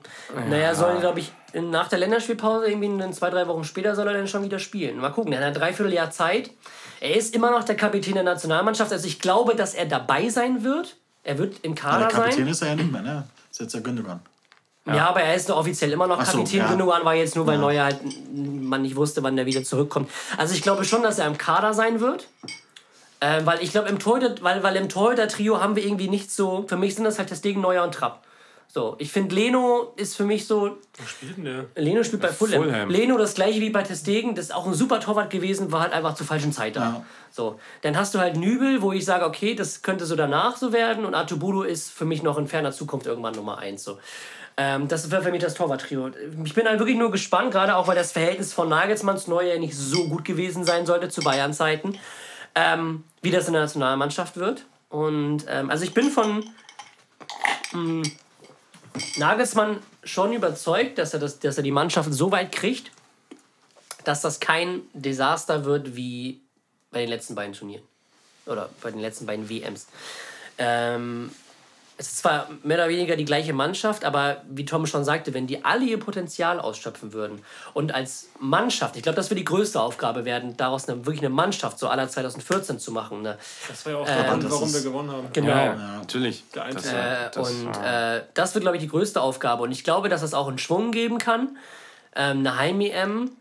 [0.50, 4.14] Naja, soll, glaube ich, nach der Länderspielpause, irgendwie in zwei, drei Wochen später, soll er
[4.14, 4.98] dann schon wieder spielen.
[5.00, 6.52] Mal gucken, er hat ein Dreivierteljahr Zeit.
[7.02, 8.92] Er ist immer noch der Kapitän der Nationalmannschaft.
[8.94, 10.96] Also ich glaube, dass er dabei sein wird.
[11.24, 12.48] Er wird im Ja, Kader der Kapitän sein.
[12.48, 13.28] ist er ja nicht mehr, ne?
[13.52, 14.22] Ist jetzt der Gündogan.
[14.96, 15.10] Ja.
[15.10, 16.60] aber er ist noch offiziell immer noch Ach so, Kapitän.
[16.60, 16.68] ja.
[16.70, 18.00] Gündogan war jetzt nur, weil Neuer halt
[18.34, 20.10] man nicht wusste, wann er wieder zurückkommt.
[20.38, 22.28] Also ich glaube schon, dass er im Kader sein wird.
[23.22, 26.66] Äh, weil ich glaube, im Torhüter, weil, weil im Torhüter-Trio haben wir irgendwie nicht so.
[26.68, 28.24] Für mich sind das halt das Ding Neuer und Trapp.
[28.72, 30.78] So, ich finde, Leno ist für mich so.
[31.06, 31.66] spielt denn der?
[31.76, 32.64] Leno spielt bei Fulham.
[32.64, 32.90] Fulham.
[32.90, 34.36] Leno das gleiche wie bei Testegen.
[34.36, 36.82] Das ist auch ein super Torwart gewesen, war halt einfach zur falschen Zeit da.
[36.82, 37.06] Ja.
[37.32, 40.72] So, dann hast du halt Nübel, wo ich sage, okay, das könnte so danach so
[40.72, 41.04] werden.
[41.04, 43.84] Und Artubulu ist für mich noch in ferner Zukunft irgendwann Nummer eins.
[43.84, 43.98] So.
[44.62, 46.12] Ähm, das wäre für mich das Torwart-Trio.
[46.44, 49.74] Ich bin halt wirklich nur gespannt, gerade auch weil das Verhältnis von Nagelsmanns Neuer nicht
[49.74, 51.98] so gut gewesen sein sollte zu Bayern-Zeiten,
[52.56, 54.66] ähm, wie das in der Nationalmannschaft wird.
[54.90, 56.44] Und ähm, also ich bin von
[57.72, 58.10] mh,
[59.16, 62.92] Nagelsmann schon überzeugt, dass er, das, dass er die Mannschaft so weit kriegt,
[64.04, 66.42] dass das kein Desaster wird wie
[66.92, 67.86] bei den letzten beiden Turnieren.
[68.46, 69.88] Oder bei den letzten beiden WMs.
[70.58, 71.32] Ähm,
[72.00, 75.48] es ist zwar mehr oder weniger die gleiche Mannschaft, aber wie Tom schon sagte, wenn
[75.48, 77.42] die alle ihr Potenzial ausschöpfen würden
[77.74, 81.30] und als Mannschaft, ich glaube, das wird die größte Aufgabe werden, daraus eine, wirklich eine
[81.30, 83.22] Mannschaft so aller 2014 zu machen.
[83.22, 83.38] Ne?
[83.68, 85.28] Das war ja auch der Grund, das warum wir gewonnen haben.
[85.34, 85.50] Genau.
[85.50, 86.46] Ja, ja, natürlich.
[86.54, 89.64] Das, Äh, das und äh, das wird, glaube ich, die größte Aufgabe.
[89.64, 91.58] Und ich glaube, dass es auch einen Schwung geben kann.
[92.16, 93.32] Ähm, eine Heim-EM.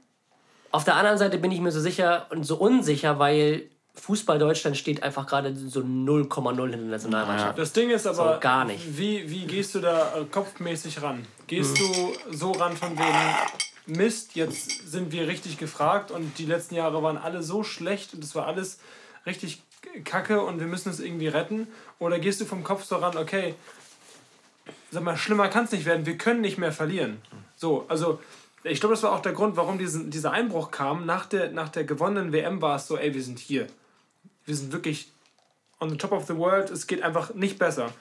[0.72, 3.70] Auf der anderen Seite bin ich mir so sicher und so unsicher, weil
[4.00, 7.58] Fußball Deutschland steht einfach gerade so 0,0 in der Nationalmannschaft.
[7.58, 8.98] Das Ding ist aber, So, gar nicht.
[8.98, 11.26] Wie, wie gehst du da äh, kopfmäßig ran?
[11.46, 16.74] Gehst du so ran von wegen, Mist, jetzt sind wir richtig gefragt und die letzten
[16.74, 18.78] Jahre waren alle so schlecht und es war alles
[19.26, 19.62] richtig
[20.04, 21.66] kacke und wir müssen es irgendwie retten?
[21.98, 23.54] Oder gehst du vom Kopf so ran, okay,
[24.90, 27.22] sag mal, schlimmer kann es nicht werden, wir können nicht mehr verlieren.
[27.56, 28.20] So, also
[28.64, 31.06] ich glaube, das war auch der Grund, warum diesen, dieser Einbruch kam.
[31.06, 33.66] Nach der, nach der gewonnenen WM war es so, ey, wir sind hier.
[34.48, 35.12] Wir sind wirklich
[35.78, 37.92] on the top of the world, es geht einfach nicht besser.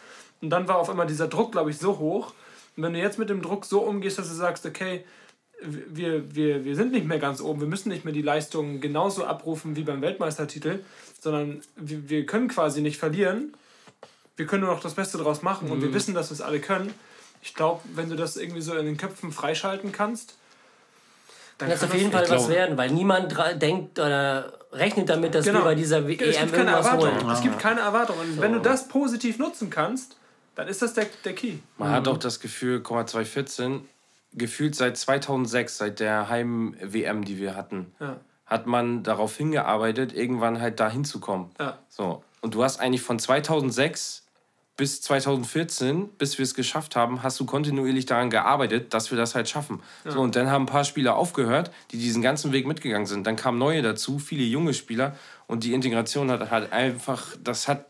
[0.42, 2.34] Und dann war auf einmal dieser Druck, glaube ich, so hoch.
[2.76, 5.04] Und wenn du jetzt mit dem Druck so umgehst, dass du sagst, okay,
[5.62, 9.26] wir, wir, wir sind nicht mehr ganz oben, wir müssen nicht mehr die Leistungen genauso
[9.26, 10.80] abrufen wie beim Weltmeistertitel,
[11.20, 13.56] sondern wir, wir können quasi nicht verlieren.
[14.36, 16.60] Wir können nur noch das Beste draus machen und wir wissen, dass wir es alle
[16.60, 16.94] können.
[17.42, 20.36] Ich glaube, wenn du das irgendwie so in den Köpfen freischalten kannst,
[21.58, 25.46] dann Kann das auf jeden Fall was denkt, weil niemand denkt oder rechnet damit, dass
[25.46, 25.60] Genau.
[25.60, 26.38] wir bei dieser Es EM gibt keine
[26.72, 27.22] irgendwas Erwartung.
[27.22, 27.30] holen.
[27.32, 28.20] Es gibt keine Erwartung.
[28.20, 30.18] Und wenn du das positiv nutzen kannst,
[30.56, 31.58] dann ist das der, der Key.
[31.78, 33.88] Man hat auch das Gefühl, guck mal, 2014,
[34.34, 38.18] gefühlt seit 2006, seit der Heim-WM, die wir hatten, Ja.
[38.46, 41.50] hat man darauf hingearbeitet, irgendwann halt da hinzukommen.
[41.60, 41.78] Ja.
[41.90, 42.24] So.
[42.42, 44.27] Und du hast eigentlich von 2006
[44.78, 49.34] bis 2014, bis wir es geschafft haben, hast du kontinuierlich daran gearbeitet, dass wir das
[49.36, 49.82] halt schaffen.
[50.06, 53.26] So, und dann haben ein paar Spieler aufgehört, die diesen ganzen Weg mitgegangen sind.
[53.26, 55.16] Dann kamen neue dazu, viele junge Spieler.
[55.48, 57.86] Und die Integration hat halt einfach, das hat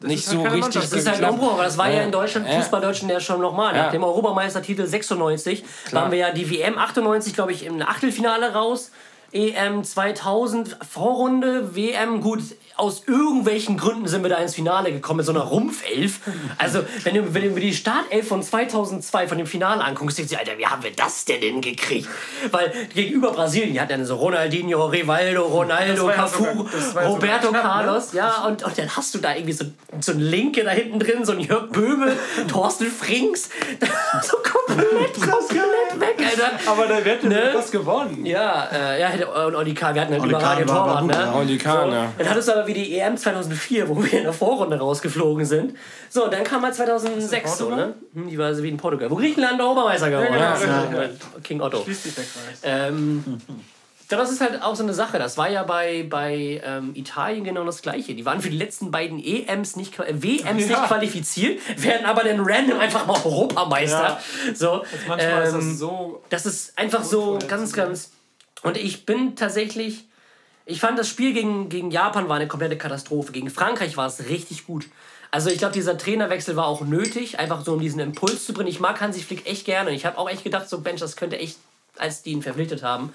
[0.00, 0.92] nicht ist halt so richtig Mannschaft.
[0.92, 1.30] Das ist halt ein.
[1.30, 2.02] Umbruch, aber das war ja, Ja.
[2.02, 2.60] in Deutschland, Ja.
[2.60, 3.72] Fußball-Deutschland ja schon nochmal.
[3.72, 3.90] Nach Ja.
[3.90, 8.92] dem Europameistertitel 96 waren wir ja die WM 98, glaube ich, im Achtelfinale raus.
[9.32, 12.40] EM 2000, Vorrunde, WM, gut,
[12.78, 16.20] aus irgendwelchen Gründen sind wir da ins Finale gekommen mit so einer Rumpfelf.
[16.58, 20.32] Also, wenn du, wenn du mir die Startelf von 2002 von dem Finale anguckst, denkst
[20.32, 22.08] du, Alter, wie haben wir das denn, denn gekriegt?
[22.52, 27.68] Weil gegenüber Brasilien, die hat dann so Ronaldinho, Rivaldo, Ronaldo, Cafu, sogar- Roberto knapp, ne?
[27.68, 29.64] Carlos, ja, und, und dann hast du da irgendwie so,
[30.00, 32.12] so einen Linke da hinten drin, so einen Jörg Böhme,
[32.48, 33.48] Thorsten Frings,
[34.22, 36.70] so komplett, komplett weg, Alter.
[36.70, 37.50] Aber der wird Ne?
[37.54, 38.24] was gewonnen.
[38.24, 41.12] Ja, äh, ja, hätte- und Olli Kahn, wir hatten überragenden war aber Torwart, ne?
[41.14, 41.34] ja.
[41.34, 42.12] Olli Kahn, ja.
[42.16, 45.74] Dann hattest du aber wie die EM 2004, wo wir in der Vorrunde rausgeflogen sind.
[46.08, 47.94] So, dann kam mal 2006 so, ne?
[48.14, 50.62] Hm, Die war so wie in Portugal, wo Griechenland der Obermeister geworden genau, ist.
[50.62, 50.98] richtig,
[51.34, 51.40] Ja.
[51.42, 51.78] King Otto.
[51.78, 52.60] Der Kreis.
[52.62, 53.24] Ähm,
[54.10, 55.18] ja, das ist halt auch so eine Sache.
[55.18, 58.14] Das war ja bei, bei ähm, Italien genau das Gleiche.
[58.14, 60.86] Die waren für die letzten beiden EMs nicht, äh, WMs nicht Ja.
[60.86, 64.18] qualifiziert, werden aber dann random einfach mal Europameister.
[64.54, 66.22] So, Manchmal ist ähm, das so.
[66.30, 68.12] das ist einfach so ganz, ganz.
[68.62, 70.07] Und ich bin tatsächlich.
[70.70, 73.32] Ich fand das Spiel gegen, gegen Japan war eine komplette Katastrophe.
[73.32, 74.86] Gegen Frankreich war es richtig gut.
[75.30, 78.68] Also ich glaube, dieser Trainerwechsel war auch nötig, einfach so um diesen Impuls zu bringen.
[78.68, 79.88] Ich mag Hansi Flick echt gerne.
[79.90, 81.56] Und ich habe auch echt gedacht, so Bench, das könnte echt,
[81.96, 83.14] als die ihn verpflichtet haben,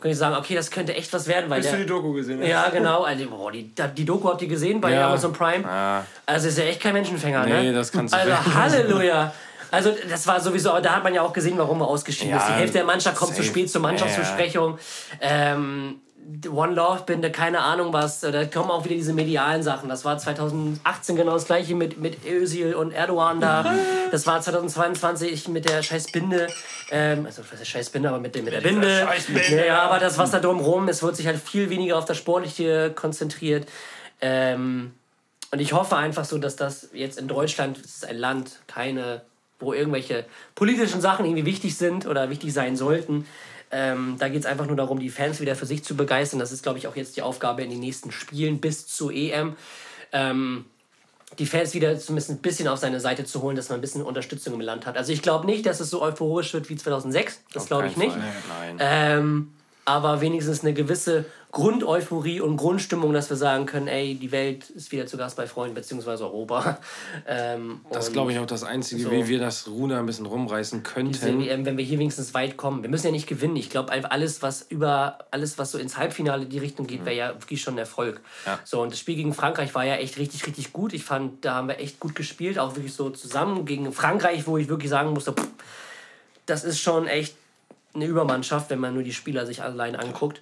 [0.00, 2.12] könnte ich sagen, okay, das könnte echt was werden, weil Bis du die der, Doku
[2.14, 2.48] gesehen hast.
[2.48, 3.02] ja, genau.
[3.02, 5.08] Also, boah, die, die Doku habt ihr gesehen bei Ja.
[5.08, 5.64] Amazon Prime.
[5.64, 6.06] Ja.
[6.24, 7.62] Also ist ja echt kein Menschenfänger, ne?
[7.64, 9.32] Nee, das kannst du Also Halleluja.
[9.70, 12.38] Also das war sowieso, aber da hat man ja auch gesehen, warum er ausgeschieden Ja,
[12.38, 12.48] ist.
[12.48, 13.48] Die Hälfte der Mannschaft kommt zu safe.
[13.48, 14.78] spät zur Mannschaftsbesprechung.
[15.20, 15.96] Ähm,
[16.50, 18.20] One Love Binde, keine Ahnung was.
[18.20, 19.88] Da kommen auch wieder diese medialen Sachen.
[19.88, 23.74] Das war 2018 genau das gleiche mit, mit Özil und Erdogan da.
[24.10, 26.48] Das war 2022 mit der scheiß Binde.
[26.90, 29.06] Ähm, also was ist scheiß Binde, aber mit, dem, mit der Binde.
[29.06, 29.66] Scheißbinde.
[29.66, 32.90] Ja, aber das, was da drumherum, es wird sich halt viel weniger auf das Sportliche
[32.94, 33.68] konzentriert.
[34.22, 34.92] Ähm,
[35.50, 39.22] und ich hoffe einfach so, dass das jetzt in Deutschland, es ist ein Land, keine,
[39.58, 40.24] wo irgendwelche
[40.54, 43.26] politischen Sachen irgendwie wichtig sind oder wichtig sein sollten.
[43.70, 46.40] Ähm, da geht es einfach nur darum, die Fans wieder für sich zu begeistern.
[46.40, 49.56] Das ist, glaube ich, auch jetzt die Aufgabe in den nächsten Spielen bis zur EM.
[50.12, 50.64] Ähm,
[51.38, 54.02] die Fans wieder zumindest ein bisschen auf seine Seite zu holen, dass man ein bisschen
[54.02, 54.96] Unterstützung im Land hat.
[54.96, 57.42] Also ich glaube nicht, dass es so euphorisch wird wie 2006.
[57.52, 58.16] Das glaube ich keinen nicht.
[58.16, 58.76] Fall.
[58.76, 58.76] Nein.
[58.80, 59.52] Ähm,
[59.88, 64.92] aber wenigstens eine gewisse Grundeuphorie und Grundstimmung, dass wir sagen können, ey, die Welt ist
[64.92, 66.78] wieder zu Gast bei Freunden, beziehungsweise Europa.
[67.26, 69.10] Ähm, Das glaube ich, auch das Einzige, so.
[69.10, 71.40] wie wir das Ruder ein bisschen rumreißen diese könnten.
[71.40, 72.82] WM, wenn wir hier wenigstens weit kommen.
[72.82, 73.56] Wir müssen ja nicht gewinnen.
[73.56, 77.16] Ich glaube, alles, was über alles, was so ins Halbfinale in die Richtung geht, wäre
[77.16, 78.20] ja wirklich schon ein Erfolg.
[78.46, 78.58] Ja.
[78.64, 80.92] So, und das Spiel gegen Frankreich war ja echt richtig, richtig gut.
[80.92, 84.58] Ich fand, da haben wir echt gut gespielt, auch wirklich so zusammen gegen Frankreich, wo
[84.58, 85.48] ich wirklich sagen musste, pff,
[86.46, 87.36] das ist schon echt
[87.98, 90.40] eine Übermannschaft, wenn man nur die Spieler sich allein anguckt.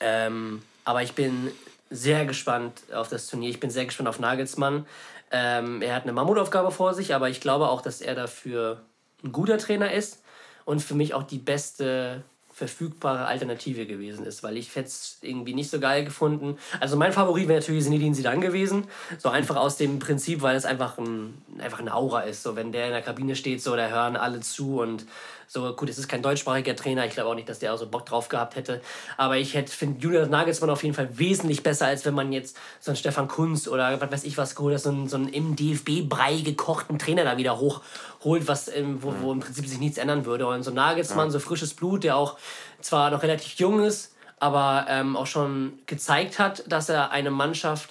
[0.00, 1.50] Ähm, aber ich bin
[1.90, 3.50] sehr gespannt auf das Turnier.
[3.50, 4.86] Ich bin sehr gespannt auf Nagelsmann.
[5.30, 8.82] Ähm, er hat eine Mammutaufgabe vor sich, aber ich glaube auch, dass er dafür
[9.24, 10.22] ein guter Trainer ist
[10.64, 12.22] und für mich auch die beste
[12.52, 16.58] verfügbare Alternative gewesen ist, weil ich hätte es irgendwie nicht so geil gefunden.
[16.80, 18.84] Also mein Favorit wäre natürlich Zinedine Zidane gewesen,
[19.18, 22.42] so einfach aus dem Prinzip, weil es einfach, ein, einfach eine Aura ist.
[22.42, 25.06] So wenn der in der Kabine steht, so da hören alle zu und
[25.54, 27.04] So, gut, es ist kein deutschsprachiger Trainer.
[27.04, 28.80] Ich glaube auch nicht, dass der auch so Bock drauf gehabt hätte.
[29.18, 32.90] Aber ich finde Julian Nagelsmann auf jeden Fall wesentlich besser, als wenn man jetzt so
[32.90, 35.54] einen Stefan Kunz oder was weiß ich was geholt hat, so einen, so einen im
[35.54, 40.24] DFB-Brei gekochten Trainer da wieder hochholt, was, ähm, wo, wo im Prinzip sich nichts ändern
[40.24, 40.46] würde.
[40.46, 42.38] Und so Nagelsmann, so frisches Blut, der auch
[42.80, 47.90] zwar noch relativ jung ist, aber ähm, auch schon gezeigt hat, dass er eine Mannschaft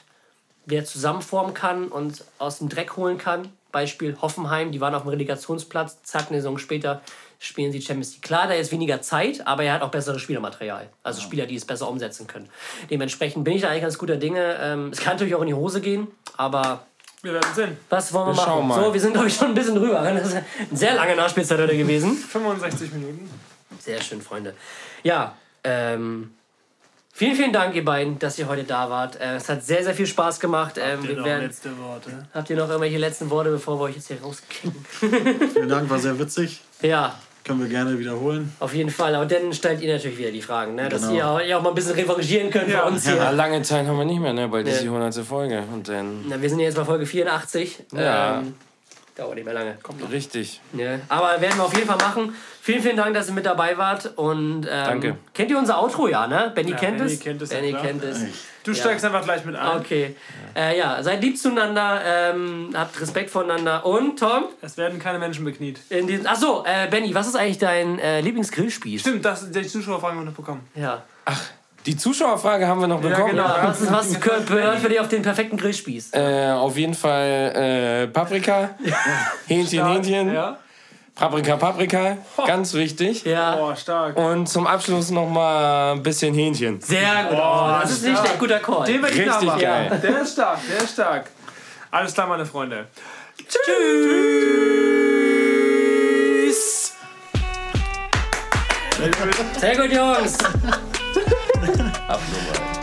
[0.65, 3.49] wieder zusammenformen kann und aus dem Dreck holen kann.
[3.71, 7.01] Beispiel Hoffenheim, die waren auf dem Relegationsplatz, zack, eine Saison später
[7.43, 8.21] spielen sie Champions League.
[8.21, 10.87] Klar, da ist weniger Zeit, aber er hat auch besseres Spielermaterial.
[11.01, 12.47] Also Spieler, die es besser umsetzen können.
[12.91, 14.57] Dementsprechend bin ich da eigentlich ganz guter Dinge.
[14.61, 16.85] Ähm, es kann natürlich auch in die Hose gehen, aber
[17.23, 17.77] Wir werden sehen.
[17.89, 18.67] was wollen wir, Wir machen?
[18.67, 18.83] mal.
[18.85, 20.01] So, wir sind, glaube ich, schon ein bisschen drüber.
[20.13, 22.15] Das ist eine sehr lange Nachspielzeit heute gewesen.
[22.31, 23.27] 65 Minuten.
[23.79, 24.53] Sehr schön, Freunde.
[25.01, 26.35] Ja, ähm,
[27.11, 29.19] vielen, vielen Dank, ihr beiden, dass ihr heute da wart.
[29.19, 30.75] Äh, es hat sehr, sehr viel Spaß gemacht.
[30.77, 32.27] Ähm, wir werden, letzte Worte.
[32.35, 34.75] habt ihr noch irgendwelche letzten Worte, bevor wir euch jetzt hier rauskicken?
[34.99, 36.61] Vielen Dank, war sehr witzig.
[36.83, 38.51] Ja, Können wir gerne wiederholen.
[38.59, 39.15] auf jeden Fall.
[39.15, 40.89] Aber dann stellt ihr natürlich wieder die Fragen, ne?
[40.89, 41.39] dass Genau.
[41.39, 42.81] ihr, auch, mal ein bisschen revanchieren könnt Ja.
[42.81, 43.31] für uns Ja, hier.
[43.31, 44.47] lange Zeit haben wir nicht mehr, ne?
[44.47, 44.73] Bald Ja.
[44.73, 45.23] ist die 100.
[45.25, 45.63] Folge.
[45.73, 46.25] Und dann.
[46.27, 47.83] Na, wir sind ja jetzt bei Folge 84.
[47.93, 48.39] Ja.
[48.39, 48.53] Ähm,
[49.15, 49.77] dauert nicht mehr lange.
[50.11, 50.61] Richtig.
[50.73, 50.99] Ja.
[51.09, 52.35] Aber werden wir auf jeden Fall machen.
[52.61, 54.17] Vielen, vielen Dank, dass ihr mit dabei wart.
[54.17, 55.17] Und, ähm, Danke.
[55.33, 56.51] Kennt ihr unser Outro, ja, ne?
[56.53, 57.19] Benny kennt Benny es?
[57.19, 58.19] kennt es, ja, Benny kennt es.
[58.63, 58.77] Du Ja.
[58.77, 59.79] steigst einfach gleich mit ein.
[59.79, 60.15] Okay.
[60.55, 60.61] Ja.
[60.69, 63.85] Äh, ja, seid lieb zueinander, ähm, habt Respekt voneinander.
[63.85, 65.79] Und Tom, Es werden keine Menschen bekniet.
[65.89, 66.27] in diesem.
[66.27, 69.01] Achso, äh, Benny, was ist eigentlich dein äh, Lieblingsgrillspieß?
[69.01, 70.67] Stimmt, das, die Zuschauerfragen haben wir noch bekommen.
[70.75, 71.01] Ja.
[71.87, 73.31] Die Zuschauerfrage haben wir noch bekommen.
[73.31, 73.43] genau.
[73.43, 73.63] ja.
[73.69, 76.11] Was, ist, was gehört, gehört für dich auf den perfekten Grillspieß?
[76.13, 78.69] Äh, auf jeden Fall äh, Paprika,
[79.47, 80.59] Hähnchen, Hähnchen, Ja?
[81.21, 82.17] Paprika, Paprika,
[82.47, 83.23] ganz wichtig.
[83.25, 83.55] Ja.
[83.59, 84.17] Oh, stark.
[84.17, 86.81] Und zum Abschluss noch mal ein bisschen Hähnchen.
[86.81, 87.37] Sehr gut.
[87.39, 88.33] Oh, das ist nicht stark.
[88.33, 88.87] ein guter Call.
[88.87, 89.99] Den werde ich Richtig geil.
[90.01, 91.29] Der ist stark, der ist stark.
[91.91, 92.87] Alles klar, meine Freunde.
[93.37, 93.61] Tschüss.
[99.59, 100.37] Sehr gut, Jungs.
[102.07, 102.71] Abnummer.